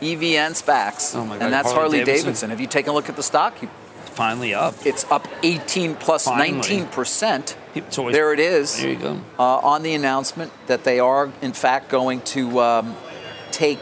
EV 0.00 0.22
and 0.34 0.54
SPACs, 0.54 1.14
Oh 1.14 1.24
my 1.24 1.36
God, 1.38 1.44
and 1.44 1.52
that's 1.52 1.70
Harley 1.70 1.98
Harley 1.98 2.04
Davidson. 2.04 2.24
Davidson. 2.24 2.50
Have 2.50 2.60
you 2.60 2.66
taken 2.66 2.90
a 2.90 2.92
look 2.92 3.08
at 3.08 3.14
the 3.16 3.22
stock? 3.22 3.60
You, 3.62 3.68
Finally 4.06 4.52
up. 4.52 4.74
it's 4.84 5.04
up 5.12 5.26
18 5.44 5.94
plus 5.94 6.24
Finally. 6.24 6.52
19 6.58 6.86
percent. 6.88 7.56
Always- 7.96 8.14
There 8.14 8.32
it 8.32 8.40
is. 8.40 8.78
There 8.80 8.90
you 8.90 8.96
go. 8.96 9.20
Uh, 9.38 9.58
on 9.58 9.82
the 9.82 9.94
announcement 9.94 10.52
that 10.66 10.84
they 10.84 10.98
are, 11.00 11.30
in 11.40 11.52
fact, 11.52 11.88
going 11.88 12.20
to 12.22 12.60
um, 12.60 12.96
take 13.52 13.78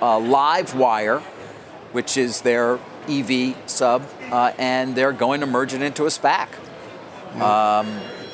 uh, 0.00 0.18
LiveWire, 0.18 1.20
which 1.92 2.16
is 2.16 2.40
their 2.42 2.78
EV 3.08 3.56
sub, 3.68 4.02
uh, 4.30 4.52
and 4.58 4.94
they're 4.94 5.12
going 5.12 5.40
to 5.40 5.46
merge 5.46 5.74
it 5.74 5.82
into 5.82 6.04
a 6.04 6.08
SPAC. 6.08 6.48
Um, 7.40 7.88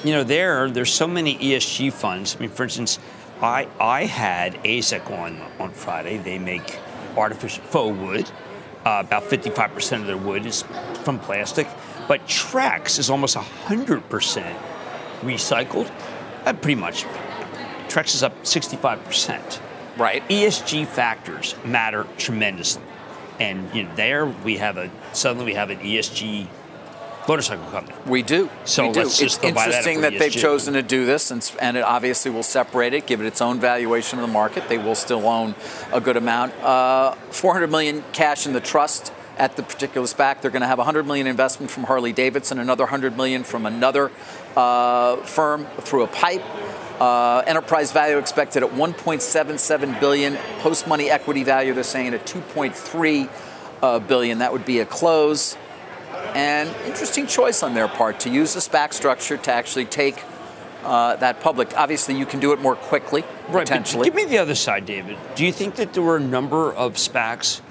You 0.05 0.12
know, 0.12 0.25
there, 0.25 0.68
there's 0.68 0.93
so 0.93 1.07
many 1.07 1.37
ESG 1.39 1.93
funds. 1.93 2.35
I 2.37 2.41
mean, 2.41 2.51
for 2.51 2.64
instance, 2.64 2.99
I, 3.41 3.68
I 3.81 4.05
had 4.05 4.55
AZEK 4.64 5.11
on 5.11 5.41
on 5.61 5.70
Friday. 5.70 6.18
They 6.18 6.39
make 6.39 6.79
artificial 7.16 7.62
faux 7.64 7.97
wood. 7.97 8.31
Uh, 8.85 9.03
about 9.07 9.23
55% 9.25 10.01
of 10.01 10.07
their 10.09 10.16
wood 10.16 10.45
is 10.45 10.64
from 11.05 11.20
plastic. 11.20 11.68
But 12.09 12.27
Trex 12.27 12.99
is 12.99 13.11
almost 13.11 13.37
100% 13.37 14.59
recycled. 15.20 15.89
Uh, 16.45 16.53
pretty 16.53 16.81
much. 16.81 17.05
Trex 17.89 18.14
is 18.14 18.23
up 18.25 18.43
65%. 18.43 19.61
Right. 19.97 20.29
ESG 20.29 20.87
factors 20.87 21.55
matter 21.64 22.07
tremendously. 22.18 22.83
And 23.43 23.74
you 23.74 23.82
know, 23.82 23.95
there 23.97 24.26
we 24.26 24.59
have 24.59 24.76
a 24.76 24.88
suddenly 25.12 25.47
we 25.47 25.55
have 25.55 25.70
an 25.70 25.78
ESG 25.80 26.47
motorcycle 27.26 27.64
company. 27.66 27.97
We 28.07 28.22
do. 28.22 28.49
So 28.64 28.86
we 28.86 28.93
do. 28.93 29.01
it's 29.01 29.18
go 29.18 29.26
that 29.26 29.49
interesting 29.49 30.01
that, 30.03 30.18
they've 30.18 30.32
chosen 30.32 30.74
to 30.74 30.82
do 30.82 31.07
this, 31.07 31.30
and, 31.30 31.53
and 31.61 31.76
it 31.76 31.82
obviously 31.82 32.30
will 32.30 32.45
separate 32.45 32.95
it, 32.95 33.07
give 33.07 33.20
it 33.20 33.26
its 33.26 33.40
own 33.40 33.59
valuation 33.59 34.18
in 34.18 34.26
the 34.26 34.32
market. 34.32 34.68
They 34.68 34.78
will 34.78 34.95
still 34.95 35.26
own 35.26 35.57
a 35.93 36.01
good 36.01 36.16
amount. 36.16 36.55
Uh, 36.55 37.12
400 37.30 37.68
million 37.68 38.05
cash 38.12 38.47
in 38.47 38.53
the 38.53 38.61
trust 38.61 39.12
at 39.38 39.57
the 39.57 39.62
particular 39.62 40.07
SPAC. 40.07 40.40
They're 40.40 40.51
going 40.51 40.62
to 40.62 40.68
have 40.68 40.78
100 40.78 41.07
million 41.07 41.26
investment 41.26 41.70
from 41.70 41.84
Harley 41.84 42.12
Davidson, 42.12 42.59
another 42.59 42.84
100 42.84 43.16
million 43.16 43.43
from 43.43 43.66
another 43.66 44.12
uh, 44.57 45.16
firm 45.16 45.66
through 45.80 46.03
a 46.03 46.09
pipe. 46.09 46.43
Uh, 47.03 47.43
enterprise 47.49 47.91
value 47.91 48.17
expected 48.17 48.63
at 48.63 48.71
1.77 48.71 49.99
billion. 49.99 50.37
Post 50.61 50.87
money 50.87 51.11
equity 51.11 51.43
value 51.43 51.75
they're 51.75 51.83
saying 51.83 52.15
at 52.15 52.25
2.3 52.25 53.29
uh, 53.83 53.99
billion. 53.99 54.39
That 54.39 54.53
would 54.53 54.65
be 54.65 54.79
a 54.79 54.87
close. 54.87 55.57
And 56.33 56.69
interesting 56.87 57.27
choice 57.27 57.65
on 57.65 57.75
their 57.75 57.89
part 57.89 58.21
to 58.21 58.31
use 58.31 58.55
the 58.55 58.61
SPAC 58.61 58.93
structure 58.93 59.37
to 59.37 59.53
actually 59.53 59.87
take 59.87 60.23
uh, 60.85 61.17
that 61.17 61.41
public. 61.41 61.77
Obviously, 61.77 62.17
you 62.17 62.25
can 62.25 62.39
do 62.39 62.53
it 62.53 62.61
more 62.61 62.77
quickly, 62.77 63.25
Right, 63.49 63.67
potentially. 63.67 64.05
give 64.05 64.15
me 64.15 64.25
the 64.25 64.39
other 64.39 64.55
side, 64.55 64.87
David. 64.87 65.19
Do 65.35 65.45
you 65.45 65.51
think 65.51 65.75
that 65.77 65.95
there 65.95 66.05
were 66.05 66.19
a 66.19 66.21
number 66.21 66.73
of 66.73 66.95
SPACs 66.95 67.63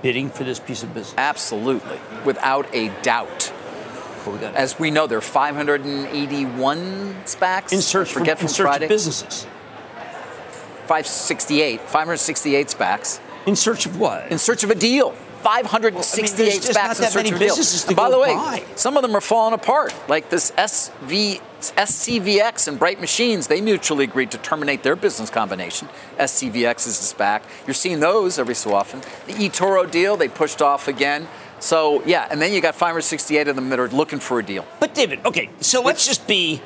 bidding 0.00 0.30
for 0.30 0.44
this 0.44 0.60
piece 0.60 0.84
of 0.84 0.94
business? 0.94 1.12
Absolutely, 1.18 1.98
without 2.24 2.72
a 2.72 2.90
doubt. 3.02 3.52
As 4.54 4.78
we 4.78 4.90
know, 4.90 5.06
there 5.06 5.18
are 5.18 5.20
581 5.20 7.14
SPACs. 7.24 7.72
In 7.72 7.82
search 7.82 8.08
I 8.08 8.12
for- 8.12 8.18
forget 8.20 8.36
in 8.36 8.40
from 8.40 8.48
search 8.48 8.60
of 8.66 8.70
Friday. 8.72 8.88
businesses. 8.88 9.46
568, 10.86 11.80
568 11.80 12.68
SPACs. 12.68 13.20
In 13.46 13.56
search 13.56 13.86
of 13.86 13.98
what? 13.98 14.30
In 14.30 14.38
search 14.38 14.64
of 14.64 14.70
a 14.70 14.74
deal. 14.74 15.14
568 15.42 16.36
there's 16.36 16.54
just 16.66 16.74
not 16.74 16.90
SPACs 16.90 16.96
in 16.96 17.02
that 17.02 17.12
search 17.12 17.14
many 17.24 17.28
of 17.30 17.36
a 17.36 17.38
deal. 17.38 17.88
And 17.88 17.96
by 17.96 18.10
the 18.10 18.18
way, 18.18 18.34
buy. 18.34 18.64
some 18.76 18.96
of 18.96 19.02
them 19.02 19.14
are 19.14 19.20
falling 19.20 19.52
apart. 19.52 19.94
Like 20.08 20.30
this 20.30 20.52
SV, 20.52 21.42
SCVX 21.60 22.66
and 22.66 22.78
Bright 22.78 22.98
Machines, 22.98 23.46
they 23.48 23.60
mutually 23.60 24.04
agreed 24.04 24.30
to 24.30 24.38
terminate 24.38 24.82
their 24.82 24.96
business 24.96 25.28
combination. 25.28 25.88
SCVX 26.18 26.86
is 26.86 26.98
a 27.12 27.14
SPAC. 27.14 27.42
You're 27.66 27.74
seeing 27.74 28.00
those 28.00 28.38
every 28.38 28.54
so 28.54 28.72
often. 28.74 29.00
The 29.26 29.34
eToro 29.34 29.90
deal, 29.90 30.16
they 30.16 30.28
pushed 30.28 30.62
off 30.62 30.88
again. 30.88 31.28
So, 31.64 32.04
yeah, 32.04 32.28
and 32.30 32.42
then 32.42 32.52
you 32.52 32.60
got 32.60 32.74
five 32.74 32.90
568 32.90 33.48
of 33.48 33.56
them 33.56 33.70
that 33.70 33.80
are 33.80 33.88
looking 33.88 34.18
for 34.18 34.38
a 34.38 34.42
deal. 34.42 34.66
But 34.80 34.94
David, 34.94 35.24
okay, 35.24 35.48
so 35.60 35.80
let's 35.80 36.06
just 36.06 36.26
be 36.26 36.60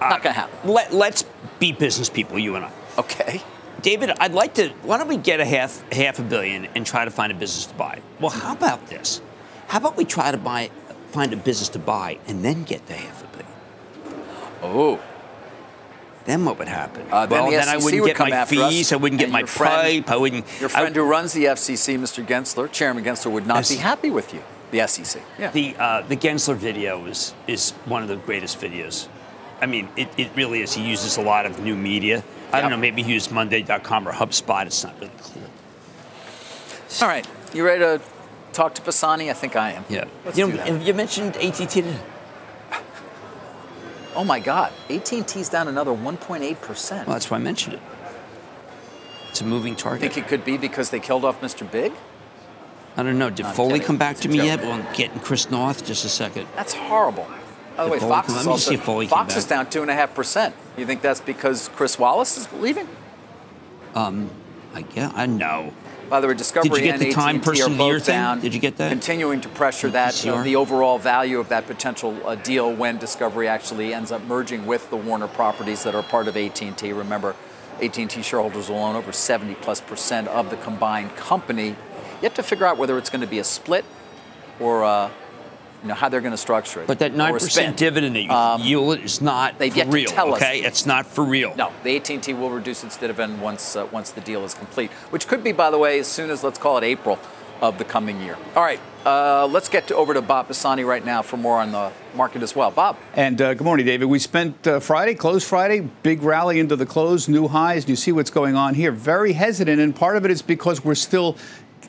uh, 0.00 0.08
Not 0.08 0.22
to 0.22 0.32
happen. 0.32 0.70
let, 0.70 0.94
let's 0.94 1.26
be 1.58 1.72
business 1.72 2.08
people, 2.08 2.38
you 2.38 2.56
and 2.56 2.64
I. 2.64 2.72
Okay. 2.96 3.42
David, 3.82 4.10
I'd 4.18 4.32
like 4.32 4.54
to. 4.54 4.70
Why 4.84 4.96
don't 4.96 5.06
we 5.06 5.18
get 5.18 5.40
a 5.40 5.44
half 5.44 5.86
half 5.92 6.18
a 6.18 6.22
billion 6.22 6.64
and 6.74 6.86
try 6.86 7.04
to 7.04 7.10
find 7.10 7.30
a 7.30 7.34
business 7.34 7.66
to 7.66 7.74
buy? 7.74 8.00
Well, 8.20 8.30
how 8.30 8.54
about 8.54 8.86
this? 8.86 9.20
How 9.66 9.80
about 9.80 9.98
we 9.98 10.06
try 10.06 10.30
to 10.30 10.38
buy, 10.38 10.70
find 11.10 11.30
a 11.34 11.36
business 11.36 11.68
to 11.70 11.78
buy, 11.78 12.18
and 12.26 12.42
then 12.42 12.64
get 12.64 12.86
the 12.86 12.94
half 12.94 13.22
a 13.22 13.26
billion? 13.36 14.24
Oh. 14.62 15.00
Then 16.28 16.44
what 16.44 16.58
would 16.58 16.68
happen? 16.68 17.06
Uh, 17.10 17.24
then 17.24 17.40
well, 17.40 17.50
the 17.50 17.56
then 17.56 17.68
I 17.70 17.78
wouldn't 17.78 18.02
would 18.02 18.14
get 18.14 18.28
my 18.28 18.42
us, 18.42 18.50
fees. 18.50 18.92
I 18.92 18.96
wouldn't 18.96 19.18
get 19.18 19.30
my 19.30 19.44
friend- 19.44 20.04
pipe. 20.04 20.14
I 20.14 20.18
wouldn't. 20.18 20.44
Your 20.60 20.68
I- 20.68 20.80
friend 20.80 20.94
who 20.94 21.02
runs 21.02 21.32
the 21.32 21.46
FCC, 21.46 21.96
Mr. 21.96 22.22
Gensler, 22.22 22.70
Chairman 22.70 23.02
Gensler, 23.02 23.30
would 23.30 23.46
not 23.46 23.66
be 23.66 23.76
happy 23.76 24.10
with 24.10 24.34
you. 24.34 24.42
The 24.70 24.86
SEC. 24.86 25.22
Yeah. 25.38 25.50
The 25.50 25.74
uh, 25.78 26.02
the 26.02 26.16
Gensler 26.16 26.54
video 26.54 27.06
is 27.06 27.32
is 27.46 27.70
one 27.86 28.02
of 28.02 28.08
the 28.08 28.16
greatest 28.16 28.60
videos. 28.60 29.08
I 29.62 29.64
mean, 29.64 29.88
it, 29.96 30.08
it 30.18 30.28
really 30.36 30.60
is. 30.60 30.74
He 30.74 30.82
uses 30.86 31.16
a 31.16 31.22
lot 31.22 31.46
of 31.46 31.60
new 31.60 31.74
media. 31.74 32.22
I 32.52 32.60
don't 32.60 32.70
know. 32.70 32.76
Maybe 32.76 33.02
he 33.02 33.14
used 33.14 33.32
Monday.com 33.32 34.06
or 34.06 34.12
HubSpot. 34.12 34.66
It's 34.66 34.84
not 34.84 35.00
really 35.00 35.18
clear. 35.22 35.46
All 37.00 37.08
right. 37.08 37.26
You 37.54 37.64
ready 37.64 37.80
to 37.80 38.02
talk 38.52 38.74
to 38.74 38.82
Pisani? 38.82 39.30
I 39.30 39.32
think 39.32 39.56
I 39.56 39.72
am. 39.72 39.84
Yeah. 39.88 40.04
Let's 40.26 40.36
you, 40.36 40.48
know, 40.48 40.76
you 40.76 40.92
mentioned 40.92 41.38
AT&T. 41.38 41.84
Oh 44.18 44.24
my 44.24 44.40
God, 44.40 44.72
AT&T's 44.90 45.48
down 45.48 45.68
another 45.68 45.92
1.8 45.92 46.60
percent. 46.60 47.06
Well, 47.06 47.14
that's 47.14 47.30
why 47.30 47.36
I 47.36 47.40
mentioned 47.40 47.74
it. 47.74 47.80
It's 49.28 49.40
a 49.40 49.44
moving 49.44 49.74
I 49.74 49.76
target. 49.76 50.12
think 50.12 50.26
it 50.26 50.28
could 50.28 50.44
be 50.44 50.56
because 50.58 50.90
they 50.90 50.98
killed 50.98 51.24
off 51.24 51.40
Mr. 51.40 51.70
Big. 51.70 51.92
I 52.96 53.04
don't 53.04 53.16
know. 53.16 53.30
Did 53.30 53.46
Foley 53.46 53.74
kidding. 53.74 53.86
come 53.86 53.96
back 53.96 54.12
It's 54.16 54.22
to 54.22 54.28
me 54.28 54.38
joke. 54.38 54.46
yet? 54.46 54.60
Well, 54.62 54.72
I'm 54.72 54.92
getting 54.92 55.20
Chris 55.20 55.48
Noth. 55.52 55.86
Just 55.86 56.04
a 56.04 56.08
second. 56.08 56.48
That's 56.56 56.72
horrible. 56.74 57.28
By 57.76 57.84
the 57.84 57.90
way, 57.92 58.00
Foley 58.00 58.10
Fox 58.10 58.28
is 58.34 58.46
also 58.48 58.70
see 58.70 58.74
if 58.74 58.82
Foley 58.82 59.06
came 59.06 59.10
Fox 59.10 59.36
is 59.36 59.44
down 59.44 59.70
two 59.70 59.82
and 59.82 59.90
a 59.90 59.94
half 59.94 60.16
percent. 60.16 60.52
You 60.76 60.84
think 60.84 61.00
that's 61.00 61.20
because 61.20 61.68
Chris 61.76 61.96
Wallace 61.96 62.36
is 62.36 62.52
leaving? 62.54 62.88
Um, 63.94 64.30
I 64.74 64.82
guess 64.82 65.12
I 65.14 65.26
know. 65.26 65.72
By 66.08 66.20
the 66.20 66.28
way, 66.28 66.34
Discovery 66.34 66.70
Did 66.70 66.78
you 66.78 66.84
get 66.84 66.94
and 66.94 67.02
the 67.02 67.12
time 67.12 67.36
AT&T 67.36 67.44
person 67.44 67.62
are 67.62 67.72
of 67.72 67.78
the 67.78 67.84
year 67.84 67.98
down. 67.98 68.40
Did 68.40 68.54
you 68.54 68.60
get 68.60 68.76
that? 68.78 68.88
Continuing 68.88 69.40
to 69.42 69.48
pressure 69.50 69.90
that 69.90 70.26
uh, 70.26 70.42
the 70.42 70.56
overall 70.56 70.98
value 70.98 71.38
of 71.38 71.50
that 71.50 71.66
potential 71.66 72.18
uh, 72.26 72.34
deal 72.34 72.72
when 72.72 72.96
Discovery 72.96 73.46
actually 73.46 73.92
ends 73.92 74.10
up 74.10 74.22
merging 74.24 74.64
with 74.64 74.88
the 74.90 74.96
Warner 74.96 75.28
properties 75.28 75.82
that 75.84 75.94
are 75.94 76.02
part 76.02 76.26
of 76.26 76.36
AT&T. 76.36 76.92
Remember, 76.92 77.36
AT&T 77.82 78.22
shareholders 78.22 78.70
will 78.70 78.78
own 78.78 78.96
over 78.96 79.12
70 79.12 79.54
plus 79.56 79.80
percent 79.80 80.28
of 80.28 80.50
the 80.50 80.56
combined 80.56 81.14
company. 81.16 81.68
You 81.68 82.22
have 82.22 82.34
to 82.34 82.42
figure 82.42 82.66
out 82.66 82.78
whether 82.78 82.96
it's 82.96 83.10
going 83.10 83.20
to 83.20 83.26
be 83.26 83.38
a 83.38 83.44
split 83.44 83.84
or 84.58 84.84
uh, 84.84 85.10
you 85.82 85.88
know 85.88 85.94
how 85.94 86.08
they're 86.08 86.20
going 86.20 86.32
to 86.32 86.36
structure 86.36 86.80
it. 86.82 86.86
But 86.86 86.98
that 87.00 87.14
nine 87.14 87.32
or 87.32 87.36
a 87.36 87.40
spin. 87.40 87.48
percent 87.48 87.76
dividend 87.76 88.16
that 88.16 88.22
you 88.22 88.30
Um, 88.30 88.62
yield 88.62 88.98
is 89.00 89.20
not 89.20 89.58
they've 89.58 89.72
for 89.72 89.78
yet 89.78 89.84
to 89.86 89.90
real. 89.90 90.10
tell 90.10 90.34
us. 90.34 90.42
okay, 90.42 90.60
it's 90.60 90.86
not 90.86 91.06
for 91.06 91.24
real. 91.24 91.54
No, 91.56 91.72
the 91.84 91.96
AT&T 91.96 92.32
will 92.34 92.50
reduce 92.50 92.82
its 92.84 92.96
dividend 92.96 93.40
once 93.40 93.76
uh, 93.76 93.86
once 93.92 94.10
the 94.10 94.20
deal 94.20 94.44
is 94.44 94.54
complete, 94.54 94.90
which 95.10 95.26
could 95.28 95.42
be, 95.44 95.52
by 95.52 95.70
the 95.70 95.78
way, 95.78 95.98
as 96.00 96.06
soon 96.08 96.30
as 96.30 96.42
let's 96.42 96.58
call 96.58 96.78
it 96.78 96.84
April 96.84 97.18
of 97.60 97.76
the 97.78 97.84
coming 97.84 98.20
year. 98.20 98.36
All 98.54 98.62
right, 98.62 98.78
uh, 99.04 99.46
let's 99.46 99.68
get 99.68 99.88
to, 99.88 99.96
over 99.96 100.14
to 100.14 100.22
Bob 100.22 100.46
Pisani 100.46 100.84
right 100.84 101.04
now 101.04 101.22
for 101.22 101.36
more 101.36 101.58
on 101.58 101.72
the 101.72 101.90
market 102.14 102.40
as 102.42 102.54
well. 102.54 102.70
Bob. 102.70 102.96
And 103.14 103.40
uh, 103.42 103.54
good 103.54 103.64
morning, 103.64 103.84
David. 103.84 104.04
We 104.06 104.20
spent 104.20 104.64
uh, 104.66 104.78
Friday, 104.78 105.14
close 105.14 105.42
Friday, 105.46 105.80
big 106.04 106.22
rally 106.22 106.60
into 106.60 106.76
the 106.76 106.86
close, 106.86 107.26
new 107.28 107.48
highs. 107.48 107.82
and 107.82 107.90
You 107.90 107.96
see 107.96 108.12
what's 108.12 108.30
going 108.30 108.54
on 108.54 108.74
here. 108.74 108.92
Very 108.92 109.32
hesitant, 109.32 109.80
and 109.80 109.94
part 109.94 110.16
of 110.16 110.24
it 110.24 110.30
is 110.30 110.40
because 110.42 110.84
we're 110.84 110.94
still. 110.94 111.36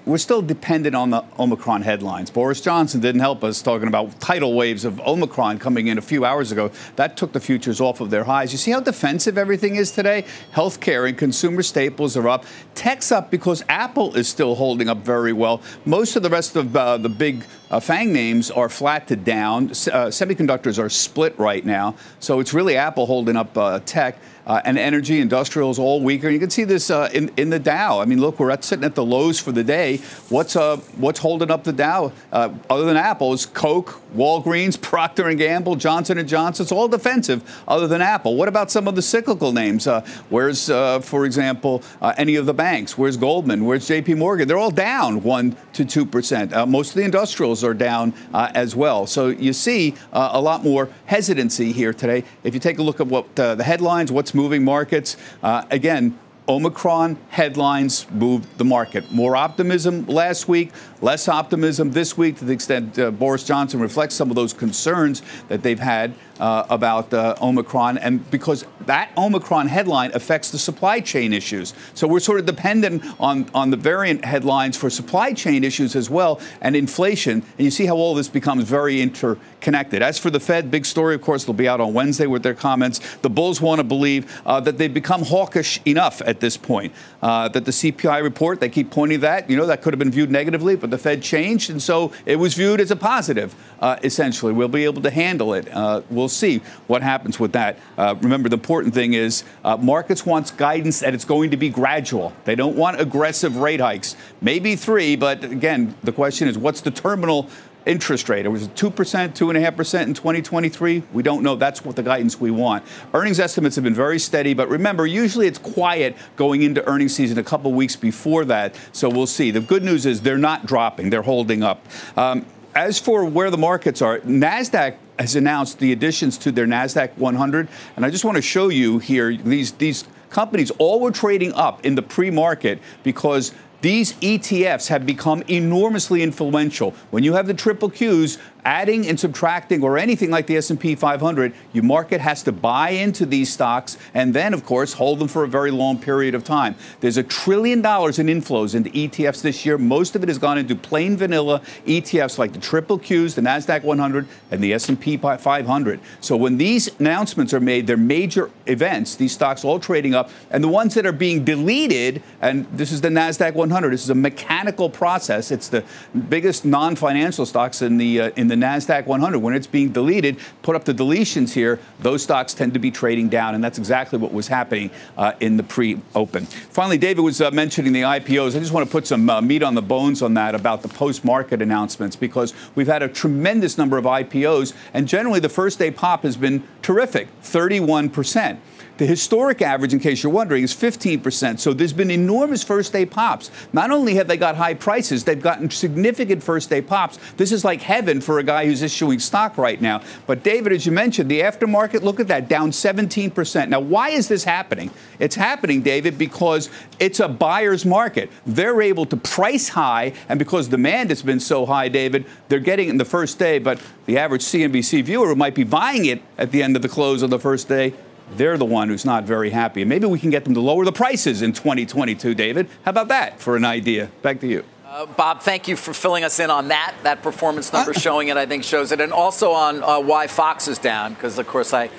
We're 0.09 0.17
still 0.17 0.41
dependent 0.41 0.95
on 0.95 1.11
the 1.11 1.23
Omicron 1.37 1.83
headlines. 1.83 2.31
Boris 2.31 2.61
Johnson 2.61 2.99
didn't 2.99 3.21
help 3.21 3.43
us 3.43 3.61
talking 3.61 3.87
about 3.87 4.19
tidal 4.19 4.55
waves 4.55 4.83
of 4.83 4.99
Omicron 5.01 5.59
coming 5.59 5.85
in 5.85 5.99
a 5.99 6.01
few 6.01 6.25
hours 6.25 6.51
ago. 6.51 6.71
That 6.95 7.15
took 7.15 7.31
the 7.31 7.39
futures 7.39 7.79
off 7.79 8.01
of 8.01 8.09
their 8.09 8.23
highs. 8.23 8.51
You 8.51 8.57
see 8.57 8.71
how 8.71 8.79
defensive 8.79 9.37
everything 9.37 9.75
is 9.75 9.91
today? 9.91 10.25
Healthcare 10.55 11.07
and 11.07 11.15
consumer 11.15 11.61
staples 11.61 12.17
are 12.17 12.27
up. 12.27 12.45
Tech's 12.73 13.11
up 13.11 13.29
because 13.29 13.63
Apple 13.69 14.15
is 14.15 14.27
still 14.27 14.55
holding 14.55 14.89
up 14.89 14.97
very 14.97 15.31
well. 15.31 15.61
Most 15.85 16.15
of 16.15 16.23
the 16.23 16.29
rest 16.31 16.55
of 16.55 16.75
uh, 16.75 16.97
the 16.97 17.09
big 17.09 17.43
uh, 17.69 17.79
FANG 17.79 18.11
names 18.11 18.49
are 18.49 18.69
flat 18.69 19.07
to 19.07 19.15
down. 19.15 19.65
Uh, 19.69 20.09
semiconductors 20.09 20.81
are 20.81 20.89
split 20.89 21.37
right 21.37 21.65
now. 21.65 21.95
So 22.19 22.39
it's 22.39 22.53
really 22.53 22.75
Apple 22.75 23.05
holding 23.05 23.35
up 23.35 23.57
uh, 23.57 23.79
tech. 23.85 24.17
Uh, 24.47 24.59
and 24.65 24.79
energy, 24.79 25.19
industrials 25.19 25.77
all 25.77 26.01
weaker. 26.01 26.27
You 26.27 26.39
can 26.39 26.49
see 26.49 26.63
this 26.63 26.89
uh, 26.89 27.07
in, 27.13 27.29
in 27.37 27.51
the 27.51 27.59
Dow. 27.59 27.99
I 27.99 28.05
mean, 28.05 28.19
look, 28.19 28.39
we're 28.39 28.49
at, 28.49 28.63
sitting 28.63 28.83
at 28.83 28.95
the 28.95 29.05
lows 29.05 29.39
for 29.39 29.51
the 29.51 29.63
day. 29.63 29.97
What's 30.29 30.55
uh, 30.55 30.77
what's 30.97 31.19
holding 31.19 31.51
up 31.51 31.65
the 31.65 31.73
Dow? 31.73 32.11
Other 32.31 32.85
than 32.85 32.97
Apple, 32.97 33.31
is 33.33 33.45
Coke, 33.45 34.01
Walgreens, 34.15 34.81
Procter 34.81 35.31
Gamble, 35.35 35.75
Johnson 35.75 36.25
Johnson. 36.25 36.63
It's 36.63 36.71
all 36.71 36.87
defensive. 36.87 37.63
Other 37.67 37.87
than 37.87 38.01
Apple, 38.01 38.37
what 38.37 38.47
about 38.47 38.71
some 38.71 38.87
of 38.87 38.95
the 38.95 39.03
cyclical 39.03 39.51
names? 39.51 39.87
Where's, 40.29 40.65
for 40.65 41.25
example, 41.25 41.83
any 42.17 42.35
of 42.35 42.47
the 42.47 42.53
banks? 42.55 42.97
Where's 42.97 43.17
Goldman? 43.17 43.65
Where's 43.65 43.87
J.P. 43.87 44.15
Morgan? 44.15 44.47
They're 44.47 44.57
all 44.57 44.71
down 44.71 45.21
one 45.21 45.57
to 45.73 45.85
two 45.85 46.07
percent. 46.07 46.53
Uh, 46.53 46.65
most 46.65 46.89
of 46.89 46.95
the 46.95 47.03
industrials 47.03 47.58
are 47.63 47.73
down 47.73 48.13
uh, 48.33 48.51
as 48.53 48.75
well. 48.75 49.07
So 49.07 49.27
you 49.27 49.53
see 49.53 49.95
uh, 50.13 50.29
a 50.33 50.41
lot 50.41 50.63
more 50.63 50.89
hesitancy 51.05 51.71
here 51.71 51.93
today. 51.93 52.23
If 52.43 52.53
you 52.53 52.59
take 52.59 52.77
a 52.79 52.83
look 52.83 52.99
at 52.99 53.07
what 53.07 53.39
uh, 53.39 53.55
the 53.55 53.63
headlines, 53.63 54.11
what's 54.11 54.33
moving 54.33 54.63
markets, 54.63 55.17
uh, 55.43 55.65
again. 55.71 56.17
Omicron 56.49 57.19
headlines 57.29 58.09
moved 58.09 58.57
the 58.57 58.65
market. 58.65 59.11
More 59.11 59.35
optimism 59.35 60.07
last 60.07 60.47
week, 60.47 60.71
less 60.99 61.27
optimism 61.27 61.91
this 61.91 62.17
week 62.17 62.39
to 62.39 62.45
the 62.45 62.53
extent 62.53 62.97
uh, 62.97 63.11
Boris 63.11 63.43
Johnson 63.43 63.79
reflects 63.79 64.15
some 64.15 64.31
of 64.31 64.35
those 64.35 64.51
concerns 64.51 65.21
that 65.47 65.61
they've 65.61 65.79
had 65.79 66.15
uh, 66.39 66.65
about 66.69 67.13
uh, 67.13 67.35
Omicron, 67.41 67.97
and 67.97 68.29
because 68.31 68.65
that 68.85 69.11
Omicron 69.17 69.67
headline 69.67 70.11
affects 70.13 70.51
the 70.51 70.57
supply 70.57 70.99
chain 70.99 71.33
issues. 71.33 71.73
So 71.93 72.07
we're 72.07 72.21
sort 72.21 72.39
of 72.39 72.45
dependent 72.45 73.03
on, 73.19 73.49
on 73.53 73.69
the 73.69 73.77
variant 73.77 74.25
headlines 74.25 74.77
for 74.77 74.89
supply 74.89 75.33
chain 75.33 75.63
issues 75.63 75.95
as 75.95 76.09
well 76.09 76.39
and 76.61 76.75
inflation. 76.75 77.43
And 77.57 77.65
you 77.65 77.71
see 77.71 77.85
how 77.85 77.95
all 77.95 78.15
this 78.15 78.29
becomes 78.29 78.63
very 78.63 79.01
interconnected. 79.01 80.01
As 80.01 80.17
for 80.17 80.29
the 80.29 80.39
Fed, 80.39 80.71
big 80.71 80.85
story, 80.85 81.13
of 81.13 81.21
course, 81.21 81.43
they'll 81.43 81.53
be 81.53 81.67
out 81.67 81.81
on 81.81 81.93
Wednesday 81.93 82.25
with 82.25 82.41
their 82.41 82.53
comments. 82.53 82.99
The 83.17 83.29
Bulls 83.29 83.61
want 83.61 83.79
to 83.79 83.83
believe 83.83 84.41
uh, 84.45 84.59
that 84.61 84.77
they've 84.77 84.93
become 84.93 85.23
hawkish 85.23 85.81
enough 85.85 86.21
at 86.21 86.38
this 86.39 86.57
point. 86.57 86.93
Uh, 87.21 87.47
that 87.49 87.65
the 87.65 87.71
CPI 87.71 88.23
report, 88.23 88.59
they 88.59 88.69
keep 88.69 88.91
pointing 88.91 89.19
that, 89.21 89.49
you 89.49 89.57
know, 89.57 89.65
that 89.65 89.81
could 89.81 89.93
have 89.93 89.99
been 89.99 90.11
viewed 90.11 90.31
negatively, 90.31 90.75
but 90.75 90.89
the 90.89 90.97
Fed 90.97 91.21
changed, 91.21 91.69
and 91.69 91.81
so 91.81 92.11
it 92.25 92.37
was 92.37 92.53
viewed 92.53 92.79
as 92.79 92.91
a 92.91 92.95
positive, 92.95 93.55
uh, 93.79 93.97
essentially. 94.03 94.53
We'll 94.53 94.67
be 94.67 94.85
able 94.85 95.01
to 95.01 95.09
handle 95.09 95.53
it. 95.53 95.67
Uh, 95.71 96.01
we'll 96.09 96.29
see 96.29 96.61
what 96.87 97.01
happens 97.01 97.39
with 97.39 97.51
that. 97.53 97.77
Uh, 97.97 98.15
remember, 98.21 98.49
the 98.49 98.57
important 98.57 98.93
thing 98.93 99.13
is 99.13 99.43
uh, 99.63 99.77
markets 99.77 100.25
wants 100.25 100.51
guidance 100.51 100.99
that 100.99 101.13
it's 101.13 101.25
going 101.25 101.51
to 101.51 101.57
be 101.57 101.69
gradual. 101.69 102.33
They 102.45 102.55
don't 102.55 102.75
want 102.75 102.99
aggressive 102.99 103.57
rate 103.57 103.79
hikes. 103.79 104.15
Maybe 104.41 104.75
three, 104.75 105.15
but 105.15 105.43
again, 105.43 105.95
the 106.03 106.11
question 106.11 106.47
is 106.47 106.57
what's 106.57 106.81
the 106.81 106.91
terminal 106.91 107.49
interest 107.85 108.29
rate? 108.29 108.45
It 108.45 108.49
was 108.49 108.67
2%, 108.69 108.91
2.5% 108.91 110.03
in 110.03 110.13
2023. 110.13 111.03
We 111.13 111.23
don't 111.23 111.43
know. 111.43 111.55
That's 111.55 111.83
what 111.83 111.95
the 111.95 112.03
guidance 112.03 112.39
we 112.39 112.51
want. 112.51 112.83
Earnings 113.13 113.39
estimates 113.39 113.75
have 113.75 113.83
been 113.83 113.93
very 113.93 114.19
steady, 114.19 114.53
but 114.53 114.69
remember, 114.69 115.05
usually 115.05 115.47
it's 115.47 115.57
quiet 115.57 116.15
going 116.35 116.61
into 116.61 116.85
earnings 116.87 117.15
season 117.15 117.37
a 117.37 117.43
couple 117.43 117.71
weeks 117.73 117.95
before 117.95 118.45
that. 118.45 118.75
So 118.91 119.09
we'll 119.09 119.27
see. 119.27 119.51
The 119.51 119.61
good 119.61 119.83
news 119.83 120.05
is 120.05 120.21
they're 120.21 120.37
not 120.37 120.65
dropping, 120.65 121.09
they're 121.09 121.21
holding 121.21 121.63
up. 121.63 121.85
Um, 122.17 122.45
as 122.75 122.99
for 122.99 123.25
where 123.25 123.49
the 123.49 123.57
markets 123.57 124.01
are, 124.01 124.19
NASDAQ 124.19 124.95
has 125.17 125.35
announced 125.35 125.79
the 125.79 125.91
additions 125.91 126.37
to 126.39 126.51
their 126.51 126.65
NASDAQ 126.67 127.17
100. 127.17 127.67
And 127.95 128.05
I 128.05 128.09
just 128.09 128.23
want 128.23 128.37
to 128.37 128.41
show 128.41 128.69
you 128.69 128.99
here 128.99 129.35
these, 129.35 129.73
these 129.73 130.05
companies 130.29 130.71
all 130.77 130.99
were 130.99 131.11
trading 131.11 131.53
up 131.53 131.85
in 131.85 131.95
the 131.95 132.01
pre 132.01 132.31
market 132.31 132.79
because 133.03 133.53
these 133.81 134.13
ETFs 134.13 134.89
have 134.89 135.05
become 135.05 135.41
enormously 135.47 136.21
influential. 136.21 136.91
When 137.11 137.23
you 137.23 137.33
have 137.33 137.47
the 137.47 137.53
triple 137.53 137.89
Qs 137.89 138.37
adding 138.65 139.07
and 139.07 139.17
subtracting 139.19 139.81
or 139.83 139.97
anything 139.97 140.29
like 140.29 140.45
the 140.47 140.57
S&P 140.57 140.93
500, 140.95 141.53
your 141.71 141.83
market 141.83 142.19
has 142.19 142.43
to 142.43 142.51
buy 142.51 142.89
into 142.89 143.25
these 143.25 143.51
stocks 143.51 143.97
and 144.13 144.33
then 144.33 144.53
of 144.53 144.65
course 144.65 144.93
hold 144.93 145.19
them 145.19 145.27
for 145.27 145.43
a 145.43 145.47
very 145.47 145.71
long 145.71 145.97
period 145.97 146.35
of 146.35 146.43
time. 146.43 146.75
There's 146.99 147.17
a 147.17 147.23
trillion 147.23 147.81
dollars 147.81 148.19
in 148.19 148.27
inflows 148.27 148.75
into 148.75 148.89
ETFs 148.89 149.41
this 149.41 149.65
year. 149.65 149.77
Most 149.77 150.15
of 150.15 150.23
it 150.23 150.29
has 150.29 150.37
gone 150.37 150.57
into 150.57 150.75
plain 150.75 151.15
vanilla 151.15 151.61
ETFs 151.85 152.37
like 152.37 152.53
the 152.53 152.59
triple 152.59 152.99
Qs, 152.99 153.35
the 153.35 153.41
Nasdaq 153.41 153.83
100 153.83 154.27
and 154.51 154.61
the 154.61 154.73
S&P 154.73 155.17
500. 155.17 155.99
So 156.19 156.35
when 156.35 156.57
these 156.57 156.89
announcements 156.99 157.53
are 157.53 157.59
made, 157.59 157.87
they're 157.87 157.97
major 157.97 158.51
events. 158.65 159.15
These 159.15 159.31
stocks 159.31 159.63
all 159.63 159.79
trading 159.79 160.13
up 160.13 160.29
and 160.51 160.63
the 160.63 160.67
ones 160.67 160.95
that 160.95 161.05
are 161.05 161.13
being 161.13 161.45
deleted 161.45 162.21
and 162.41 162.67
this 162.73 162.91
is 162.91 163.01
the 163.01 163.09
Nasdaq 163.09 163.53
100. 163.53 163.68
This 163.69 164.03
is 164.03 164.09
a 164.09 164.15
mechanical 164.15 164.89
process. 164.89 165.51
It's 165.51 165.67
the 165.67 165.83
biggest 166.27 166.65
non-financial 166.65 167.45
stocks 167.45 167.81
in 167.81 167.97
the 167.97 168.21
uh, 168.21 168.31
in 168.35 168.47
the 168.47 168.55
Nasdaq 168.55 169.05
100. 169.05 169.37
When 169.37 169.53
it's 169.53 169.67
being 169.67 169.91
deleted, 169.91 170.37
put 170.63 170.75
up 170.75 170.85
the 170.85 170.93
deletions 170.93 171.53
here. 171.53 171.79
Those 171.99 172.23
stocks 172.23 172.55
tend 172.55 172.73
to 172.73 172.79
be 172.79 172.89
trading 172.89 173.29
down, 173.29 173.53
and 173.53 173.63
that's 173.63 173.77
exactly 173.77 174.17
what 174.17 174.33
was 174.33 174.47
happening 174.47 174.89
uh, 175.17 175.33
in 175.39 175.57
the 175.57 175.63
pre-open. 175.63 176.45
Finally, 176.45 176.97
David 176.97 177.21
was 177.21 177.41
uh, 177.41 177.51
mentioning 177.51 177.93
the 177.93 178.01
IPOs. 178.01 178.55
I 178.55 178.59
just 178.59 178.71
want 178.71 178.87
to 178.87 178.91
put 178.91 179.05
some 179.05 179.29
uh, 179.29 179.39
meat 179.39 179.61
on 179.61 179.75
the 179.75 179.81
bones 179.83 180.21
on 180.23 180.33
that 180.33 180.55
about 180.55 180.81
the 180.81 180.89
post-market 180.89 181.61
announcements 181.61 182.15
because 182.15 182.53
we've 182.73 182.87
had 182.87 183.03
a 183.03 183.07
tremendous 183.07 183.77
number 183.77 183.97
of 183.97 184.05
IPOs, 184.05 184.73
and 184.93 185.07
generally 185.07 185.39
the 185.39 185.49
first 185.49 185.77
day 185.77 185.91
pop 185.91 186.23
has 186.23 186.37
been 186.37 186.63
terrific, 186.81 187.27
31 187.43 188.09
percent. 188.09 188.59
The 188.99 189.05
historic 189.05 189.61
average, 189.61 189.93
in 189.93 190.01
case 190.01 190.23
you're 190.23 190.31
wondering, 190.33 190.61
is 190.61 190.73
15%. 190.73 191.59
So 191.59 191.71
there's 191.71 191.93
been 191.93 192.11
enormous 192.11 192.65
first 192.65 192.91
day 192.91 193.05
pops. 193.05 193.49
Not 193.71 193.91
only 193.91 194.15
have 194.15 194.27
they 194.27 194.35
got 194.35 194.57
high 194.57 194.73
prices, 194.73 195.23
they've 195.23 195.41
gotten 195.41 195.69
significant 195.69 196.43
first 196.43 196.69
day 196.69 196.81
pops. 196.81 197.17
This 197.37 197.53
is 197.53 197.63
like 197.63 197.81
heaven 197.81 198.19
for 198.19 198.39
a 198.39 198.43
guy 198.43 198.65
who's 198.65 198.81
issuing 198.81 199.19
stock 199.19 199.57
right 199.57 199.79
now. 199.79 200.01
But 200.27 200.43
David, 200.43 200.73
as 200.73 200.85
you 200.85 200.91
mentioned, 200.91 201.31
the 201.31 201.39
aftermarket, 201.39 202.01
look 202.01 202.19
at 202.19 202.27
that, 202.27 202.49
down 202.49 202.71
17%. 202.71 203.69
Now, 203.69 203.79
why 203.79 204.09
is 204.09 204.27
this 204.27 204.43
happening? 204.43 204.91
It's 205.17 205.35
happening, 205.35 205.81
David, 205.81 206.17
because 206.17 206.69
it's 206.99 207.21
a 207.21 207.29
buyer's 207.29 207.85
market. 207.85 208.29
They're 208.45 208.81
able 208.81 209.05
to 209.05 209.15
price 209.15 209.69
high, 209.69 210.11
and 210.27 210.37
because 210.37 210.67
demand 210.67 211.09
has 211.09 211.21
been 211.21 211.39
so 211.39 211.65
high, 211.65 211.87
David, 211.87 212.25
they're 212.49 212.59
getting 212.59 212.89
it 212.89 212.91
in 212.91 212.97
the 212.97 213.05
first 213.05 213.39
day. 213.39 213.59
But 213.59 213.81
the 214.07 214.17
average 214.17 214.41
CNBC 214.41 215.05
viewer 215.05 215.27
who 215.27 215.35
might 215.35 215.55
be 215.55 215.63
buying 215.63 216.05
it 216.05 216.21
at 216.37 216.51
the 216.51 216.61
end 216.61 216.75
of 216.75 216.81
the 216.81 216.89
close 216.89 217.21
of 217.21 217.29
the 217.29 217.39
first 217.39 217.69
day 217.69 217.93
they're 218.35 218.57
the 218.57 218.65
one 218.65 218.89
who's 218.89 219.05
not 219.05 219.23
very 219.23 219.49
happy. 219.49 219.83
Maybe 219.85 220.05
we 220.07 220.19
can 220.19 220.29
get 220.29 220.43
them 220.45 220.53
to 220.53 220.59
lower 220.61 220.85
the 220.85 220.91
prices 220.91 221.41
in 221.41 221.53
2022, 221.53 222.33
David. 222.35 222.67
How 222.83 222.91
about 222.91 223.07
that 223.09 223.39
for 223.39 223.55
an 223.55 223.65
idea? 223.65 224.09
Back 224.21 224.39
to 224.41 224.47
you. 224.47 224.63
Uh, 224.85 225.05
Bob, 225.05 225.41
thank 225.41 225.67
you 225.67 225.75
for 225.75 225.93
filling 225.93 226.23
us 226.23 226.39
in 226.39 226.49
on 226.49 226.69
that. 226.69 226.95
That 227.03 227.21
performance 227.21 227.71
number 227.71 227.93
showing 227.93 228.29
it, 228.29 228.37
I 228.37 228.45
think, 228.47 228.63
shows 228.63 228.91
it. 228.91 228.99
And 228.99 229.13
also 229.13 229.51
on 229.51 229.83
uh, 229.83 229.99
why 229.99 230.27
Fox 230.27 230.67
is 230.67 230.79
down, 230.79 231.13
because, 231.13 231.37
of 231.37 231.47
course, 231.47 231.73
I. 231.73 231.89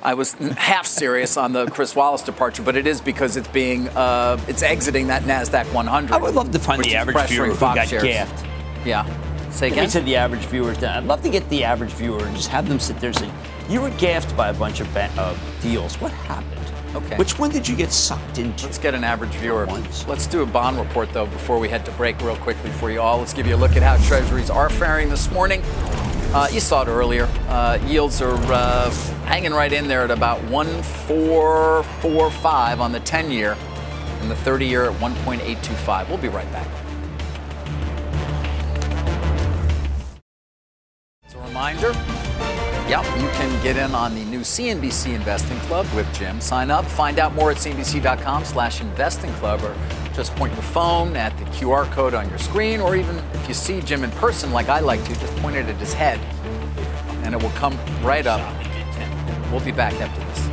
I 0.00 0.14
was 0.14 0.34
half 0.34 0.86
serious 0.86 1.36
on 1.36 1.52
the 1.52 1.66
Chris 1.66 1.96
Wallace 1.96 2.22
departure, 2.22 2.62
but 2.62 2.76
it 2.76 2.86
is 2.86 3.00
because 3.00 3.36
it's 3.36 3.48
being 3.48 3.88
uh, 3.88 4.40
it's 4.46 4.62
exiting 4.62 5.08
that 5.08 5.24
Nasdaq 5.24 5.72
100. 5.74 6.12
I 6.14 6.18
would 6.18 6.36
love 6.36 6.52
to 6.52 6.58
find 6.60 6.84
the 6.84 6.94
average 6.94 7.16
pressuring 7.16 7.28
viewer 7.28 7.46
who 7.46 7.54
Fox 7.56 7.74
got 7.74 7.88
shares. 7.88 8.04
gaffed. 8.04 8.46
Yeah. 8.86 9.02
Say 9.50 9.66
If 9.66 9.72
again. 9.72 9.84
We 9.86 9.90
said 9.90 10.04
the 10.06 10.14
average 10.14 10.42
viewer's 10.42 10.78
down. 10.78 10.98
I'd 10.98 11.04
love 11.08 11.22
to 11.24 11.28
get 11.28 11.48
the 11.48 11.64
average 11.64 11.90
viewer 11.90 12.24
and 12.24 12.36
just 12.36 12.46
have 12.50 12.68
them 12.68 12.78
sit 12.78 13.00
there 13.00 13.08
and 13.10 13.18
say, 13.18 13.28
"You 13.68 13.82
were 13.82 13.90
gaffed 13.90 14.36
by 14.36 14.48
a 14.48 14.54
bunch 14.54 14.80
of 14.80 14.96
uh, 14.96 15.34
deals. 15.60 16.00
What 16.00 16.12
happened? 16.12 16.54
Okay. 16.94 17.16
Which 17.16 17.38
one 17.38 17.50
did 17.50 17.68
you 17.68 17.76
get 17.76 17.92
sucked 17.92 18.38
into?" 18.38 18.64
Let's 18.64 18.78
get 18.78 18.94
an 18.94 19.04
average 19.04 19.32
viewer. 19.32 19.66
Once. 19.66 20.06
Let's 20.06 20.26
do 20.26 20.42
a 20.42 20.46
bond 20.46 20.78
report, 20.78 21.12
though, 21.12 21.26
before 21.26 21.58
we 21.58 21.68
head 21.68 21.84
to 21.86 21.92
break 21.92 22.20
real 22.22 22.36
quickly 22.36 22.70
for 22.70 22.90
you 22.90 23.00
all. 23.00 23.18
Let's 23.18 23.34
give 23.34 23.46
you 23.46 23.54
a 23.54 23.56
look 23.56 23.76
at 23.76 23.82
how 23.82 23.96
treasuries 24.08 24.50
are 24.50 24.70
faring 24.70 25.08
this 25.08 25.30
morning. 25.30 25.62
Uh, 26.32 26.48
you 26.52 26.60
saw 26.60 26.82
it 26.82 26.88
earlier. 26.88 27.26
Uh, 27.48 27.78
yields 27.86 28.20
are 28.20 28.34
uh, 28.52 28.90
hanging 29.24 29.52
right 29.52 29.72
in 29.72 29.88
there 29.88 30.02
at 30.02 30.10
about 30.10 30.38
1.445 30.42 32.80
on 32.80 32.92
the 32.92 33.00
10 33.00 33.30
year, 33.30 33.56
and 34.20 34.30
the 34.30 34.36
30 34.36 34.66
year 34.66 34.90
at 34.90 35.00
1.825. 35.00 36.06
We'll 36.08 36.18
be 36.18 36.28
right 36.28 36.52
back. 36.52 36.68
As 41.24 41.34
a 41.34 41.38
reminder, 41.38 41.94
Yep, 42.88 43.04
you 43.18 43.28
can 43.34 43.62
get 43.62 43.76
in 43.76 43.94
on 43.94 44.14
the 44.14 44.24
new 44.24 44.40
CNBC 44.40 45.14
Investing 45.14 45.58
Club 45.60 45.86
with 45.94 46.10
Jim. 46.14 46.40
Sign 46.40 46.70
up, 46.70 46.86
find 46.86 47.18
out 47.18 47.34
more 47.34 47.50
at 47.50 47.58
cnbc.com 47.58 48.46
slash 48.46 48.80
investing 48.80 49.30
club 49.34 49.62
or 49.62 49.76
just 50.14 50.34
point 50.36 50.54
your 50.54 50.62
phone 50.62 51.14
at 51.14 51.36
the 51.36 51.44
QR 51.46 51.84
code 51.92 52.14
on 52.14 52.26
your 52.30 52.38
screen 52.38 52.80
or 52.80 52.96
even 52.96 53.18
if 53.34 53.46
you 53.46 53.52
see 53.52 53.82
Jim 53.82 54.04
in 54.04 54.10
person 54.12 54.52
like 54.52 54.70
I 54.70 54.80
like 54.80 55.04
to, 55.04 55.12
just 55.20 55.36
point 55.36 55.56
it 55.56 55.66
at 55.66 55.76
his 55.76 55.92
head 55.92 56.18
and 57.24 57.34
it 57.34 57.42
will 57.42 57.50
come 57.50 57.78
right 58.02 58.26
up. 58.26 58.40
We'll 59.52 59.60
be 59.60 59.70
back 59.70 59.92
after 60.00 60.24
this. 60.24 60.47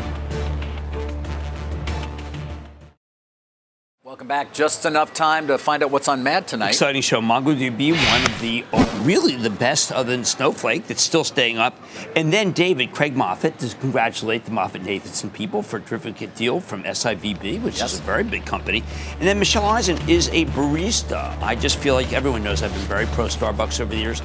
Welcome 4.16 4.30
back. 4.30 4.53
Just 4.53 4.86
enough 4.86 5.13
time 5.13 5.47
to 5.47 5.57
find 5.57 5.84
out 5.84 5.91
what's 5.91 6.07
on 6.07 6.24
Mad 6.24 6.47
tonight. 6.47 6.70
Exciting 6.70 7.01
show. 7.01 7.20
MongoDB, 7.20 7.91
one 7.91 8.22
of 8.22 8.39
the 8.39 8.63
oh, 8.72 9.03
really 9.03 9.36
the 9.36 9.49
best 9.49 9.91
other 9.91 10.11
than 10.11 10.24
Snowflake 10.24 10.88
that's 10.88 11.01
still 11.01 11.26
staying 11.26 11.57
up. 11.57 11.78
And 12.16 12.32
then 12.32 12.53
David, 12.53 12.93
Craig 12.93 13.13
Moffett, 13.13 13.57
to 13.57 13.76
congratulate 13.76 14.45
the 14.45 14.51
MoffettNathanson 14.51 15.34
people 15.34 15.61
for 15.61 15.78
a 15.80 15.82
terrific 15.82 16.34
deal 16.34 16.61
from 16.61 16.84
SIVB, 16.84 17.61
which 17.61 17.82
is 17.82 17.99
a 17.99 18.01
very 18.03 18.24
big 18.24 18.45
company. 18.45 18.86
And 19.20 19.28
then 19.28 19.38
Michelle 19.38 19.66
Eisen 19.66 19.97
is 20.07 20.30
a 20.30 20.45
barista. 20.45 21.38
I 21.41 21.55
just 21.55 21.78
feel 21.80 21.95
like 21.95 22.13
everyone 22.13 22.41
knows 22.41 22.63
I've 22.63 22.72
been 22.72 22.80
very 22.84 23.07
pro 23.07 23.26
Starbucks 23.26 23.82
over 23.82 23.93
the 23.93 23.99
years. 23.99 24.22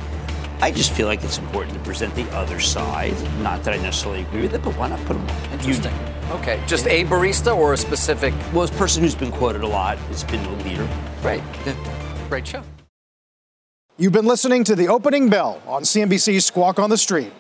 I 0.63 0.71
just 0.71 0.93
feel 0.93 1.07
like 1.07 1.25
it's 1.25 1.39
important 1.39 1.73
to 1.75 1.81
present 1.81 2.15
the 2.15 2.29
other 2.37 2.61
side. 2.61 3.15
Not 3.41 3.65
that 3.65 3.73
I 3.73 3.79
necessarily 3.79 4.21
agree 4.23 4.43
with 4.43 4.55
it, 4.55 4.63
but 4.63 4.77
why 4.77 4.89
not 4.89 4.99
put 5.07 5.15
them 5.15 5.27
on? 5.27 5.53
Interesting. 5.53 5.95
Okay, 6.33 6.63
just 6.67 6.87
a 6.87 7.05
barista 7.07 7.57
or 7.57 7.73
a 7.73 7.77
specific? 7.79 8.35
Well, 8.53 8.65
it's 8.65 8.73
a 8.73 8.77
person 8.77 9.03
who's 9.03 9.15
been 9.15 9.33
quoted 9.33 9.63
a 9.63 9.67
lot. 9.67 9.99
It's 10.11 10.23
been 10.23 10.43
the 10.43 10.65
leader. 10.65 10.87
Great. 11.23 11.43
Great 12.29 12.47
show. 12.47 12.63
You've 13.97 14.13
been 14.13 14.27
listening 14.27 14.63
to 14.65 14.77
the 14.77 14.89
opening 14.89 15.31
bell 15.31 15.63
on 15.67 15.83
CNBC's 15.83 16.45
Squawk 16.45 16.79
on 16.79 16.91
the 16.91 16.99
Street. 16.99 17.33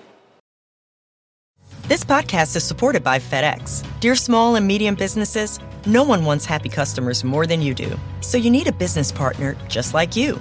This 1.89 2.05
podcast 2.05 2.57
is 2.57 2.65
supported 2.65 3.05
by 3.05 3.19
FedEx. 3.19 3.85
Dear 4.01 4.15
small 4.15 4.57
and 4.57 4.67
medium 4.67 4.95
businesses, 4.95 5.61
no 5.87 6.05
one 6.05 6.25
wants 6.25 6.45
happy 6.47 6.69
customers 6.69 7.23
more 7.23 7.47
than 7.47 7.61
you 7.61 7.75
do. 7.75 7.99
So 8.23 8.39
you 8.39 8.51
need 8.51 8.67
a 8.67 8.73
business 8.73 9.13
partner 9.13 9.57
just 9.69 9.93
like 9.93 10.17
you. 10.17 10.41